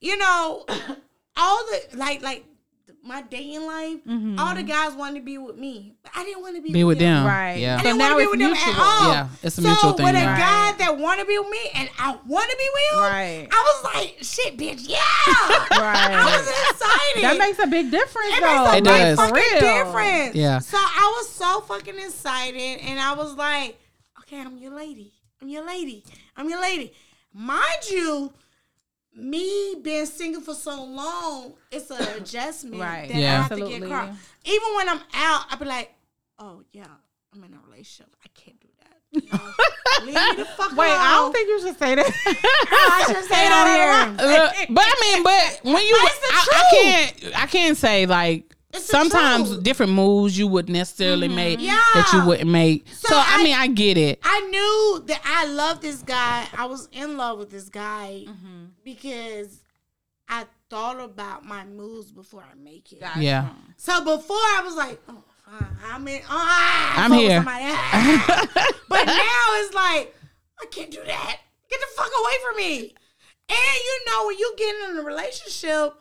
[0.00, 0.64] you know,
[1.36, 2.44] all the like like
[3.04, 4.38] my dating life, mm-hmm.
[4.38, 6.84] all the guys wanted to be with me, but I didn't want to be, Be
[6.84, 7.26] with them.
[7.26, 7.56] Right.
[7.58, 7.74] Yeah.
[7.74, 8.72] I So didn't now want to be it's with them mutual.
[8.72, 9.12] at all.
[9.12, 10.36] Yeah, it's a so mutual thing So with a now.
[10.36, 13.48] guy that want to be with me and I want to be with him, Right.
[13.50, 14.98] I was like, shit, bitch, yeah.
[15.72, 16.12] Right.
[16.14, 17.24] I was excited.
[17.24, 18.64] That makes a big difference, It though.
[18.64, 19.18] makes a It big does.
[19.18, 19.60] Fucking real.
[19.84, 20.34] difference.
[20.36, 20.58] Yeah.
[20.60, 23.78] So I was so fucking excited, and I was like,
[24.20, 25.12] "Okay, I'm your lady.
[25.40, 26.04] I'm your lady.
[26.36, 26.92] I'm your lady."
[27.34, 28.32] Mind you,
[29.14, 33.08] me being single for so long, it's an adjustment Right.
[33.08, 33.38] that Yeah.
[33.38, 34.16] I have to get across.
[34.44, 35.92] Even when I'm out, I be like,
[36.38, 36.86] "Oh yeah,
[37.34, 38.14] I'm in a relationship.
[38.24, 39.38] I can't do that." No.
[40.06, 40.98] Leave me the fuck Wait, alone.
[41.00, 42.06] I don't think you should say that.
[42.26, 44.26] I should say that here.
[44.26, 48.52] Look, but I mean, but when you, But I, I can't, I can't say like
[48.72, 51.78] It's sometimes different moves you would necessarily make Yeah.
[51.94, 52.88] that you wouldn't make.
[52.88, 54.18] So, So I, I- mean, I get it.
[54.24, 56.48] I knew that I loved this guy.
[56.56, 58.61] I was in love with this guy Mm-hmm.
[58.84, 59.60] Because
[60.28, 63.02] I thought about my moves before I make it.
[63.18, 63.48] Yeah.
[63.76, 66.22] So before I was like, oh, fine, I'm in.
[66.28, 67.42] Oh, I'm here.
[68.88, 70.14] But now it's like,
[70.60, 71.36] I can't do that.
[71.70, 72.94] Get the fuck away from me.
[73.48, 75.94] And you know, when you get in a relationship,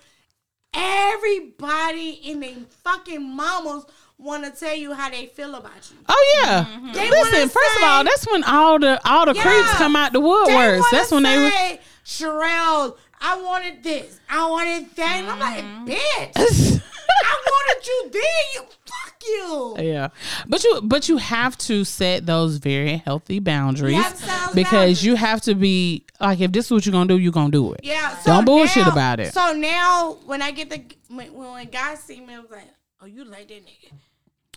[0.73, 3.85] everybody in their fucking mamas
[4.17, 5.97] want to tell you how they feel about you.
[6.07, 6.65] Oh yeah.
[6.65, 6.91] Mm-hmm.
[6.93, 9.41] They Listen, wanna first of all, that's when all the all the Yeah.
[9.43, 10.83] creeps come out the They woodworks.
[10.91, 11.49] That's when they were.
[11.49, 14.19] say, Sherelle, I wanted this.
[14.29, 15.15] I wanted that.
[15.19, 15.87] And I'm Mm-hmm.
[15.87, 16.81] like, bitch,
[17.23, 18.21] I wanted you then.
[18.55, 19.75] You fuck you.
[19.79, 20.07] Yeah,
[20.47, 24.55] but you but you have to set those very healthy boundaries You have to set
[24.55, 25.05] because boundaries.
[25.05, 27.73] you have to be like if this is what you're gonna do, you're gonna do
[27.73, 27.81] it.
[27.83, 28.17] Yeah.
[28.19, 29.33] So Don't bullshit now- about it.
[29.33, 30.81] So now when I get the
[31.13, 32.67] when, when guys see me, I was like,
[33.01, 33.91] oh, you like that nigga.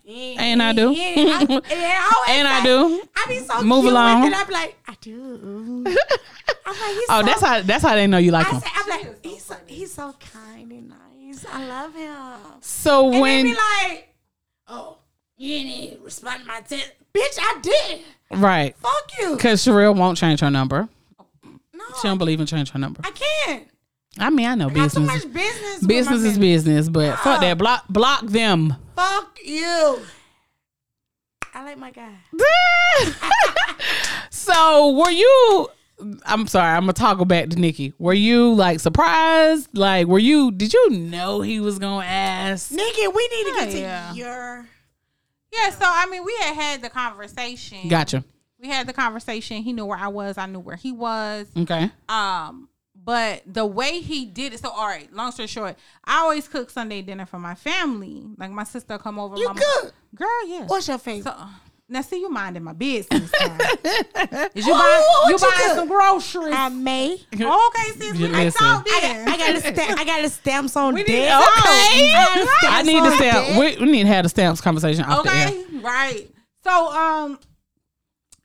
[0.06, 0.92] Yeah, And I do.
[0.92, 3.02] yeah, I, and I, And I do.
[3.16, 4.22] I be so Move cute along.
[4.24, 4.38] with it.
[4.38, 5.84] I be like, I do.
[5.84, 8.60] I'm like, he's Oh, so, that's how that's how they know you like I them.
[8.60, 11.46] say, I'm like, he's so, he's so kind and nice.
[11.50, 12.38] I love him.
[12.60, 14.14] So And when they be like,
[14.68, 14.98] oh,
[15.38, 16.92] you didn't respond to my text.
[17.14, 18.00] Bitch, I did.
[18.32, 19.36] right, Fuck you.
[19.36, 20.88] because Sherelle won't change her number.
[21.72, 23.00] No, She don't believe in change her number.
[23.04, 23.68] I can't.
[24.18, 25.24] I mean, I know I got too business.
[25.24, 25.86] much business.
[25.86, 27.58] Business is business, but fuck that.
[27.58, 28.74] Block block them.
[28.94, 30.00] Fuck you.
[31.52, 32.16] I like my guy.
[34.30, 35.68] so were you?
[36.26, 36.74] I'm sorry.
[36.76, 37.92] I'm gonna toggle back to Nikki.
[37.98, 39.68] Were you like surprised?
[39.76, 40.50] Like, were you?
[40.50, 42.70] Did you know he was gonna ask?
[42.72, 44.12] Nikki, we need to get to Yeah.
[44.14, 44.66] your.
[45.52, 47.88] yeah, so I mean, we had had the conversation.
[47.88, 48.24] Gotcha.
[48.60, 49.62] We had the conversation.
[49.62, 50.38] He knew where I was.
[50.38, 51.46] I knew where he was.
[51.56, 51.90] Okay.
[52.08, 52.68] Um,
[53.04, 54.60] but the way he did it.
[54.60, 55.12] So, all right.
[55.12, 58.24] Long story short, I always cook Sunday dinner for my family.
[58.38, 59.36] Like my sister come over.
[59.36, 59.94] You my mom- cook?
[60.14, 60.46] girl?
[60.48, 60.64] Yeah.
[60.66, 61.24] What's your favorite?
[61.24, 61.46] So,
[61.86, 63.30] now see you minding my business.
[63.40, 63.58] now.
[64.54, 65.74] Is you Ooh, buying you you buying cook?
[65.74, 66.54] some groceries?
[66.56, 67.12] I may.
[67.12, 68.58] okay, sis, we can Listen.
[68.58, 69.24] talk I then.
[69.26, 70.00] got, I got a stamp.
[70.00, 71.08] I got a stamps on We deck.
[71.10, 72.10] need- I Okay.
[72.12, 73.58] got a I stamps need to stamp.
[73.80, 75.48] We, we need to have the stamps conversation off the air.
[75.48, 76.30] Okay, right.
[76.64, 77.38] So um,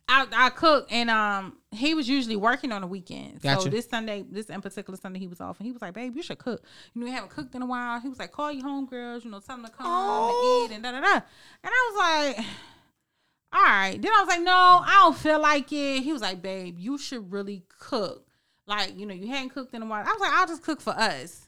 [0.10, 3.44] I I cook and um he was usually working on the weekends.
[3.44, 3.62] Gotcha.
[3.64, 6.16] So this Sunday, this in particular Sunday, he was off and he was like, "Babe,
[6.16, 6.64] you should cook.
[6.94, 9.32] You know, we haven't cooked in a while." He was like, "Call your homegirls, you
[9.32, 10.64] know, tell them to come Oh.
[10.66, 11.14] and eat and da da da."
[11.64, 12.46] And I was like.
[13.52, 14.00] All right.
[14.00, 16.04] Then I was like, no, I don't feel like it.
[16.04, 18.28] He was like, babe, you should really cook.
[18.68, 20.06] Like, you know, you hadn't cooked in a while.
[20.08, 21.48] I was like, I'll just cook for us.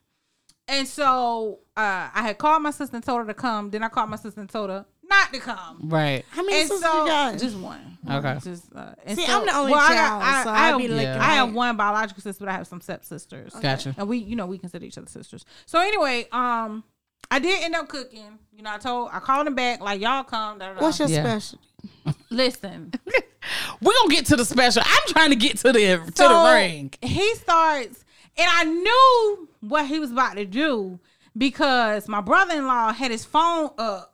[0.68, 3.69] And so uh, I had called my sister and told her to come.
[3.69, 5.78] Then I called my sister and told her not to come.
[5.84, 6.26] Right.
[6.32, 7.38] How many And sisters so you got?
[7.40, 7.98] just one.
[8.10, 8.40] Okay.
[8.44, 10.78] Just uh, See, so- I'm the only well, child, got- I, so I, I'd have,
[10.80, 11.22] be looking Yeah.
[11.22, 13.54] I have one biological sister, but I have some step sisters.
[13.62, 13.94] Gotcha.
[13.98, 15.46] And we, you know, we consider each other sisters.
[15.68, 16.84] So anyway, um,
[17.30, 18.40] I did end up cooking.
[18.52, 20.58] You know, I told, I called him back like y'all come.
[20.58, 20.82] Da, da, da.
[20.82, 21.24] What's your Yeah.
[21.40, 21.60] special?
[22.30, 22.92] Listen?
[23.82, 24.84] We're gonna get to the special.
[24.86, 25.80] I'm trying to get to the
[26.16, 26.94] to the ring.
[27.02, 28.04] He starts,
[28.38, 31.00] and I knew what he was about to do
[31.38, 34.11] because my brother in law had his phone up.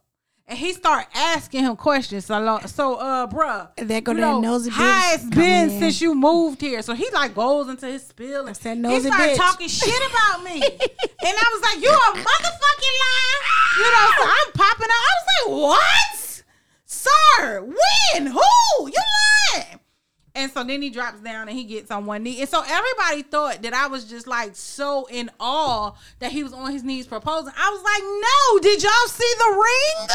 [0.49, 2.25] And he start asking him questions.
[2.25, 5.79] So, so uh, bruh, There go you that know, nosy how it's been in.
[5.79, 6.81] since you moved here.
[6.81, 8.47] So he like goes into his spiel.
[8.47, 9.35] And that he started bitch.
[9.35, 10.61] talking shit about me.
[10.61, 10.63] and
[11.21, 13.39] I was like, you a motherfucking lie.
[13.77, 15.03] You know, so I'm popping out.
[15.03, 16.43] I was like, what?
[16.85, 18.27] Sir, when?
[18.27, 18.87] Who?
[18.87, 19.01] You
[19.53, 19.79] lying.
[20.33, 22.39] And so then he drops down and he gets on one knee.
[22.39, 26.53] And so everybody thought that I was just like so in awe that he was
[26.53, 27.53] on his knees proposing.
[27.57, 30.07] I was like, no, did y'all see the ring?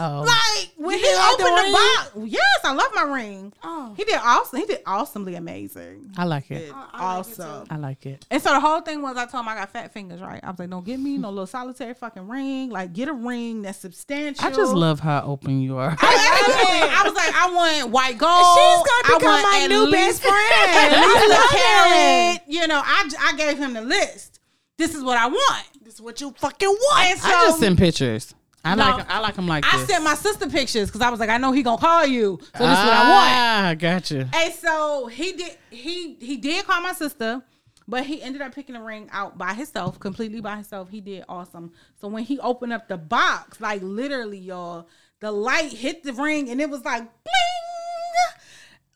[0.00, 0.20] Oh.
[0.20, 2.32] Like when You he did like the opened the, box.
[2.32, 3.52] Yes, I love my ring.
[3.64, 3.94] Oh.
[3.96, 4.60] He did awesome.
[4.60, 6.12] He did awesomely amazing.
[6.16, 6.72] I like it.
[6.72, 7.66] I like it awesome.
[7.68, 8.24] I like it.
[8.30, 10.40] And so the whole thing was I told him I got fat fingers, right?
[10.42, 12.70] I was like, don't give me no little solitary fucking ring.
[12.70, 14.44] Like get a ring that's substantial.
[14.46, 15.96] I just love how open you are.
[16.00, 18.30] I, I was like, I want white gold.
[18.54, 20.36] She's gonna I become my new best friend.
[20.38, 22.42] At least I a love it.
[22.46, 24.38] You know, I, I gave him the list.
[24.76, 25.66] This is what I want.
[25.82, 27.10] This is what you fucking want.
[27.10, 28.32] And so I just send pictures.
[28.64, 28.84] I No.
[28.84, 29.88] like I like him like I this.
[29.88, 32.38] sent my sister pictures because I was like, I know he gonna call you.
[32.56, 33.32] So this is what I want.
[33.32, 34.28] Ah, gotcha.
[34.34, 37.42] And so he did he he did call my sister,
[37.86, 40.90] but he ended up picking the ring out by himself, completely by himself.
[40.90, 41.72] He did awesome.
[42.00, 44.88] So when he opened up the box, like literally, y'all,
[45.20, 47.77] the light hit the ring and it was like bling.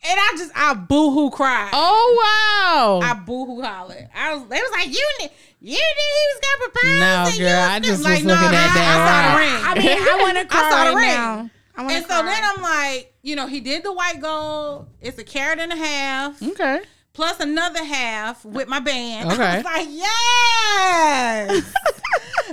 [0.04, 1.70] And I just I boohoo cried.
[1.72, 3.00] Oh wow.
[3.08, 4.08] I boohoo hollered.
[4.14, 5.28] I was they was like, You knew
[5.64, 6.98] you knew he was gonna propose.
[7.00, 9.84] No, and girl, was I just like, was looking no, at I- that I saw
[9.84, 9.88] the ring.
[9.88, 11.14] I mean, I want to cry I saw the right ring.
[11.14, 11.50] now.
[11.74, 14.88] I And so then I'm like, you know, he did the white gold.
[15.00, 16.80] It's a carat and a half okay.
[17.12, 19.30] plus another half with my band.
[19.30, 19.56] I Okay.
[19.58, 21.72] was like, yes.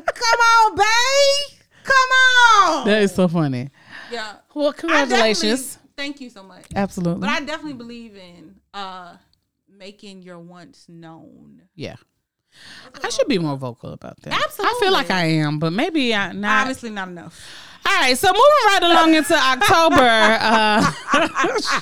[0.05, 1.59] Come on, babe.
[1.84, 1.95] Come
[2.80, 2.85] on.
[2.88, 3.69] That is so funny.
[4.11, 4.35] yeah.
[4.53, 5.78] Well, I congratulations.
[5.99, 6.63] Thank you so much.
[6.73, 7.19] Absolutely.
[7.19, 9.17] But I definitely believe in uh
[9.67, 11.63] making your wants known.
[11.76, 11.97] yeah.
[13.03, 14.34] I should be more vocal about that.
[14.34, 14.77] Absolutely.
[14.77, 16.61] I feel like I am, but maybe I not.
[16.61, 17.68] Obviously not enough.
[17.85, 19.97] All right, so moving right along into October.
[20.39, 20.91] Uh,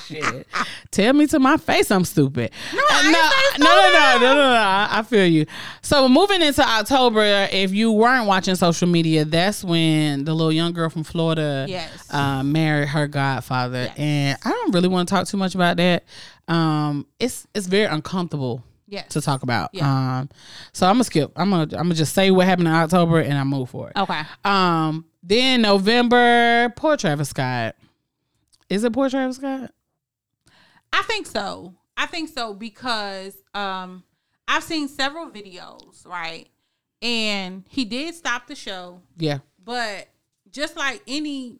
[0.06, 0.46] shit.
[0.90, 2.50] Tell me to my face I'm stupid.
[2.74, 4.56] No, I no, no, no, no, no, no, no.
[4.56, 5.46] I I feel you.
[5.82, 10.72] So moving into October, if you weren't watching social media, that's when the little young
[10.72, 12.12] girl from Florida Yes.
[12.12, 13.82] uh, married her godfather.
[13.84, 13.94] Yes.
[13.98, 16.04] And I don't really want to talk too much about that.
[16.48, 19.08] Um, it's it's very uncomfortable Yes.
[19.10, 19.70] to talk about.
[19.74, 20.18] Yeah.
[20.20, 20.30] Um,
[20.72, 21.30] so I'm gonna skip.
[21.36, 23.92] I'm gonna I'm gonna just say what happened in October and I move forward.
[23.96, 24.22] Okay.
[24.44, 27.76] Um, then November, poor Travis Scott.
[28.70, 29.72] Is it poor Travis Scott?
[30.92, 31.74] I think so.
[31.96, 34.02] I think so because um
[34.46, 36.48] I've seen several videos, right?
[37.02, 39.38] And he did stop the show, Yeah.
[39.62, 40.08] but
[40.50, 41.58] just like any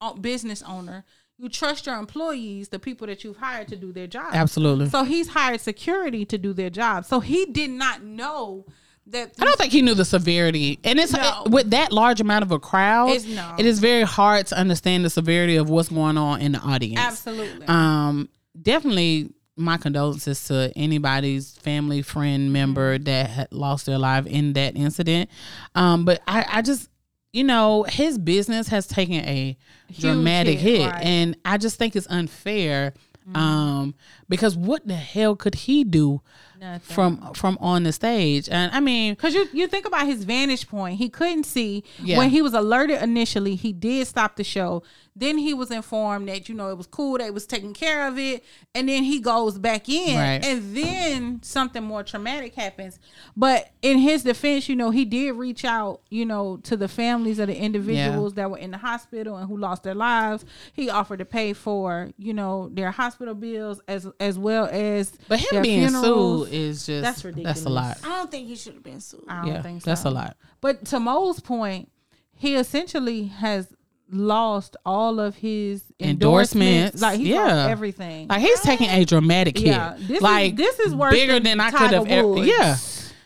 [0.00, 1.04] uh, business owner,
[1.40, 4.30] you trust your employees, the people that you've hired to do their job.
[4.34, 4.88] Absolutely.
[4.90, 7.04] So he's hired security to do their job.
[7.06, 8.66] So he did not know
[9.06, 11.44] that I don't think he knew the severity, and it's No.
[11.46, 13.10] with that large amount of a crowd.
[13.10, 13.54] It's- no.
[13.58, 17.00] It is very hard to understand the severity of what's going on in the audience.
[17.00, 17.66] absolutely.
[17.66, 18.28] Um,
[18.60, 24.76] definitely my condolences to anybody's family, friend, member that had lost their life in that
[24.76, 25.28] incident.
[25.74, 26.88] Um, but I, I just,
[27.32, 29.56] you know, his business has taken a
[29.98, 30.94] dramatic hit, hit, right.
[30.96, 31.06] Mm-hmm.
[31.06, 32.94] and I just think it's unfair.
[33.34, 33.94] Um,
[34.30, 36.22] because what the hell could he do
[36.58, 36.94] Nothing.
[36.94, 38.48] from from on the stage?
[38.48, 41.84] And I mean, Because you, you think about his vantage point, he couldn't see.
[42.02, 42.16] Yeah.
[42.16, 44.82] When he was alerted initially, he did stop the show.
[45.16, 48.18] Then he was informed that, you know, it was cool, they was taking care of
[48.18, 48.44] it.
[48.74, 50.16] And then he goes back in.
[50.16, 50.42] Right.
[50.42, 52.98] And then something more traumatic happens.
[53.36, 57.38] But in his defense, you know, he did reach out, you know, to the families
[57.38, 60.44] of the individuals that were in the hospital and who lost their lives.
[60.72, 65.40] He offered to pay for, you know, their hospital bills as as well as but
[65.40, 66.46] him being funerals.
[66.48, 67.56] sued is just That's ridiculous.
[67.56, 67.98] That's a lot.
[68.04, 69.24] I don't think he should have been sued.
[69.28, 69.90] I don't Yeah, think so.
[69.90, 70.36] that's a lot.
[70.60, 71.90] But to Mo's point,
[72.36, 73.66] he essentially has
[74.12, 76.96] lost all of his endorsements.
[76.96, 77.44] Endorsements, Like he yeah.
[77.44, 78.28] lost everything.
[78.28, 79.68] Like he's taking a dramatic hit.
[79.68, 82.44] yeah, this like is this is worse bigger than, than, I Tiger could have ever.
[82.44, 82.76] Yeah,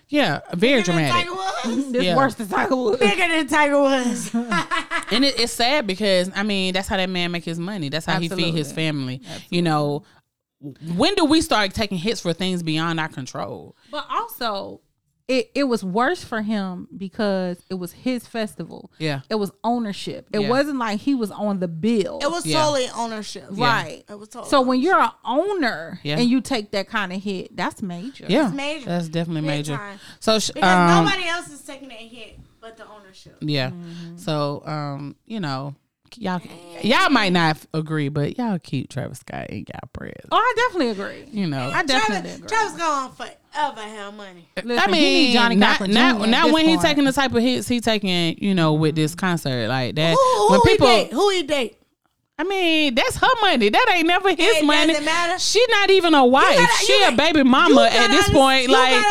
[0.08, 1.12] yeah, very dramatic.
[1.12, 1.92] Tiger Woods.
[1.92, 2.16] This Yeah.
[2.16, 2.98] worse than Tiger Woods.
[3.00, 4.34] Bigger than Tiger Woods.
[5.10, 7.88] And it, it's sad because I mean that's how that man make his money.
[7.90, 8.74] That's how he feed his Absolutely.
[9.18, 9.22] family.
[9.50, 10.02] You know,
[10.96, 13.76] when do we start taking hits for things beyond our control?
[13.90, 14.80] But also,
[15.26, 18.90] it, it was worse for him because it was his festival.
[18.98, 19.20] Yeah.
[19.30, 20.28] It was ownership.
[20.34, 20.48] It Yeah.
[20.50, 22.18] wasn't like he was on the bill.
[22.22, 22.62] It was Yeah.
[22.62, 23.46] solely ownership.
[23.52, 24.04] right.
[24.08, 26.18] It was totally So when you're an owner Yeah.
[26.18, 28.26] and you take that kind of hit, that's major.
[28.28, 28.84] Yeah, major.
[28.86, 29.76] That's definitely Big major.
[29.76, 29.98] time.
[30.20, 33.36] So sh- Because um, nobody else is taking that hit but the ownership.
[33.40, 33.70] Yeah.
[33.70, 34.16] Mm-hmm.
[34.18, 35.74] So um, you know,
[36.18, 36.40] y'all
[36.82, 40.26] y'all might not agree, but y'all keep Travis Scott in y'all prayers.
[40.30, 41.24] Oh, I definitely agree.
[41.30, 42.48] You know, I definitely Travis, agree.
[42.48, 44.48] Travis going forever have money.
[44.56, 47.32] Listen, I he mean, need Johnnie not, Cochran not, not when he's taking the type
[47.34, 50.14] of hits he taking, you know, with this concert like that.
[50.14, 51.12] Who, who when he people, date?
[51.12, 51.78] Who he date?
[52.36, 53.68] I mean, that's her money.
[53.68, 54.92] That ain't never his It money.
[55.38, 56.56] She not even a wife.
[56.58, 58.68] gotta- she a baby mama at this point.
[58.70, 59.04] Like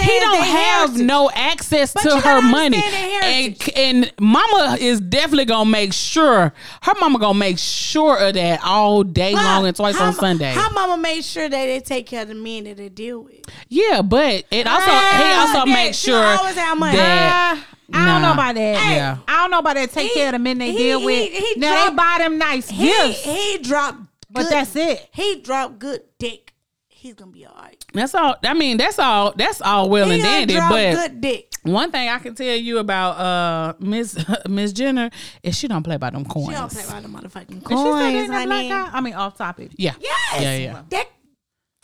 [0.00, 1.06] he don't have heritage.
[1.06, 2.82] no access But to her money,
[3.22, 8.60] and and mama is definitely gonna make sure her mama gonna make sure of that
[8.64, 10.52] all day long and twice How on Sunday.
[10.54, 13.40] How mama made sure that they take care of the men that they deal with.
[13.68, 16.96] Yeah, but it also he Ah, also makes sure always have money.
[16.96, 18.90] that Ah, I don't know about that.
[18.92, 19.18] Yeah.
[19.28, 19.90] I don't know about that.
[19.90, 21.30] Take He- care of the men they he- deal with.
[21.32, 23.98] he now dropped- they buy them nice He gifts, he dropped,
[24.30, 25.08] but good- that's it.
[25.12, 26.52] He dropped good dick.
[26.88, 27.82] He's gonna be all right.
[27.94, 28.36] That's all.
[28.44, 29.32] I mean, that's all.
[29.34, 30.54] That's all well and dandy.
[30.54, 31.50] But good dick.
[31.62, 34.18] one thing I can tell you about uh Miss
[34.48, 35.08] Miss Jenner
[35.42, 36.48] is she don't play by them coins.
[36.48, 39.70] She don't play by the motherfucking Did she coins, that black I mean, off topic.
[39.76, 39.94] Yeah.
[39.98, 40.42] Yes.
[40.42, 40.82] Yeah, yeah.
[40.90, 41.06] That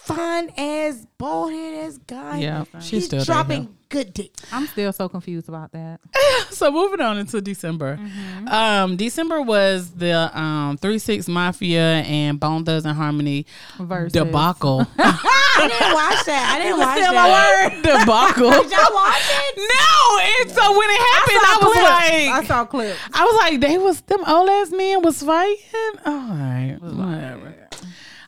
[0.07, 2.39] fine ass, bald head ass guy.
[2.39, 4.33] Yeah, she's He's still there, dropping good dick.
[4.53, 6.01] I'm still so confused about that.
[6.51, 7.97] so moving on into December.
[7.97, 8.49] Mm-hmm.
[8.49, 13.47] Um, December was the um three six mafia and Bone Thugs and Harmony
[13.79, 14.13] Verzuz.
[14.13, 14.87] debacle.
[14.99, 16.55] I didn't watch that.
[16.55, 17.71] I didn't watch Still that.
[17.73, 17.83] my word.
[17.83, 18.51] debacle.
[18.63, 19.57] Did y'all watch it?
[19.57, 22.99] No, and so when it happened, I, was I like, I saw clips.
[23.13, 25.57] I was like, they was them old ass men was fighting.
[26.05, 27.66] All right, whatever.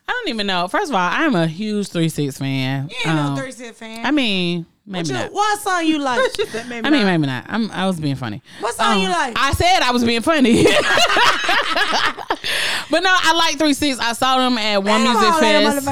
[0.09, 0.67] I don't even know.
[0.67, 2.89] First of all, I'm a huge three six fan.
[2.89, 4.03] You ain't Um, no three cent fan.
[4.03, 5.31] I mean, maybe what, you- not.
[5.33, 6.19] what song you like?
[6.55, 7.45] I mean, maybe not.
[7.47, 8.41] I'm, I was being funny.
[8.59, 9.35] What song you like?
[9.37, 10.63] I said I was being funny.
[12.89, 13.99] but no, I like Three Six.
[13.99, 15.85] I saw them at One Ain't Music Fest.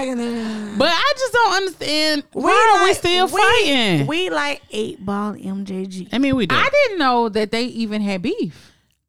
[0.78, 4.08] But I just don't understand why are we still we- fighting.
[4.08, 6.10] We like eight ball MJG.
[6.12, 6.56] I mean, we do.
[6.56, 8.67] I didn't know that they even had beef.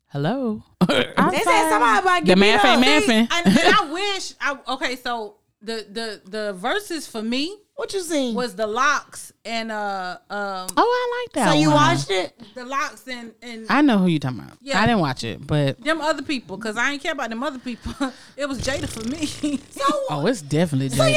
[0.09, 0.63] Hello.
[0.89, 1.05] They
[1.45, 3.09] said somebody about the get beat math ain't up.
[3.11, 4.33] and, and I wish.
[4.41, 8.35] I, okay, so the the the verses for me What you seen?
[8.35, 11.53] was the LOX and uh um Oh, I like that.
[11.53, 11.77] so you one.
[11.77, 12.41] watched it?
[12.55, 14.57] the LOX and and I know who you talking about.
[14.63, 14.81] Yeah.
[14.81, 17.59] I didn't watch it, but them other people because I ain't care about them other
[17.59, 17.93] people.
[18.37, 19.27] it was Jada for me.
[19.27, 21.13] So, oh, it's definitely so Jada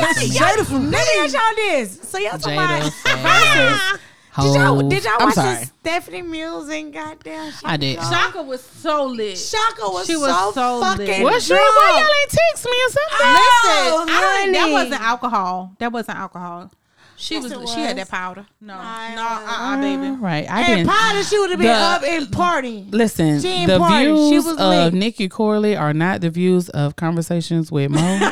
[0.58, 0.80] y'all, for me.
[0.80, 2.00] y'all, let me ask y'all this.
[2.10, 4.00] So y'all talking Jada about
[4.36, 5.56] said- Did y'all, did y'all watch sorry.
[5.60, 7.62] this Stephanie Mills and goddamn shit?
[7.66, 7.98] I did.
[8.00, 9.36] Chaka was so lit.
[9.38, 10.98] Chaka was, She was so, so lit.
[11.08, 11.62] fucking What's drunk.
[11.62, 11.70] wrong?
[11.76, 13.18] Why y'all ain't text me or something?
[13.20, 15.76] Oh, Listen, I that wasn't alcohol.
[15.80, 16.72] That wasn't alcohol.
[17.18, 18.48] She Yes, was, it She had that powder.
[18.60, 20.10] No, I- no, uh, uh baby.
[20.20, 20.50] Right.
[20.50, 20.88] I And didn't.
[20.90, 22.92] Potter, she would have been The- up and partying.
[22.92, 24.06] Listen, She ain't the party.
[24.08, 24.94] She views was of lit.
[24.96, 28.00] Nikki Corley are not the views of conversations with Mo.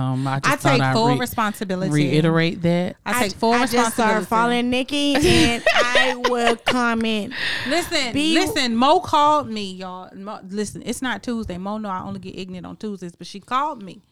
[0.00, 1.90] um, I just I take I'd full re- responsibility.
[1.92, 2.96] reiterate that.
[3.04, 3.92] I take full I just responsibility.
[4.24, 7.32] started following Nikki, and I will comment.
[7.68, 8.74] Listen, Be- listen.
[8.76, 10.08] Mo called me, y'all.
[10.14, 11.58] Mo, listen, it's not Tuesday.
[11.58, 14.02] Mo know I only get ignorant on Tuesdays, but she called me.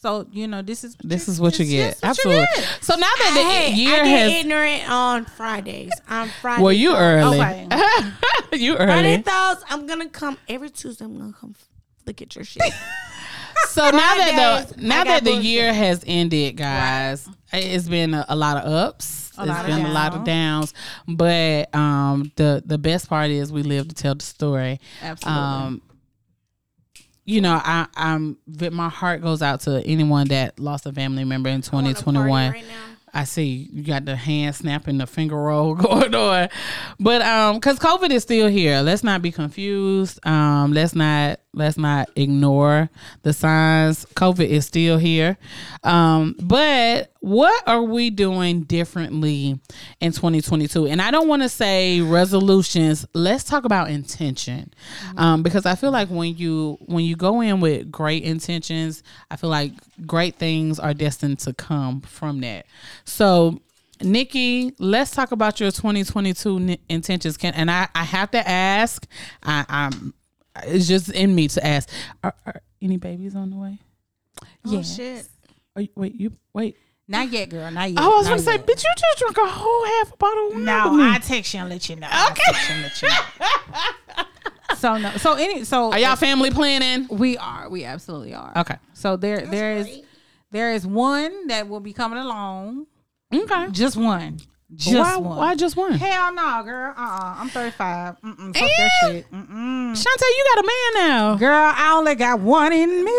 [0.00, 1.94] So you know this is This is what you get.
[1.96, 2.46] is what you Absolutely.
[2.54, 2.78] get.
[2.82, 5.90] So now that the Hey, year I get has, ignorant on Fridays.
[6.08, 6.62] On Friday.
[6.62, 7.40] well, you early.
[7.40, 7.66] Okay.
[8.52, 9.64] you Friday thoughts.
[9.68, 11.04] I'm gonna come every Tuesday.
[11.04, 11.56] I'm gonna come
[12.06, 12.62] look at your shit.
[13.68, 15.44] So now that Fridays, the now that the bullshit.
[15.44, 19.32] year has ended, guys, it's been a, a lot of ups.
[19.38, 20.74] A it's been a lot of downs,
[21.06, 24.80] but um, the the best part is we live to tell the story.
[25.00, 25.42] Absolutely.
[25.42, 25.82] Um,
[27.24, 28.38] you know, I, I'm
[28.72, 32.52] my heart goes out to anyone that lost a family member in 2021.
[32.52, 32.74] Right now.
[33.12, 36.48] I see you got the hand snapping, the finger roll going on,
[36.98, 38.80] but um, because COVID is still here.
[38.80, 40.24] Let's not be confused.
[40.26, 42.90] Um, let's not let's not ignore
[43.22, 44.04] the signs.
[44.14, 45.38] COVID is still here.
[45.82, 49.58] Um, but what are we doing differently
[50.00, 50.86] in 2022?
[50.86, 53.06] And I don't want to say resolutions.
[53.14, 54.72] Let's talk about intention,
[55.16, 59.36] um, because I feel like when you when you go in with great intentions, I
[59.36, 59.72] feel like
[60.06, 62.66] great things are destined to come from that.
[63.04, 63.60] So,
[64.00, 67.36] Nikki, let's talk about your 2022 ni- intentions.
[67.36, 69.06] Can and I I have to ask.
[69.42, 70.14] I, I'm
[70.64, 71.88] it's just in me to ask.
[72.22, 73.78] Are, are any babies on the way?
[74.66, 75.26] Oh shit.
[75.76, 76.76] Are you, wait, you wait.
[77.06, 77.70] not yet, girl.
[77.70, 78.00] Not yet.
[78.00, 78.66] I was gonna say, yet.
[78.66, 80.64] bitch, you just drank a whole half a bottle of wine.
[80.64, 81.10] No, with me.
[81.10, 82.08] I text you and let you know.
[82.30, 82.88] Okay.
[84.76, 85.10] so no.
[85.16, 85.64] So any.
[85.64, 87.06] So Are y'all family planning?
[87.10, 87.68] We are.
[87.68, 88.52] We absolutely are.
[88.56, 88.76] Okay.
[88.94, 90.00] So there, there is,
[90.50, 92.86] there is one that will be coming along.
[93.32, 93.68] Okay.
[93.70, 94.38] Just one.
[94.74, 95.38] Just why, one.
[95.38, 95.92] why just one?
[95.94, 96.92] Hell no, girl.
[96.96, 97.34] Uh, uh-uh.
[97.38, 98.20] I'm 35.
[98.20, 99.32] Mm-mm, fuck that shit.
[99.32, 99.92] Mm-mm.
[99.92, 101.36] Shantae, you got a man now.
[101.36, 103.12] Girl, I only got one in me.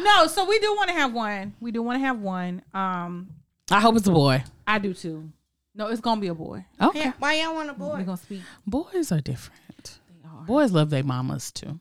[0.04, 1.54] no, so we do want to have one.
[1.60, 2.62] We do want to have one.
[2.74, 3.28] Um,
[3.70, 4.42] I hope it's a boy.
[4.66, 5.30] I do too.
[5.74, 6.66] No, it's gonna be a boy.
[6.80, 7.00] Okay.
[7.00, 7.98] Yeah, why y'all want a boy?
[7.98, 8.42] We're gonna speak.
[8.66, 10.00] Boys are different.
[10.26, 10.44] Are.
[10.44, 11.78] Boys love their mamas too.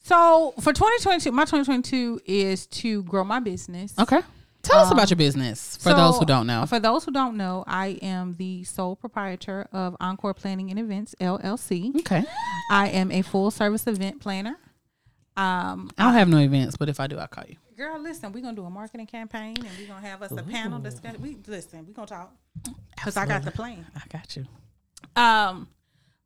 [0.00, 3.94] So for 2022, my 2022 is to grow my business.
[3.98, 4.20] Okay.
[4.62, 6.64] Tell us about your business for So, those who don't know.
[6.66, 11.14] For those who don't know, I am the sole proprietor of Encore Planning and Events
[11.20, 11.96] LLC.
[12.00, 12.24] Okay.
[12.70, 14.56] I am a full service event planner.
[15.36, 17.56] Um, I don't have no events, but if I do, I'll call you.
[17.76, 20.78] girl, listen, we're gonna do a marketing campaign and we're gonna have us a panel
[20.78, 21.20] discussion.
[21.22, 22.32] We listen, we're gonna talk
[22.94, 23.86] because I got the plan.
[23.96, 24.46] I got you.
[25.16, 25.68] Um,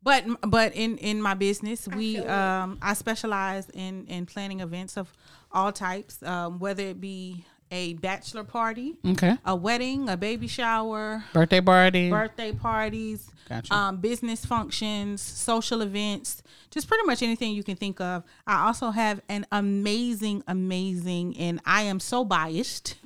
[0.02, 5.12] but but in in my business, we um I specialize in in planning events of
[5.52, 9.36] all types, um, whether it be a bachelor party, Okay.
[9.44, 12.10] a wedding, a baby shower, Birthday party.
[12.10, 13.74] birthday parties, Gotcha.
[13.74, 18.22] um, business functions, social events, just pretty much anything you can think of.
[18.46, 22.96] I also have an amazing, amazing, and I am so biased.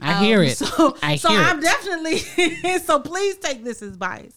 [0.00, 0.56] I hear Um, it.
[0.58, 1.62] So, I so hear I'm it.
[1.62, 3.00] definitely so.
[3.00, 4.34] Please take this as bias.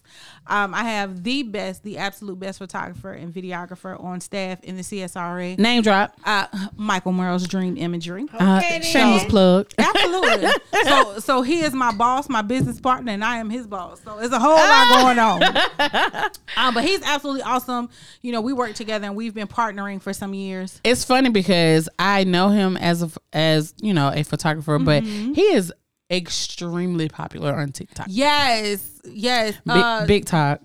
[0.48, 4.82] Um, I have the best, the absolute best photographer and videographer on staff in the
[4.82, 5.58] CSRA.
[5.58, 6.14] Name drop.
[6.24, 6.46] Uh,
[6.76, 8.26] Michael Merle's Dream Imagery.
[8.32, 8.82] Uh, Okay, then.
[8.82, 9.70] shameless plug.
[9.78, 10.50] Absolutely.
[10.84, 14.00] so, so he is my boss, my business partner, and I am his boss.
[14.04, 15.42] So it's a whole lot going on.
[16.56, 17.88] um, but he's absolutely awesome.
[18.22, 20.80] You know, we work together and we've been partnering for some years.
[20.84, 25.34] It's funny because I know him as a as you know a photographer, but Mm-hmm.
[25.34, 25.72] he is
[26.10, 28.06] extremely popular on TikTok.
[28.08, 29.54] Yes, yes.
[29.66, 30.60] Big, uh, big talk.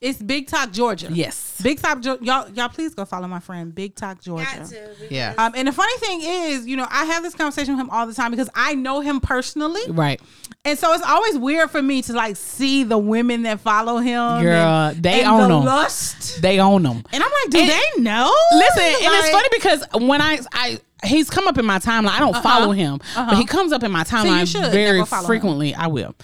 [0.00, 1.08] It's Big Talk Georgia.
[1.10, 1.58] Yes.
[1.62, 2.18] Big Talk, y'all,
[2.50, 2.68] y'all.
[2.68, 4.44] Please go follow my friend Big Talk Georgia.
[4.58, 4.90] Got to.
[5.08, 5.32] Yeah.
[5.38, 8.06] Um, and the funny thing is, you know, I have this conversation with him all
[8.06, 10.20] the time because I know him personally, Right.
[10.66, 14.42] and so it's always weird for me to like see the women that follow him.
[14.42, 15.64] Girl, and, they and own them.
[15.64, 16.42] lust.
[16.42, 17.02] They own them.
[17.10, 18.30] And I'm like, do And- they know?
[18.52, 22.10] Listen, and it's funny because when I I he's come up in my timeline.
[22.10, 25.26] I don't follow him, but he comes up in my timeline should very follow him.
[25.26, 25.74] frequently.
[25.74, 26.14] I will.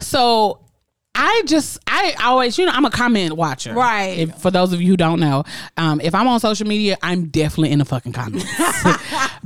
[0.00, 0.60] So
[1.14, 4.18] I just I always you know I'm a comment watcher, Right.
[4.18, 5.42] If, for those of you who don't know,
[5.76, 8.44] um, if I'm on social media, I'm definitely in the fucking comments.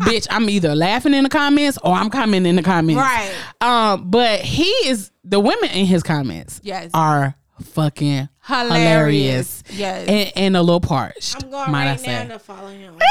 [0.01, 2.99] Bitch, I'm either laughing in the comments or I'm commenting in the comments.
[3.01, 3.33] Right.
[3.63, 6.61] Um, but he is the women in his comments.
[6.63, 6.91] Yes.
[6.93, 8.73] are fucking Hilarious.
[8.77, 9.63] hilarious.
[9.73, 10.09] Yes.
[10.09, 11.43] and, and a little parched.
[11.45, 12.07] I'm going might I right say.
[12.25, 12.97] now to follow him.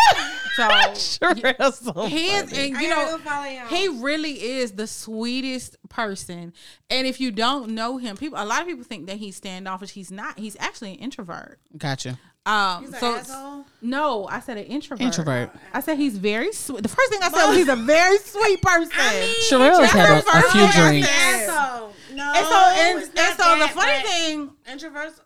[0.57, 1.35] So Sure,
[1.71, 2.67] so he is, funny.
[2.67, 3.67] and I you gotta know, follow him.
[3.67, 6.51] he really is the sweetest person.
[6.89, 9.91] And if you don't know him, people, a lot of people think that he's standoffish.
[9.91, 10.37] He's not.
[10.37, 11.57] He's actually an introvert.
[11.77, 12.19] Gotcha.
[12.45, 13.65] Um, He's an so asshole.
[13.83, 15.01] no, I said an introvert.
[15.05, 15.51] Introvert.
[15.73, 16.81] I said he's very sweet.
[16.81, 18.91] The first thing I said was he's a very sweet person.
[18.97, 21.07] I mean, Sherelle's had a, a few drinks.
[21.07, 21.93] Asshole.
[22.13, 25.21] No, and so, and, and not so the funny thing, introverts.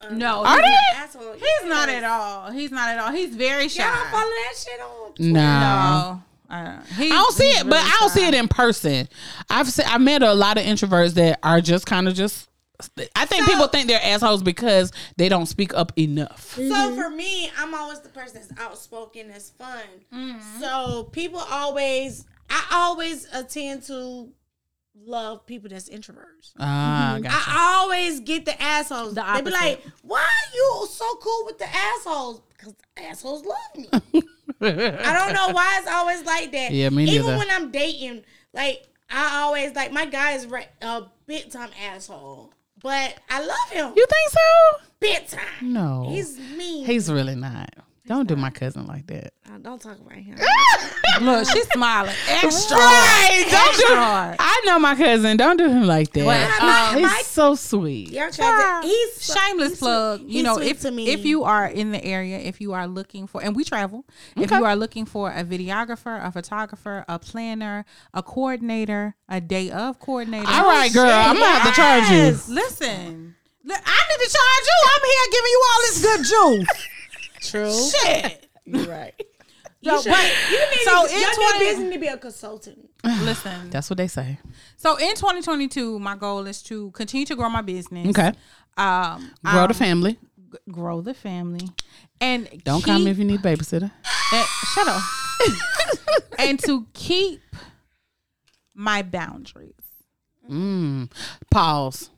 [0.00, 0.96] uh, no, Are he's, they?
[0.96, 1.32] Asshole.
[1.34, 2.50] he's not at all.
[2.50, 3.12] He's not at all.
[3.12, 3.84] He's very shy.
[3.84, 5.12] Y'all follow that shit on.
[5.14, 5.32] Twitter?
[5.32, 6.22] No.
[6.50, 8.48] No, uh, he's, I don't see he's it, but really I don't see it in
[8.48, 9.08] person.
[9.48, 12.48] I've se- I met a lot of introverts that are just kind of just.
[13.14, 16.54] I think So- people think they're assholes because they don't speak up enough.
[16.56, 19.82] So for me, I'm always the person that's outspoken, that's fun.
[20.12, 20.60] Mm-hmm.
[20.60, 24.30] So people always, I always attend to
[25.04, 26.52] love people that's introverts.
[26.58, 27.34] Ah, gotcha.
[27.36, 29.14] I always get the assholes.
[29.14, 33.44] The they be like, "Why are you so cool with the assholes?" Because the assholes
[33.44, 33.88] love me.
[34.60, 36.72] I don't know why it's always like that.
[36.72, 37.24] Yeah, me neither.
[37.24, 38.22] Even when I'm dating,
[38.54, 42.52] like I always like my guy is re- a big time asshole,
[42.86, 43.92] but I love him.
[43.96, 44.80] you think so?
[45.00, 45.72] big time.
[45.72, 46.86] No, He's mean.
[46.86, 47.70] he's really not.
[48.06, 49.32] Don't do my cousin like that.
[49.52, 50.36] Uh, don't talk about him.
[51.22, 52.76] Look, she's smiling extra.
[52.76, 53.94] Right, don't Extra do.
[53.94, 54.36] hard.
[54.38, 55.36] I know my cousin.
[55.36, 56.24] Don't do him like that.
[56.26, 58.10] Well, he's my- my- so sweet.
[58.10, 60.20] Your cousin, he's so- Shameless he's plug.
[60.20, 61.08] sweet- You he's know, sweet if to me.
[61.08, 64.04] if you are in the area, if you are looking for, and we travel,
[64.36, 67.84] if you are looking for a videographer, a photographer, a planner,
[68.14, 70.46] a coordinator, a day of coordinator.
[70.48, 71.10] All right, girl.
[71.10, 72.54] I'm gonna have to charge you.
[72.54, 73.34] Listen,
[73.68, 74.78] I need to charge you.
[74.94, 76.24] I'm here giving you all this good
[76.66, 76.88] juice.
[77.40, 77.72] True.
[77.72, 78.46] Shit.
[78.64, 79.14] You're right.
[79.84, 82.16] So, should- but, you need so to, in your 20 new business to be a
[82.16, 82.90] consultant.
[83.04, 83.70] listen.
[83.70, 84.38] That's what they say.
[84.76, 88.08] So in 2022, my goal is to continue to grow my business.
[88.08, 88.32] Okay.
[88.76, 90.12] Um, Grow um, the family.
[90.52, 91.66] g- grow the family,
[92.20, 93.90] and Don't call me keep- if you need babysitter.
[94.32, 95.02] and- shut up.
[96.38, 97.40] and to keep
[98.74, 99.72] my boundaries.
[100.50, 101.10] Mm.
[101.50, 102.10] Pause.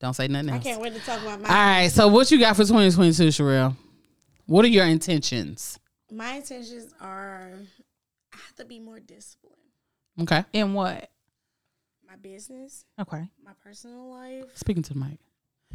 [0.00, 1.88] Don't say nothing I can't wait to talk about my All right.
[1.92, 3.76] So what you got for 2022, Sherelle?
[4.50, 5.78] What are your intentions?
[6.10, 7.52] my intentions are.
[8.32, 9.54] I have to be more disciplined.
[10.22, 10.44] Okay.
[10.52, 11.08] In what?
[12.04, 13.28] My business, Okay.
[13.44, 15.18] my personal life, Speaking to the mic.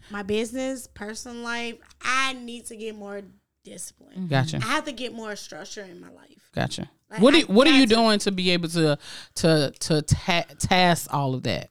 [0.10, 1.76] my business, personal life.
[2.02, 3.22] I need to get more
[3.64, 4.28] discipline.
[4.28, 4.58] Gotcha.
[4.58, 6.50] I have to get more structure in my life.
[6.54, 6.90] Gotcha.
[7.10, 8.98] Like, what I are, what are you to- doing to be able to
[9.36, 11.70] to to ta- task all of that?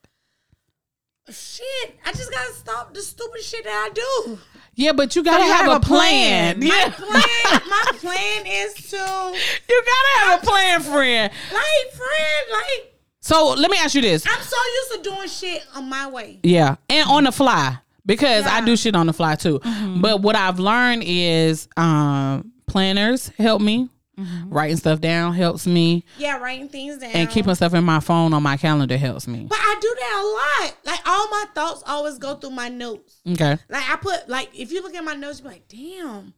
[1.28, 4.38] Shit, I just gotta stop the stupid shit that I do.
[4.76, 6.60] Yeah, but you gotta have, have a plan.
[6.60, 6.62] plan.
[6.62, 11.32] Yeah, Plan, my plan is to you gotta have a plan, friend.
[11.52, 14.24] like friend, like So let me ask you this.
[14.26, 16.40] I'm so used to doing shit on my way.
[16.42, 19.60] Yeah, and on the fly because I do shit on the fly too.
[20.00, 23.88] But what I've learned is um, planners help me.
[24.18, 24.50] Mm-hmm.
[24.54, 28.32] Writing stuff down helps me, Yeah, writing things down and keeping stuff in my phone
[28.32, 29.46] on my calendar helps me.
[29.48, 30.24] But I do that a
[30.66, 30.76] lot.
[30.84, 33.20] Like all my thoughts always go through my notes.
[33.28, 33.58] Okay.
[33.68, 36.32] Like I put like if you look at my notes, you be like, damn.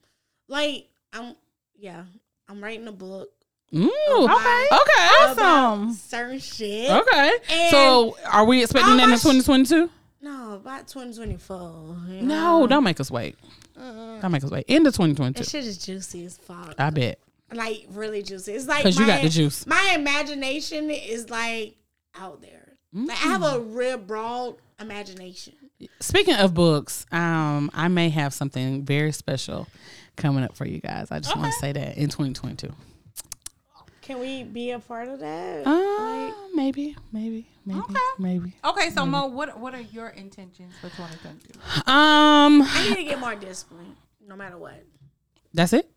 [0.49, 1.35] Like I'm
[1.79, 2.05] yeah,
[2.49, 3.29] I'm writing a book.
[3.75, 5.93] Ooh, okay, okay, Awesome.
[5.93, 6.89] certain shit.
[6.91, 7.33] okay.
[7.51, 9.91] And So, are we expecting that in 2022?
[10.23, 11.97] No, about 2024.
[12.09, 13.37] you No, don't make us wait.
[13.77, 14.65] Don't make us wait.
[14.67, 15.43] Into 2022.
[15.43, 16.75] That shit is juicy as fuck.
[16.79, 17.19] I bet.
[17.53, 18.53] Like really juicy.
[18.53, 19.67] It's like 'Cause you my- got the juice.
[19.67, 21.77] My imagination is like
[22.15, 22.77] out there.
[22.93, 23.75] Like I have a Mm.
[23.77, 25.55] real broad imagination.
[26.01, 29.67] Speaking of books, um, I may have something very special
[30.17, 31.09] coming up for you guys.
[31.11, 32.73] I just want to say that in 2022.
[34.01, 35.67] Can we be a part of that?
[35.67, 37.95] Uh, maybe, maybe, maybe, Okay.
[38.19, 38.55] maybe.
[38.65, 41.59] Okay, so Mo, what what are your intentions for 2022?
[41.91, 43.97] Um, I need to get more discipline,
[44.27, 44.85] no matter what.
[45.53, 45.91] that's it.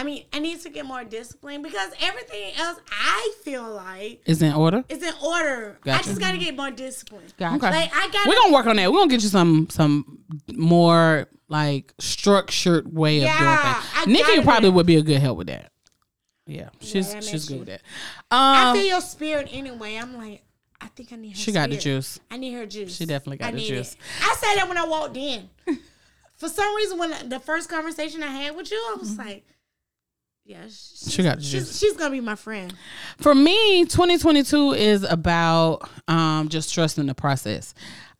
[0.00, 4.40] I mean, I need to get more discipline because everything else I feel like Is
[4.40, 4.82] in order.
[4.88, 5.78] is in order.
[5.84, 7.24] I just got to get more discipline.
[7.38, 7.56] Gotcha.
[7.66, 7.70] Okay.
[7.70, 8.90] Like I got We're gonna work on that.
[8.90, 10.20] We're gonna get you some some
[10.54, 14.06] more like structured way of Yeah, doing I things.
[14.06, 15.70] Nikki gotta probably would be a good help with that.
[16.46, 17.82] Yeah, she's that she's good with that.
[18.30, 19.96] I Um, feel your spirit anyway.
[19.96, 20.42] I'm like,
[20.80, 21.36] I think I need her.
[21.36, 22.18] she got the juice.
[22.30, 22.96] I need her juice.
[22.96, 23.92] She definitely got I the juice.
[23.92, 23.98] It.
[24.22, 25.50] I said that when I walked in.
[26.36, 29.44] For some reason, when the first conversation I had with you, I was like,
[30.50, 31.12] "Yeah, she's.
[31.12, 32.74] She got she's, she's gonna be my friend."
[33.18, 37.72] For me, 2022 is about um, just trusting the process.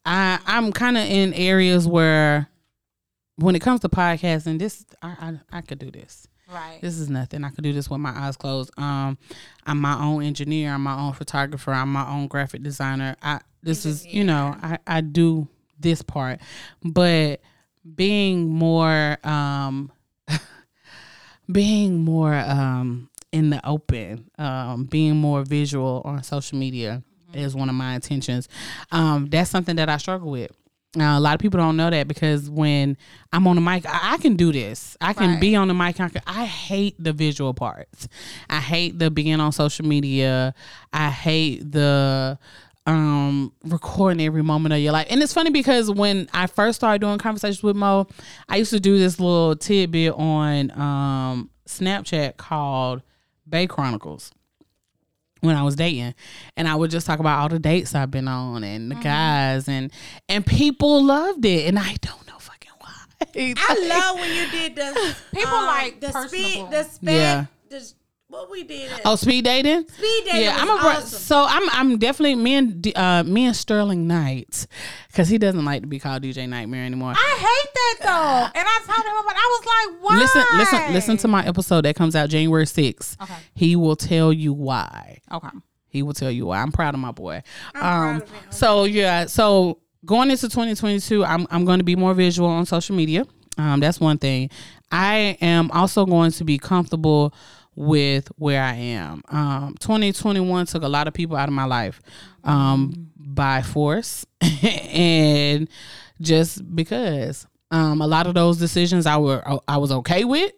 [0.04, 2.48] I I'm kind of in areas where,
[3.36, 6.28] when it comes to podcasting, this I, I I could do this.
[6.52, 6.80] Right.
[6.80, 7.44] This is nothing.
[7.44, 8.70] I could do this with my eyes closed.
[8.76, 9.18] Um,
[9.66, 10.74] I'm my own engineer.
[10.74, 11.72] I'm my own photographer.
[11.72, 13.16] I'm my own graphic designer.
[13.22, 15.48] I this is you know I I do
[15.78, 16.40] this part,
[16.84, 17.40] but
[17.94, 19.90] being more um
[21.52, 27.02] being more um in the open, um being more visual on social media
[27.32, 28.48] is one of my intentions.
[28.90, 30.50] Um, that's something that I struggle with.
[30.98, 32.96] Uh, a lot of people don't know that because when
[33.32, 34.96] I'm on the mic, I, I can do this.
[35.00, 35.40] I can Right.
[35.40, 36.00] be on the mic.
[36.00, 38.08] I, can, I hate the visual parts.
[38.48, 40.52] I hate the being on social media.
[40.92, 42.36] I hate the
[42.86, 45.06] um recording every moment of your life.
[45.10, 48.06] And it's funny because when I first started doing conversations with Mo,
[48.48, 53.02] I used to do this little tidbit on um Snapchat called
[53.46, 54.32] Bae Chronicles
[55.40, 56.14] when I was dating,
[56.56, 59.68] and I would just talk about all the dates I've been on and the guys
[59.68, 59.90] and
[60.28, 63.54] and people loved it, and I don't know fucking why.
[63.68, 67.46] I love when you did the People um, like the speed, the sped, Yeah.
[67.68, 67.92] the,
[68.30, 68.90] what we did.
[69.04, 69.88] Oh, speed dating.
[69.88, 71.18] speed dating Yeah, I'm a awesome.
[71.18, 74.66] so I'm I'm definitely me and uh me and Sterling Knight
[75.08, 77.12] because he doesn't like to be called DJ Nightmare anymore.
[77.16, 79.36] I hate that though, and I told him about.
[79.36, 80.18] I was like, why?
[80.18, 83.20] Listen, listen, listen to my episode that comes out January 6th.
[83.20, 83.34] Okay.
[83.54, 85.18] He will tell you why.
[85.32, 85.48] Okay.
[85.88, 86.60] He will tell you why.
[86.60, 87.42] I'm proud of my boy.
[87.74, 88.52] I'm um, proud of him.
[88.52, 92.94] so yeah, so going into 2022, I'm I'm going to be more visual on social
[92.94, 93.26] media.
[93.58, 94.50] Um, that's one thing.
[94.92, 97.34] I am also going to be comfortable
[97.80, 99.22] with where I am.
[99.30, 102.00] Um, 2021 took a lot of people out of my life
[102.44, 105.66] um, by force and
[106.20, 107.46] just because.
[107.72, 110.50] Um, a lot of those decisions I were I was okay with,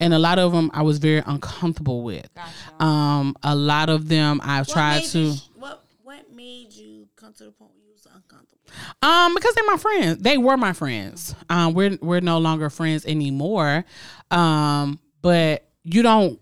[0.00, 2.28] and a lot of them I was very uncomfortable with.
[2.34, 2.84] Gotcha.
[2.84, 5.18] Um, a lot of them I've What tried to.
[5.18, 8.60] you what what made you come to the point where you was uncomfortable?
[9.00, 10.22] Um, because they're my friends.
[10.22, 11.34] They were my friends.
[11.48, 13.86] Um, we're we're no longer friends anymore.
[14.30, 16.38] Um, but you don't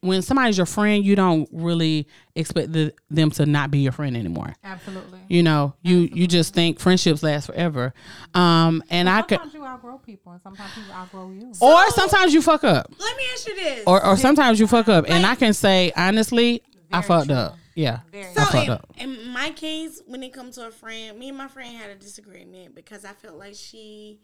[0.00, 4.16] when somebody's your friend, you don't really expect the, them to not be your friend
[4.16, 4.54] anymore.
[4.64, 5.20] Absolutely.
[5.28, 7.92] You know, you you just think friendships last forever.
[8.34, 11.52] Um, and I could, Sometimes you outgrow people, and sometimes people outgrow you.
[11.60, 13.84] or sometimes you fuck up, Let me ask you this.
[13.86, 17.36] or or sometimes you fuck up, and I can say honestly, I fucked true.
[17.36, 17.56] up.
[17.74, 18.94] Yeah, Very I so fucked in, up.
[18.98, 21.94] in my case, when it comes to a friend, me and my friend had a
[21.94, 24.20] disagreement because I felt like she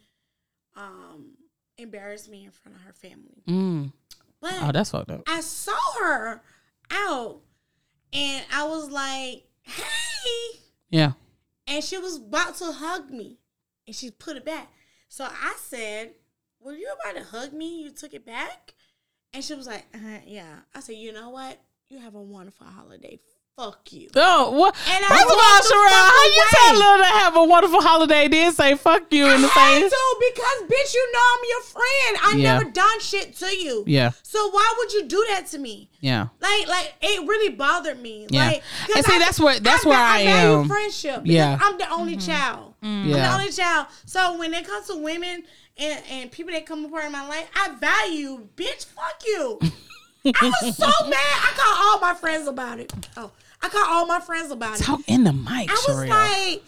[0.77, 1.31] um
[1.79, 3.43] embarrassed me in front of her family.
[3.49, 3.93] Mm.
[4.41, 5.23] But Oh, that's fucked up.
[5.27, 6.43] I saw her
[6.91, 7.41] out
[8.13, 10.61] and I was like, hey.
[10.91, 11.13] Yeah.
[11.67, 13.39] And she was about to hug me
[13.87, 14.69] and she put it back.
[15.09, 16.13] So I said,
[16.61, 17.83] Were you about to hug me?
[17.83, 18.75] You took it back?
[19.35, 20.61] And she was like, uh, Yeah.
[20.75, 21.59] I said, You know what?
[21.89, 23.19] You have a wonderful holiday.
[23.59, 24.09] Fuck you.
[24.15, 24.77] Oh, what?
[24.87, 26.79] And I First of all, walked the Sherelle, fuck how you away.
[26.79, 29.83] tell her to have a wonderful holiday, then say fuck you in the I had
[29.83, 29.91] face?
[29.91, 32.19] to because, bitch, you know I'm your friend.
[32.23, 32.53] I Yeah.
[32.59, 33.83] never done shit to you.
[33.89, 35.91] Yeah, So why would you do that to me?
[35.99, 36.29] yeah.
[36.41, 38.29] Like, like it really bothered me.
[38.31, 38.47] Yeah.
[38.47, 40.69] Like, 'cause And see, I- that's where- that's I, where I, I value am.
[40.69, 41.23] friendship.
[41.25, 41.59] Yeah.
[41.61, 42.31] I'm the only mm-hmm.
[42.31, 42.75] child.
[42.81, 43.89] I'm the only child.
[44.07, 45.43] So when it comes to women
[45.77, 49.59] and, and people that come a part of my life, I value, bitch, fuck you.
[50.27, 51.17] I was so mad.
[51.17, 52.93] I called all my friends about it.
[53.17, 53.33] Oh,
[53.63, 54.85] I called all my friends about it.
[54.85, 56.09] Talk in the mic, I was Sherelle.
[56.09, 56.63] like,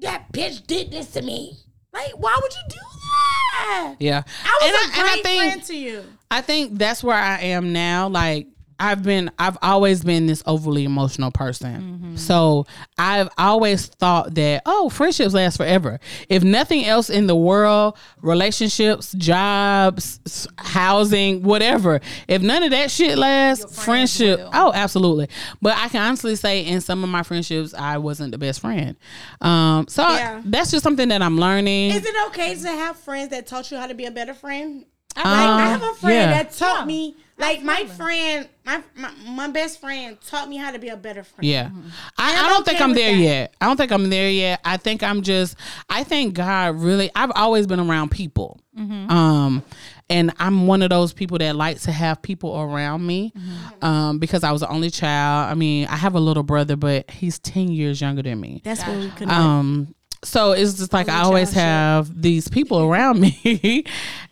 [0.00, 1.58] that bitch did this to me.
[1.92, 3.94] Like, why would you do that?
[4.00, 4.22] yeah.
[4.44, 6.04] I was and a I, and I great think friend to you.
[6.30, 8.08] I think that's where I am now.
[8.08, 8.48] Like
[8.84, 12.18] I've been I've always been this overly emotional person.
[12.18, 12.66] So
[12.98, 16.00] I've always thought that oh, friendships last forever.
[16.28, 23.16] If nothing else in the world, relationships, jobs, housing, whatever, if none of that shit
[23.16, 24.50] lasts, friendship, will.
[24.52, 25.28] oh, absolutely.
[25.62, 28.96] But I can honestly say in some of my friendships I wasn't the best friend.
[29.40, 30.42] Um so Yeah.
[30.44, 31.92] that's just something that I'm learning.
[31.92, 34.84] Is it okay to have friends that taught you how to be a better friend?
[35.16, 36.42] Like, I have a friend yeah.
[36.42, 40.78] that taught me, like my friend, my, my my best friend taught me how to
[40.78, 41.44] be a better friend.
[41.44, 41.70] Yeah.
[42.16, 43.22] I, I'm I don't think I'm there that.
[43.22, 43.54] yet.
[43.60, 44.60] I don't think I'm there yet.
[44.64, 45.56] I think I'm just
[45.88, 48.60] I think God really I've always been around people.
[48.78, 49.10] Mm-hmm.
[49.10, 49.64] Um
[50.08, 53.32] and I'm one of those people that like to have people around me.
[53.36, 53.84] Mm-hmm.
[53.84, 55.50] Um because I was the only child.
[55.50, 58.60] I mean, I have a little brother, but he's 10 years younger than me.
[58.64, 59.28] That's what we could.
[59.28, 62.14] Um, so it's just like I always child shit.
[62.14, 63.84] have these people around me,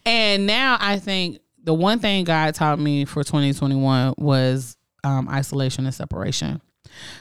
[0.06, 5.84] and now I think the one thing God taught me for 2021 was um, isolation
[5.86, 6.60] and separation.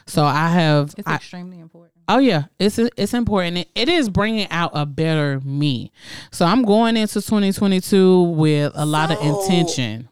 [0.05, 1.93] So I have, It's I, extremely important.
[2.09, 3.57] oh yeah, it's it's important.
[3.57, 5.91] It, it is bringing out a better me.
[6.31, 10.09] So I'm going into 2022 with a lot of intention.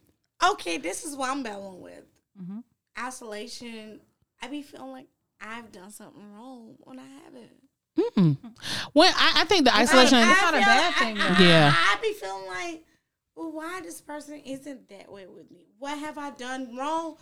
[0.52, 2.04] okay, this is what I'm battling with.
[2.42, 2.60] Mm-hmm.
[3.06, 4.00] Isolation.
[4.42, 5.08] I be feeling like
[5.42, 7.52] I've done something wrong when I haven't.
[7.98, 8.38] Mm-mm.
[8.94, 10.20] Well, I, I think the isolation.
[10.20, 11.44] I, It's not a bad thing, I, though.
[11.44, 11.74] I, Yeah.
[11.76, 12.84] I, be feeling like,
[13.40, 15.68] well, why this person isn't that way with me?
[15.80, 17.16] What have I done wrong?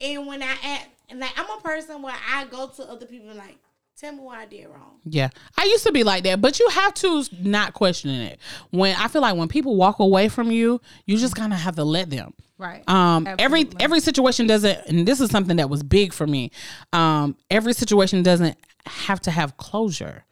[0.00, 3.30] And when I act, and like I'm a person where I go to other people
[3.30, 3.58] and like,
[3.96, 5.00] tell me what I did wrong.
[5.04, 8.38] Yeah, I used to be like that, but you have to not question it.
[8.70, 11.74] When I feel like when people walk away from you, you just kind of have
[11.76, 12.34] to let them.
[12.56, 12.88] Right.
[12.88, 13.84] Um, every Absolutely.
[13.84, 16.52] every situation doesn't, and this is something that was big for me.
[16.92, 18.56] Um, every situation doesn't
[18.86, 20.24] have to have closure.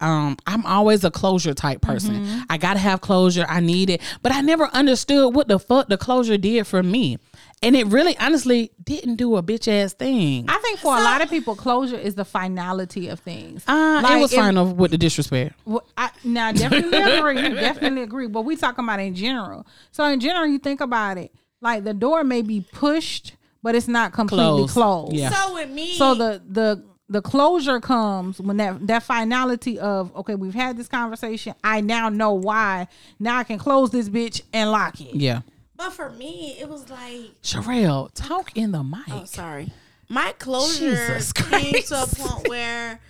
[0.00, 2.24] Um, I'm always a closure type person.
[2.24, 2.40] Mm-hmm.
[2.48, 3.44] I gotta have closure.
[3.48, 7.18] I need it, but I never understood what the fuck the closure did for me,
[7.62, 10.46] and it really, honestly, didn't do a bitch ass thing.
[10.48, 13.62] I think for a lot of people, closure is the finality of things.
[13.68, 15.54] Uh, Like, it was if- final with the disrespect.
[15.66, 18.26] Well, I, now I definitely agree, definitely agree.
[18.26, 19.66] But we talking about in general.
[19.92, 23.88] So in general, you think about it, like the door may be pushed, but it's
[23.88, 24.72] not completely Closed.
[24.72, 25.12] closed.
[25.12, 25.28] Yeah.
[25.30, 30.36] So with me, So the the the closure comes when that that finality of okay,
[30.36, 31.54] we've had this conversation.
[31.62, 32.86] I now know why.
[33.18, 35.14] Now I can close this bitch and lock it.
[35.14, 35.42] Yeah,
[35.76, 39.00] but for me, it was like, Sherelle, talk in the mic.
[39.10, 39.72] oh, sorry,
[40.08, 43.00] my closure Jesus came to a point where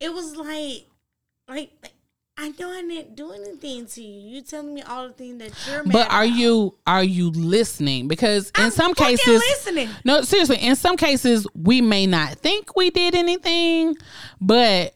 [0.00, 0.86] it was like,
[1.48, 1.70] like.
[1.82, 1.92] like,
[2.38, 4.30] I know I didn't do anything to you.
[4.36, 6.36] You telling me all the things that you're mad But are about.
[6.36, 8.08] you are you listening?
[8.08, 9.90] Because in I'm some cases, listening.
[10.04, 13.96] no, seriously, in some cases we may not think we did anything,
[14.40, 14.94] but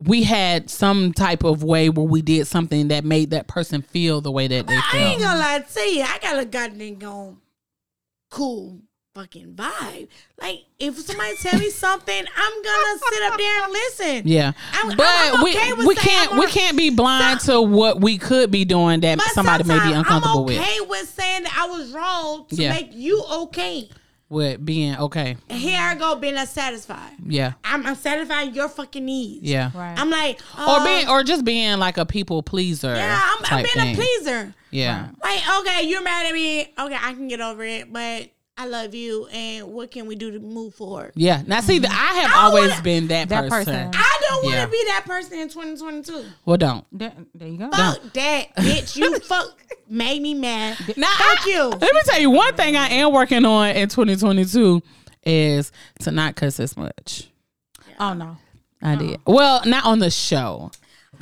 [0.00, 4.20] we had some type of way where we did something that made that person feel
[4.20, 5.00] the way that they feel.
[5.00, 6.02] I ain't gonna lie to you.
[6.02, 7.38] I got a goddamn gone
[8.30, 8.80] cool
[9.16, 10.08] fucking vibe.
[10.40, 14.22] Like if somebody tell me something, I'm gonna sit up there and listen.
[14.28, 17.60] Yeah, I'm- but I'm we okay with we can't I'm we can't be blind to
[17.62, 20.60] what we could be doing that somebody may be sometimes uncomfortable I'm with.
[20.60, 21.08] okay with.
[21.08, 22.72] saying that I was wrong to Yeah.
[22.74, 23.88] make you okay.
[24.28, 27.12] With being okay, here I go being unsatisfied.
[27.28, 29.44] yeah, I'm, I'm satisfying your fucking needs.
[29.48, 29.96] yeah, Right.
[29.96, 32.92] I'm like, or uh, being or just being like a people pleaser.
[32.92, 33.94] yeah, I'm, I'm being thing.
[33.94, 34.54] a pleaser.
[34.72, 35.10] Yeah.
[35.22, 36.62] Like, okay, you're mad at me.
[36.76, 38.28] Okay, I can get over it, but
[38.58, 39.26] I love you.
[39.26, 41.12] And what can we do to move forward?
[41.14, 41.42] Yeah.
[41.46, 41.92] Now, see, mm-hmm.
[41.92, 43.74] I have I always wanna- been that, That person.
[43.74, 43.90] person.
[43.94, 44.66] I don't want to Yeah.
[44.66, 46.24] be that person in 2022.
[46.46, 46.84] Well, don't.
[46.90, 47.70] There, there you go.
[47.70, 48.96] Fuck that, bitch.
[48.96, 49.58] You fuck
[49.88, 50.78] made me mad.
[50.96, 51.64] Now, Fuck I- you.
[51.68, 54.82] Let me tell you one thing I am working on in 2022
[55.24, 55.70] is
[56.00, 57.28] to not cuss as much.
[58.00, 58.36] Oh no.
[58.82, 59.20] I did.
[59.26, 60.70] Well, not on the show.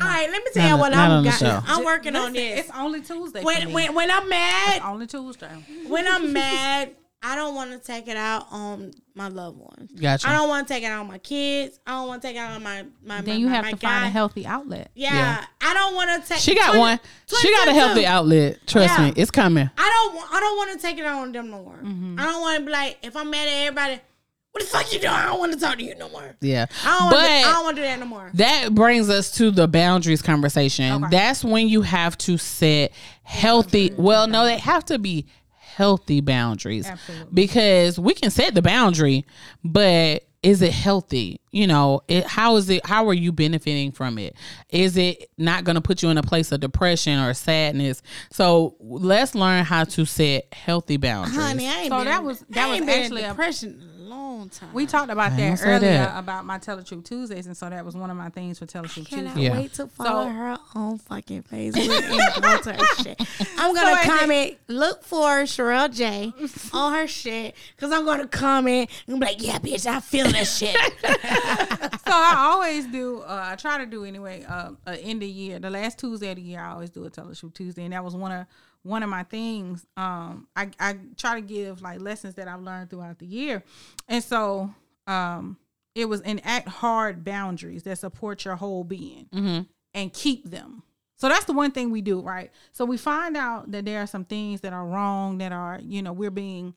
[0.01, 1.65] All right, let me tell Not you what not I'm got.
[1.69, 2.61] I'm working Listen, on this.
[2.61, 3.41] It's only Tuesday.
[3.41, 3.73] for When me.
[3.73, 5.65] when when I'm mad, It's only Tuesday.
[5.87, 6.91] when I'm mad,
[7.27, 9.91] I don't want to take it out on my loved ones.
[9.93, 10.29] Gotcha.
[10.29, 11.81] I don't want to take it out on my kids.
[11.87, 13.23] I don't want to take it out on my my.
[13.23, 13.89] Then my, you my, have my to guy.
[13.89, 14.91] find a healthy outlet.
[14.95, 15.45] Yeah, Yeah.
[15.63, 16.39] I don't want to take.
[16.41, 17.01] She got 20 one.
[17.41, 18.59] She got a healthy outlet.
[18.67, 19.07] Trust Yeah.
[19.07, 19.71] me, it's coming.
[19.79, 20.17] I don't.
[20.17, 21.79] wa- I don't want to take it out on them no more.
[21.83, 22.21] Mm-hmm.
[22.21, 24.01] I don't want to be like, if I'm mad at everybody,
[24.53, 25.13] what the fuck you doing?
[25.15, 26.37] I don't want to talk to you no more.
[26.43, 26.67] Yeah.
[26.85, 27.11] I don't.
[27.11, 28.31] But want I don't want to do that no more.
[28.35, 31.07] that brings us to the boundaries conversation.
[31.11, 32.93] That's when you have to set
[33.23, 33.95] healthy.
[33.97, 35.27] Well, no, they have to be
[35.75, 36.87] healthy boundaries.
[36.87, 37.29] Absolutely.
[37.33, 39.25] Because we can set the boundary,
[39.63, 41.41] but is it healthy?
[41.53, 42.85] You know, it, how is it?
[42.87, 44.37] How are you benefiting from it?
[44.69, 48.03] Is it not going to put you in a place of depression or sadness?
[48.31, 51.35] So let's learn how to set healthy boundaries.
[51.37, 53.91] Honey, I ain't So been that was- that was ain't been in actually a- depression
[53.94, 54.73] a long time.
[54.73, 56.19] We talked about I that earlier that.
[56.19, 58.67] about my Tell the Truth Tuesdays, and so that was one of my things for
[58.67, 59.45] Tell the Truth Cannot Tuesdays.
[59.45, 59.53] Yeah.
[59.53, 63.21] wait to follow So- her on fucking Facebook and go to her shit.
[63.59, 64.59] I'm gonna So I did- comment.
[64.69, 66.33] Look for Sherelle J
[66.73, 70.47] on her shit because I'm gonna comment and be like, "Yeah, bitch, I feel that
[70.47, 73.21] shit." so I always do.
[73.21, 74.45] Uh, I try to do anyway.
[74.49, 77.11] Uh, uh, end of year, the last Tuesday of the year, I always do a
[77.11, 78.47] Tell the Truth Tuesday, and that was one of
[78.85, 79.85] one of my things.
[79.97, 83.65] Um, I I try to give like lessons that I've learned throughout the year,
[84.09, 84.73] and so
[85.09, 85.57] um,
[85.97, 89.63] it was enact hard boundaries that support your whole being Mm-hmm.
[89.95, 90.83] and keep them.
[91.17, 92.51] So that's the one thing we do, right?
[92.73, 96.03] So we find out that there are some things that are wrong that are, you
[96.03, 96.75] know, we're being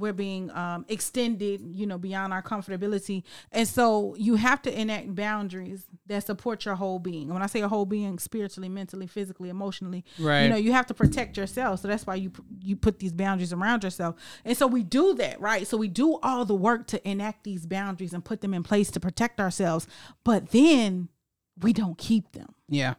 [0.00, 3.22] we're being um, extended, you know, beyond our comfortability.
[3.52, 7.28] And so you have to enact boundaries that support your whole being.
[7.32, 10.42] When I say a whole being, spiritually, mentally, physically, emotionally, Right.
[10.44, 11.80] you know, you have to protect yourself.
[11.80, 12.32] So that's why you
[12.62, 14.16] you put these boundaries around yourself.
[14.44, 15.66] And so we do that, right?
[15.66, 18.90] So we do all the work to enact these boundaries and put them in place
[18.92, 19.86] to protect ourselves.
[20.24, 21.08] But then
[21.60, 22.54] we don't keep them.
[22.68, 22.94] Yeah.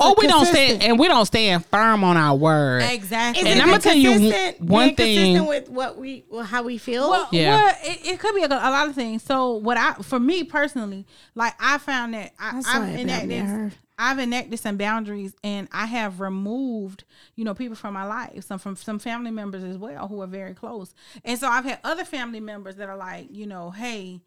[0.00, 2.82] Oh, we don't stand and we don't stand firm on our word.
[2.82, 3.48] Exactly.
[3.48, 6.78] Is And I'ma tell you one being consistent thing- with what we, well, how we
[6.78, 7.10] feel.
[7.10, 7.54] Well, Yeah.
[7.56, 9.22] well, it, it could be a, a lot of things.
[9.22, 13.08] So what I, for me personally, like I found that I, That's I've what happened
[13.08, 13.78] to enacted.
[14.00, 17.02] I've enacted some boundaries, and I have removed,
[17.34, 20.26] you know, people from my life, some from some family members as well who are
[20.28, 24.20] very close, and so I've had other family members that are like, you know, hey,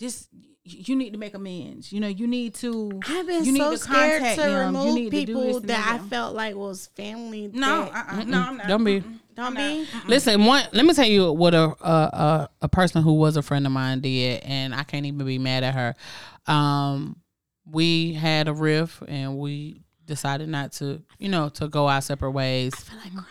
[0.00, 0.26] this
[0.64, 1.92] you need to make amends.
[1.92, 3.00] You know, you need to.
[3.06, 4.74] I've been you need so to scared contact to them.
[4.74, 7.50] You remove need to do people this that I felt like was family.
[7.52, 8.66] No, that- uh-uh, no, I'm not.
[8.68, 9.02] Don't be.
[9.34, 9.86] don't be.
[10.06, 10.64] Listen, one.
[10.72, 13.72] Let me tell you what a, a a a person who was a friend of
[13.72, 15.94] mine did, and I can't even be mad at her.
[16.52, 17.16] Um,
[17.64, 22.32] we had a riff, and we decided not to, you know, to go our separate
[22.32, 22.74] ways.
[22.74, 23.26] I feel like crying.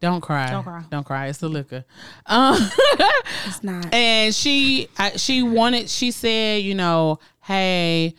[0.00, 0.50] Don't cry.
[0.50, 0.84] Don't cry.
[0.90, 1.26] Don't cry.
[1.28, 1.84] It's the liquor.
[2.26, 2.56] Um,
[3.46, 3.92] It's not.
[3.94, 5.88] and she I, she wanted.
[5.90, 8.14] She said, you know, hey,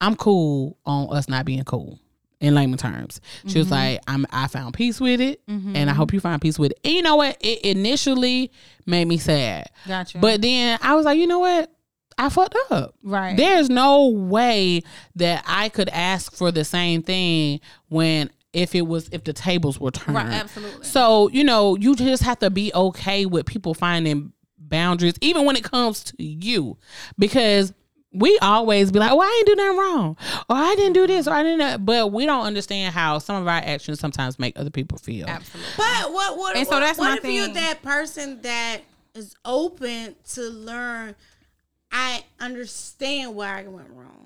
[0.00, 1.98] I'm cool on us not being cool.
[2.40, 4.26] In layman terms, she was like, "I'm.
[4.30, 7.00] I found peace with it, and I hope you find peace with it." And you
[7.00, 7.38] know what?
[7.40, 8.50] It initially
[8.84, 10.18] made me sad, Gotcha.
[10.18, 11.70] but then I was like, you know what?
[12.18, 12.94] I fucked up.
[13.02, 13.34] right.
[13.34, 14.82] There's no way
[15.16, 19.78] that I could ask for the same thing when if it was if the tables
[19.78, 20.16] were turned.
[20.16, 20.84] Right, absolutely.
[20.86, 25.56] So, you know, you just have to be okay with people finding boundaries, even when
[25.56, 26.78] it comes to you.
[27.18, 27.74] Because
[28.12, 30.16] we always be like, well, I ain't do nothing wrong.
[30.48, 31.84] Or I didn't do this, or I didn't that.
[31.84, 35.26] but we don't understand how some of our actions sometimes make other people feel.
[35.26, 35.72] Absolutely.
[35.76, 38.82] But what what And so what, that's what my if you're that person that
[39.14, 41.14] is open to learn?
[41.96, 44.23] I understand where I went wrong.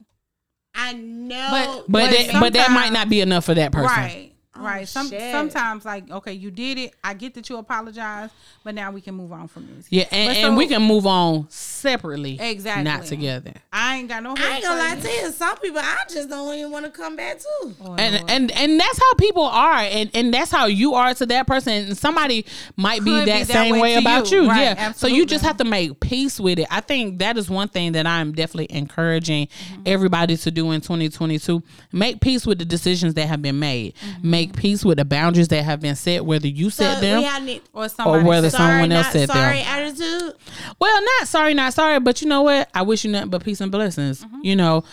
[0.78, 3.86] I know, But- But that, but that might not be enough for that person.
[3.96, 4.32] Right.
[4.59, 4.89] Oh, Right.
[4.89, 5.32] Some shit.
[5.32, 6.94] sometimes like okay, you did it.
[7.05, 8.30] I get that you apologize,
[8.64, 9.86] but now we can move on from this.
[9.90, 12.39] Yeah, and, But and we can move on separately.
[12.40, 12.85] Exactly.
[12.85, 13.52] Not together.
[13.72, 14.35] I ain't got no.
[14.36, 15.30] I ain't gonna lie to you.
[15.32, 17.47] Some people I just don't even want to come back to.
[17.82, 18.30] Oh, and Lord.
[18.30, 21.72] and and that's how people are and and that's how you are to that person
[21.72, 22.44] and somebody
[22.76, 24.43] might be Could be that that same way way, about you.
[24.43, 27.36] you, Right, yeah so you just have to make peace with it i think that
[27.39, 29.82] is one thing that i'm definitely encouraging Mm-hmm.
[29.86, 31.62] everybody to do in 2022
[31.93, 34.30] make peace with the decisions that have been made Mm-hmm.
[34.30, 37.62] make peace with the boundaries that have been set whether you So set them need,
[37.73, 39.66] or somebody whether sorry, someone else not said sorry them.
[39.66, 40.35] attitude.
[40.81, 43.61] well not sorry not sorry but you know what i wish you nothing but peace
[43.61, 44.41] and blessings Mm-hmm.
[44.43, 44.85] you know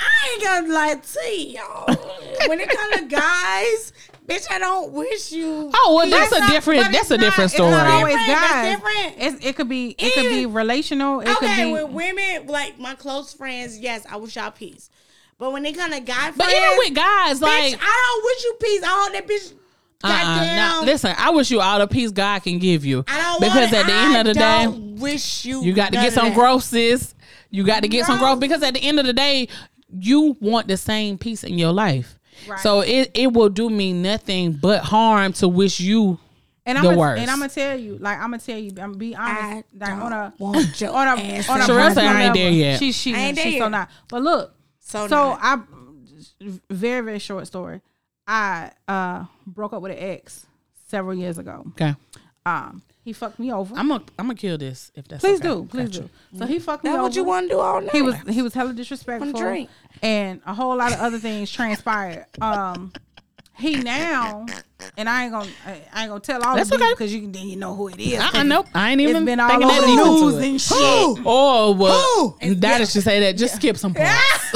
[0.00, 1.86] I ain't gonna lie to y'all.
[2.48, 3.92] when it comes to guys,
[4.28, 5.72] bitch, I don't wish you.
[5.74, 7.90] oh well that's It's a not- different that's it's a different not- story It's not
[7.90, 8.76] always Different, that's guys.
[8.76, 9.14] different.
[9.34, 9.96] It's, it could be.
[9.98, 11.18] It could be relational.
[11.20, 11.72] It okay, could be.
[11.72, 14.88] with women, like my close friends, yes, I wish y'all peace.
[15.38, 18.44] But when it come to guy but even with guys bitch, like I don't wish
[18.44, 18.82] you peace.
[18.82, 19.52] I don't want that bitch.
[20.02, 20.10] Uh-uh.
[20.10, 20.56] Goddamn.
[20.56, 23.04] Now, listen, I wish you all the peace God can give you.
[23.08, 25.62] I don't because want at the end I of the day, don't wish you.
[25.62, 26.34] you got to get some that.
[26.34, 27.14] growth, sis.
[27.50, 28.32] You got to get some Growth.
[28.32, 29.48] growth because at the end of the day,
[29.90, 32.18] you want the same peace in your life.
[32.46, 32.60] Right.
[32.60, 36.18] So it, it will do me nothing but harm to wish you
[36.66, 37.22] and the I'm gonna, worst.
[37.22, 39.68] And I'm gonna tell you, like I'm gonna tell you, I'm gonna be I honest.
[39.76, 42.04] Like don't on a want your on a ass on a in Sherelle my said
[42.04, 42.78] I ain't there yet.
[42.78, 43.62] She she I ain't she's there.
[43.62, 43.90] so not.
[44.08, 44.54] But look,
[44.88, 45.38] So, so not.
[45.42, 45.58] I
[46.70, 47.80] very very short story.
[48.26, 50.46] I uh broke up with an ex
[50.88, 51.64] several years ago.
[51.72, 51.94] okay.
[52.46, 53.74] Um, he fucked me over.
[53.76, 55.48] I'm gonna I'm gonna kill this if that's please okay.
[55.48, 56.00] do, please Gotcha.
[56.32, 56.38] do.
[56.38, 57.02] So he fucked me that's over.
[57.08, 57.90] what you want to do all night.
[57.92, 59.70] He was he was hella disrespectful, Wanna drink.
[60.02, 62.24] and a whole lot of other things transpired.
[62.40, 62.92] Um,
[63.54, 64.46] he now,
[64.96, 67.30] and I ain't gonna I I ain't gonna tell all That's of you because you
[67.30, 68.18] then you know who it is.
[68.20, 68.64] I, I know.
[68.74, 70.48] I ain't even been all thinking over that the deep into news it.
[70.48, 70.78] and shit.
[71.26, 72.54] Oh well, Who?
[72.56, 73.36] that should say that.
[73.36, 74.54] Just skip some parts.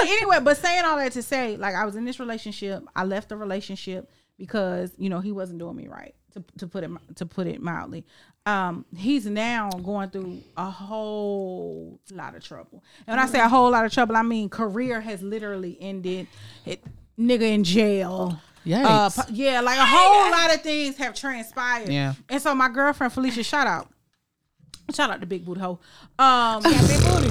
[0.00, 3.04] But anyway, but saying all that to say, like I was in this relationship, I
[3.04, 6.14] left the relationship because you know he wasn't doing me right.
[6.32, 8.04] to to put it to put it mildly.
[8.46, 12.82] Um, he's now going through a whole lot of trouble.
[13.06, 16.26] And when I say a whole lot of trouble, I mean career has literally ended.
[16.64, 16.82] It
[17.18, 18.40] nigga in jail.
[18.64, 21.88] Uh, yeah, like a whole lot of things have transpired.
[21.88, 22.14] Yeah.
[22.28, 23.88] And so my girlfriend Felicia, shout out.
[24.92, 25.78] Shout out to Big Booty Hoe.
[26.18, 26.62] Um,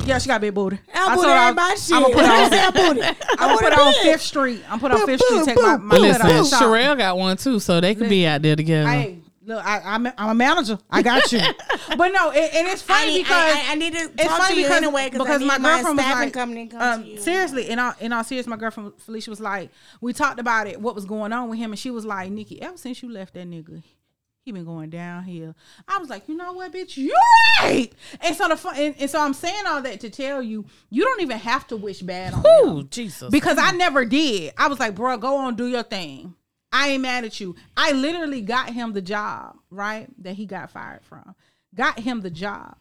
[0.05, 0.79] Yeah, she got big booty.
[0.93, 1.95] I'll I put told her I- everybody shit.
[1.95, 3.17] I'ma put her on- I'll put it.
[3.37, 4.61] I'm gonna put her on Fifth Street.
[4.69, 5.45] I'm put her on Fifth Street.
[5.45, 6.45] Take my, my Listen, letter out.
[6.45, 8.89] Sherelle got one too, so they could be out there together.
[8.89, 10.79] Hey, look, I, I'm, a, I'm a manager.
[10.89, 11.39] I got you.
[11.97, 14.23] but no, it, and it's I funny need, because I, I, I need to it's
[14.23, 16.33] talk funny to you because, anyway because because I my need my girlfriend was like,
[16.33, 17.17] company to come um, to you.
[17.19, 19.69] seriously, in all in all seriousness, my girlfriend Felicia was like,
[20.01, 22.61] we talked about it, what was going on with him, and she was like, Nikki,
[22.61, 23.83] ever since you left that nigga.
[24.49, 25.53] He been going downhill.
[25.87, 27.15] I was like, you know what, bitch, you're
[27.61, 27.91] right.
[28.19, 31.03] And so the fun, and, and so I'm saying all that to tell you, you
[31.03, 33.29] don't even have to wish bad on Ooh, Jesus.
[33.29, 34.53] because I never did.
[34.57, 36.33] I was like, bro, go on, do your thing.
[36.73, 37.55] I ain't mad at you.
[37.77, 40.07] I literally got him the job, right?
[40.23, 41.35] That he got fired from.
[41.75, 42.75] Got him the job.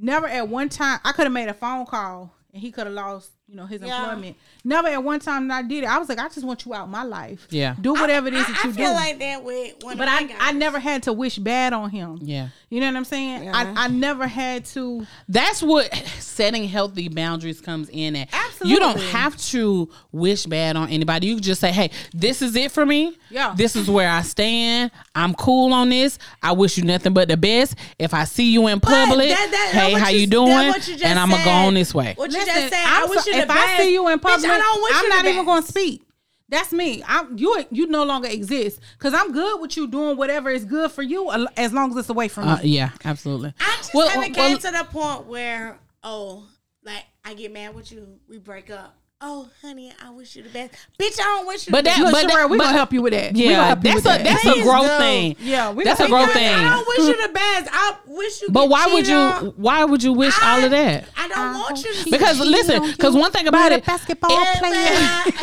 [0.00, 2.94] Never at one time I could have made a phone call and he could have
[2.94, 4.02] lost, you know, his Yeah.
[4.04, 4.36] employment.
[4.64, 5.86] Never at one time that I did it.
[5.90, 7.46] I was like, I just want you out my life.
[7.50, 7.74] Yeah.
[7.78, 8.94] Do whatever it is I, that I you feel do.
[8.94, 10.36] like that with one but of my I, guys.
[10.40, 12.18] I never had to wish bad on him.
[12.22, 12.48] yeah.
[12.70, 13.44] You know what I'm saying?
[13.44, 13.52] Yeah.
[13.76, 18.30] I, I never had to That's what setting healthy boundaries comes in at.
[18.64, 21.26] You don't have to wish bad on anybody.
[21.26, 23.18] You just say, hey, this is it for me.
[23.28, 23.52] Yeah.
[23.54, 24.90] This is where I stand.
[25.14, 26.18] I'm cool on this.
[26.42, 27.74] I wish you nothing but the best.
[27.98, 30.48] If I see you in public, that- that- hey, how you- you doing?
[30.68, 32.14] what you just And I'm going to go on this way.
[32.16, 33.56] What you Listen, just said, I I'm wish so- you the if.
[33.56, 35.62] I see you in Bitch, public, I don't wish I'm you the not even going
[35.62, 36.02] to speak.
[36.48, 37.02] That's me.
[37.06, 37.64] I'm you.
[37.70, 41.30] You no longer exist because I'm good with you doing whatever is good for you
[41.56, 42.68] as long as it's away from Uh, me.
[42.70, 43.54] yeah, absolutely.
[43.58, 46.44] I just Well, haven't well- came to the point where, oh,
[46.84, 48.94] like I get mad with you, we break up.
[49.24, 50.72] Oh, honey, I wish you the best.
[50.98, 52.12] Bitch, I don't wish you But the that- best.
[52.12, 53.32] Look, but Sherelle, we but- gonna help you with that.
[53.34, 54.24] we Yeah, gonna help you that's with a that.
[54.24, 54.98] that's a growth do.
[54.98, 55.36] thing.
[55.38, 56.52] Yeah, we that's a growth thing.
[56.54, 57.68] I don't wish you the best.
[57.72, 58.48] I wish you.
[58.50, 59.14] But why would you?
[59.14, 59.46] on.
[59.56, 61.04] Why would you wish all of that?
[61.16, 61.58] I don't uh-huh.
[61.60, 62.10] want you to.
[62.10, 65.38] Because cheating listen, because you one thing about with a it, basketball it- player.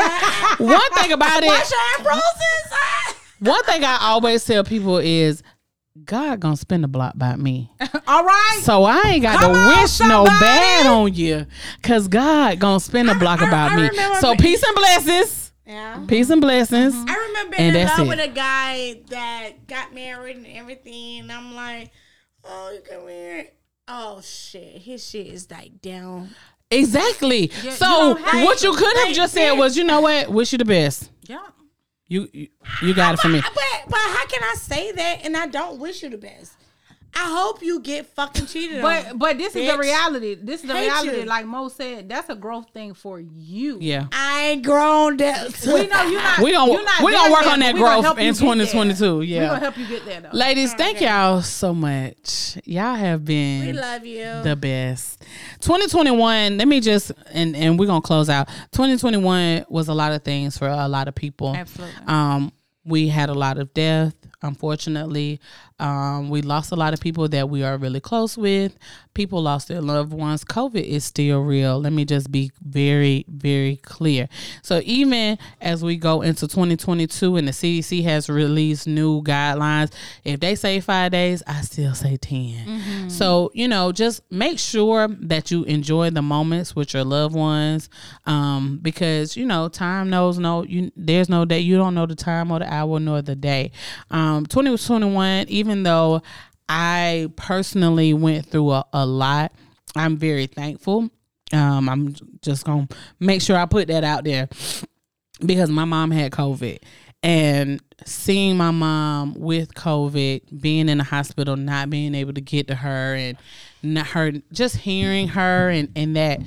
[0.76, 3.16] one thing about Wash it, your roses.
[3.40, 5.42] one thing I always tell people is,
[6.06, 7.72] God gonna spin the block by me.
[8.08, 8.60] All right.
[8.64, 11.46] So I ain't got Come to on, wish no bad on you,
[11.84, 14.20] cause God gonna spin the block I- about I me.
[14.20, 16.04] So peace and blessings, Yeah.
[16.08, 16.94] peace and blessings.
[16.96, 18.10] I remember And being in that's love it.
[18.10, 21.92] with a guy that got married and everything, and I'm like,
[22.44, 23.52] oh, you got married.
[23.88, 26.30] Oh shit, his shit is like down.
[26.72, 27.52] Exactly.
[27.64, 30.30] you so don't what you could have just said was, you know what?
[30.30, 31.10] Wish you the best.
[31.28, 31.40] yeah.
[32.10, 33.40] You you, got it for me.
[33.40, 33.54] But,
[33.88, 36.54] but how can I say that and I don't wish you the best?
[37.16, 38.82] I hope you get fucking cheated on.
[38.84, 40.36] But but this is the reality.
[40.36, 41.20] This is the Hate reality.
[41.22, 41.26] you.
[41.26, 43.78] Like Mo said, that's a growth thing for you.
[43.82, 44.08] Yeah.
[44.12, 45.48] I ain't grown that.
[45.66, 46.40] We know you're not.
[46.40, 48.56] We gonna you're not we gonna there work yet, on that growth in get there.
[48.56, 49.18] 2022.
[49.20, 49.48] We Yeah.
[49.48, 50.30] gonna help you get there though.
[50.34, 52.58] Ladies, thank y'all so much.
[52.66, 54.42] Y'all have been we love you.
[54.44, 55.22] the best.
[55.62, 58.48] 2021, let me just and and we're going to close out.
[58.72, 61.56] 2021 was a lot of things for a lot of people.
[61.56, 61.96] Absolutely.
[62.08, 62.52] Um
[62.86, 65.40] we had a lot of death, unfortunately.
[65.80, 68.78] Um we lost a lot of people that we are really close with.
[69.14, 70.44] People lost their loved ones.
[70.44, 71.80] COVID is still real.
[71.80, 74.28] Let me just be very very clear.
[74.62, 79.92] So even as we go into 2022 and the CDC has released new guidelines,
[80.24, 83.10] if they say 5 days, I still say 10.
[83.10, 87.90] So, you know, just make sure that you enjoy the moments with your loved ones
[88.26, 91.60] um, because, you know, time knows no, you there's no day.
[91.60, 93.72] You don't know the time or the hour nor the day.
[94.12, 96.22] Um, 2021, even though
[96.68, 99.52] I personally went through a, a lot,
[99.96, 101.10] I'm very thankful.
[101.52, 104.48] Um, I'm just going to make sure I put that out there
[105.44, 106.80] because my mom had COVID
[107.24, 112.68] and seeing my mom with COVID, being in the hospital, not being able to get
[112.68, 113.38] to her and
[113.82, 116.40] not her just hearing her and, and that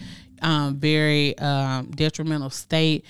[0.42, 3.04] um, very um, detrimental state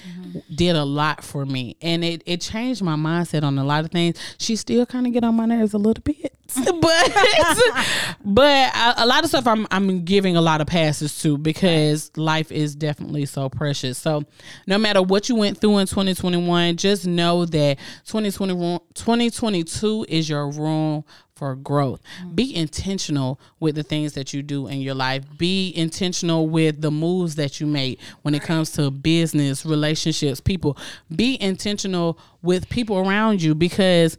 [0.55, 1.77] did a lot for me.
[1.81, 4.19] And it, it changed my mindset on a lot of things.
[4.39, 6.35] She still kind of get on my nerves a little bit.
[6.55, 6.77] but
[8.25, 12.11] but a, a lot of stuff I'm I'm giving a lot of passes to because
[12.17, 13.97] life is definitely so precious.
[13.97, 14.25] So
[14.67, 20.51] no matter what you went through in 2021, just know that 2021 2022 is your
[20.51, 21.05] room
[21.35, 22.01] for growth.
[22.21, 22.35] Mm-hmm.
[22.35, 25.25] Be intentional with the things that you do in your life.
[25.39, 30.77] Be intentional with the moves that you make when it comes to business, relationships, people.
[31.15, 34.17] Be intentional with people around you because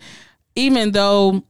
[0.56, 1.44] even though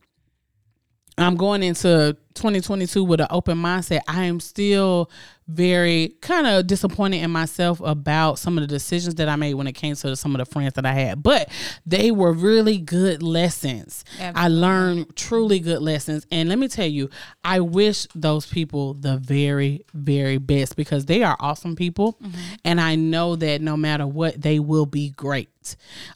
[1.17, 4.01] I'm going into 2022 with an open mindset.
[4.07, 5.11] I am still
[5.53, 9.67] very kind of disappointed in myself about some of the decisions that I made when
[9.67, 11.21] it came to some of the friends that I had.
[11.23, 11.49] But
[11.85, 14.03] they were really good lessons.
[14.35, 16.25] I learned truly good lessons.
[16.31, 17.09] And let me tell you,
[17.43, 22.17] I wish those people the very, very best because they are awesome people.
[22.65, 25.49] And I know that no matter what, they will be great.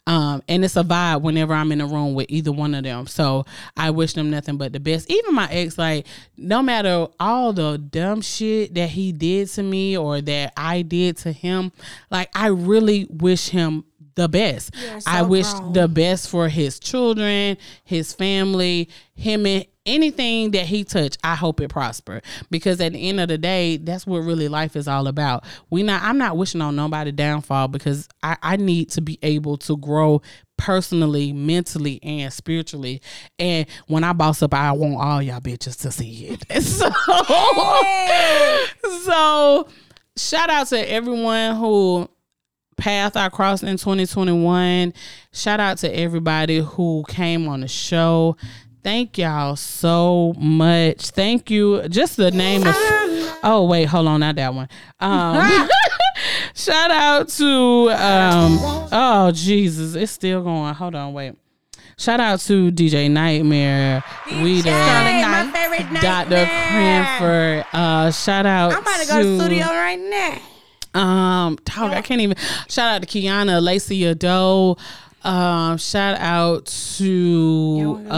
[0.06, 3.06] Um, and it's a vibe whenever I'm in a room with either one of them.
[3.06, 3.46] So
[3.78, 5.10] I wish them nothing but the best.
[5.10, 6.06] Even my ex, like,
[6.36, 11.16] no matter all the dumb shit that he did to me or that I did
[11.18, 11.72] to him,
[12.10, 13.84] like, I really wish him
[14.14, 14.74] the best.
[14.74, 15.72] You're I wish grown.
[15.72, 21.18] the best for his children, his family, him and anything that he touched.
[21.24, 24.76] I hope it prosper because at the end of the day, that's what really life
[24.76, 25.44] is all about.
[25.70, 26.02] We not.
[26.02, 30.22] I'm not wishing on nobody downfall because I, I need to be able to grow
[30.56, 33.00] personally, mentally, and spiritually.
[33.38, 36.44] And when I boss up, I want all y'all bitches to see it.
[36.68, 36.90] So,
[39.04, 39.68] so
[40.16, 42.08] shout out to everyone who
[42.76, 44.94] path I crossed in 2021.
[45.32, 48.36] Shout out to everybody who came on the show.
[48.88, 51.10] Thank y'all so much.
[51.10, 51.86] Thank you.
[51.90, 52.74] Just the name of
[53.42, 54.66] Oh wait, hold on, not that one.
[54.98, 55.68] Um
[56.54, 58.58] shout out to um
[58.90, 60.72] oh Jesus, it's still going.
[60.72, 61.34] Hold on, wait.
[61.98, 64.02] Shout out to DJ Nightmare,
[65.44, 66.46] my favorite Dr.
[66.46, 67.66] Cranford.
[67.74, 69.98] Uh shout out I'm about to go to studio right
[70.94, 70.98] now.
[70.98, 72.38] um, dog, I can't even.
[72.70, 74.76] Shout out to Kiana, Lacey Ado.
[75.28, 76.64] Um, shout out
[76.96, 78.16] to uh,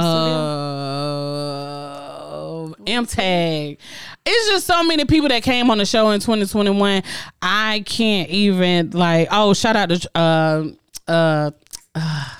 [4.24, 7.02] It's just so many people that came on the show in 2021.
[7.42, 9.26] I can't even like.
[9.32, 10.68] Oh, shout out to uh
[11.08, 11.50] uh.
[11.96, 12.24] uh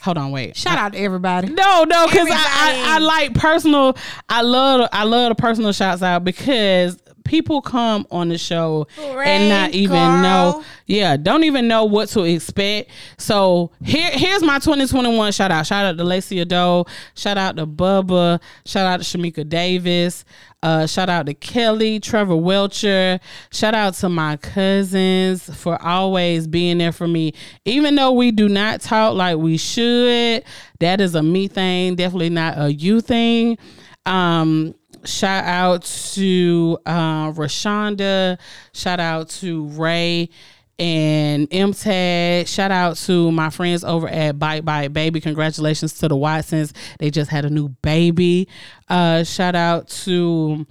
[0.00, 0.56] Hold on, wait.
[0.56, 1.48] Shout out to everybody.
[1.48, 3.98] No, no, because I, I, I like personal.
[4.30, 6.98] I love I love the personal shouts out because
[7.30, 10.64] people come on the show and not even know.
[10.86, 12.90] Yeah, don't even know what to expect.
[13.18, 15.64] So here here's my 2021 shout out.
[15.64, 16.84] Shout out to Lacey Ado.
[17.14, 18.40] Shout out to Bubba.
[18.66, 20.24] Shout out to Shamika Davis.
[20.60, 23.20] Uh, shout out to Kelly, Trevor Welcher.
[23.52, 27.32] Shout out to my cousins for always being there for me.
[27.64, 30.42] Even though we do not talk like we should,
[30.80, 33.56] that is a me thing, definitely not a you thing.
[34.04, 34.74] Um,
[35.04, 35.82] shout out
[36.14, 38.38] to uh, Rashonda.
[38.72, 40.30] Shout out to Ray
[40.78, 42.48] and MTAG.
[42.48, 45.20] Shout out to my friends over at Bite Bite Baby.
[45.20, 46.72] Congratulations to the Watsons.
[46.98, 48.48] They just had a new baby.
[48.88, 50.66] Uh, shout out to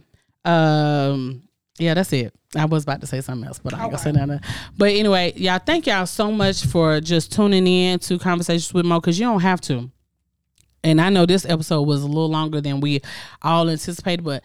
[0.45, 1.43] um
[1.77, 2.33] yeah, that's it.
[2.55, 4.39] I was about to say something else, but I ain't gonna say nothing.
[4.77, 8.99] But anyway, y'all, thank y'all so much for just tuning in to Conversations with Mo
[8.99, 9.89] because you don't have to.
[10.83, 13.01] And I know this episode was a little longer than we
[13.41, 14.43] all anticipated, but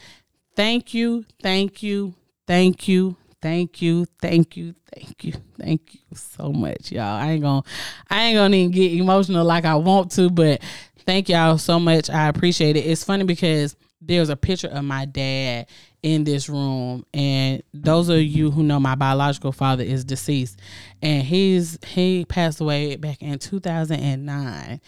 [0.57, 2.15] thank you, thank you,
[2.47, 7.03] thank you, thank you, thank you, thank you, thank you so much, y'all.
[7.03, 7.63] I ain't gonna
[8.11, 10.61] I ain't gonna even get emotional like I want to, but
[11.07, 12.11] thank y'all so much.
[12.11, 12.87] I appreciate it.
[12.87, 15.67] It's funny because there's a picture of my dad
[16.03, 20.61] in this room and those of you who know my biological father is deceased
[21.01, 24.81] and he's he passed away back in 2009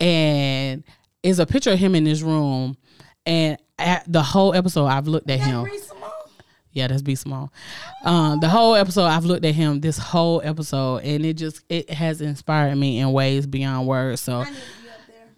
[0.00, 0.84] and
[1.22, 2.76] is a picture of him in this room
[3.26, 5.66] and at the whole episode I've looked at him
[6.74, 7.52] yeah, that's be small.
[8.04, 11.88] Um, the whole episode, I've looked at him this whole episode, and it just it
[11.88, 14.20] has inspired me in ways beyond words.
[14.20, 14.44] So,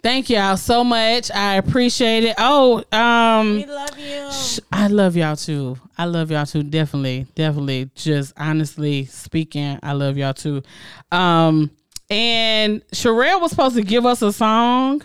[0.01, 1.29] thank y'all so much.
[1.31, 2.35] I appreciate it.
[2.39, 4.29] Oh, um, We love you.
[4.71, 5.77] I love y'all too.
[5.95, 6.63] I love y'all too.
[6.63, 7.91] Definitely, definitely.
[7.93, 10.63] Just honestly speaking, I love y'all too.
[11.11, 11.69] Um,
[12.09, 15.01] and Sherelle was supposed to give us a song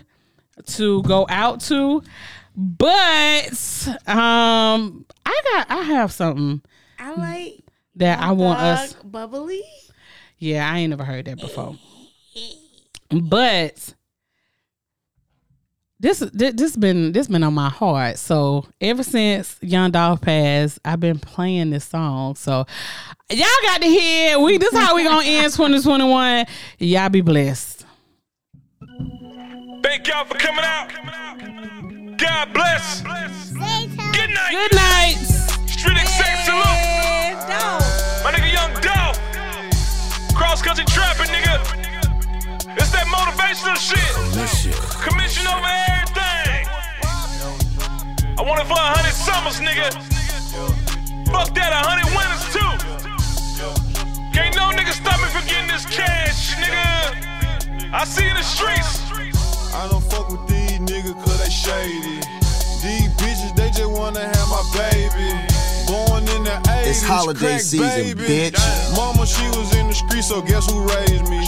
[0.67, 2.03] to go out to,
[2.57, 6.63] but um, I got I have something
[6.99, 7.65] I like
[7.97, 8.95] that I want us.
[8.95, 9.63] Bubbly.
[10.39, 11.77] Yeah, I ain't never heard that before.
[13.11, 13.95] But
[16.03, 18.19] this this, this been this been on my heart.
[18.19, 22.35] So ever since Young Dolph passed, I've been playing this song.
[22.35, 22.67] So
[23.31, 24.39] y'all got to hear.
[24.41, 26.47] We this how we gonna end 2021.
[26.79, 27.87] Y'all be blessed.
[29.85, 30.91] Thank y'all for coming out.
[32.19, 33.03] God bless.
[33.03, 34.51] Good night.
[34.51, 35.15] Good night.
[35.69, 36.65] Street Exec salute.
[38.25, 40.35] My nigga Young Dolph.
[40.35, 41.92] Cross country trapping, nigga.
[42.77, 44.75] It's that motivational shit.
[45.03, 46.69] Commission over everything.
[48.39, 49.93] I want it for a hundred summers, nigga.
[51.31, 52.73] Fuck that, a hundred winners too.
[54.33, 57.93] Can't no nigga stop me from getting this cash, nigga.
[57.93, 59.01] I see in the streets.
[59.75, 62.21] I don't fuck with these niggas cause they shady.
[62.83, 65.33] These bitches, they just wanna have my baby.
[65.87, 68.57] Born in the It's holiday season, bitch.
[68.97, 71.47] Mama, she was in the street, so guess who raised me?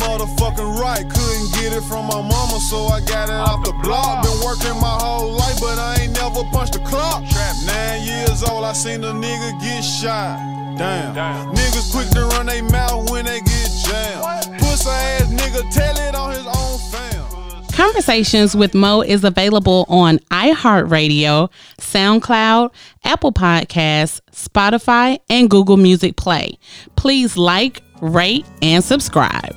[0.00, 3.72] You motherfucking right, couldn't get it from my mama, so I got it off the
[3.82, 4.24] block.
[4.24, 7.22] Been working my whole life, but I ain't never punched a clock.
[7.66, 10.38] Nine years old, I seen a nigga get shot.
[10.78, 11.54] Damn.
[11.54, 14.58] Niggas quick to run they mouth when they get jammed.
[14.58, 17.66] Pussy ass nigga, tell it on his own fam.
[17.72, 22.72] Conversations with Mo is available on iHeartRadio, SoundCloud,
[23.04, 26.58] Apple Podcasts, Spotify, and Google Music Play.
[26.96, 29.54] Please like, rate, and subscribe.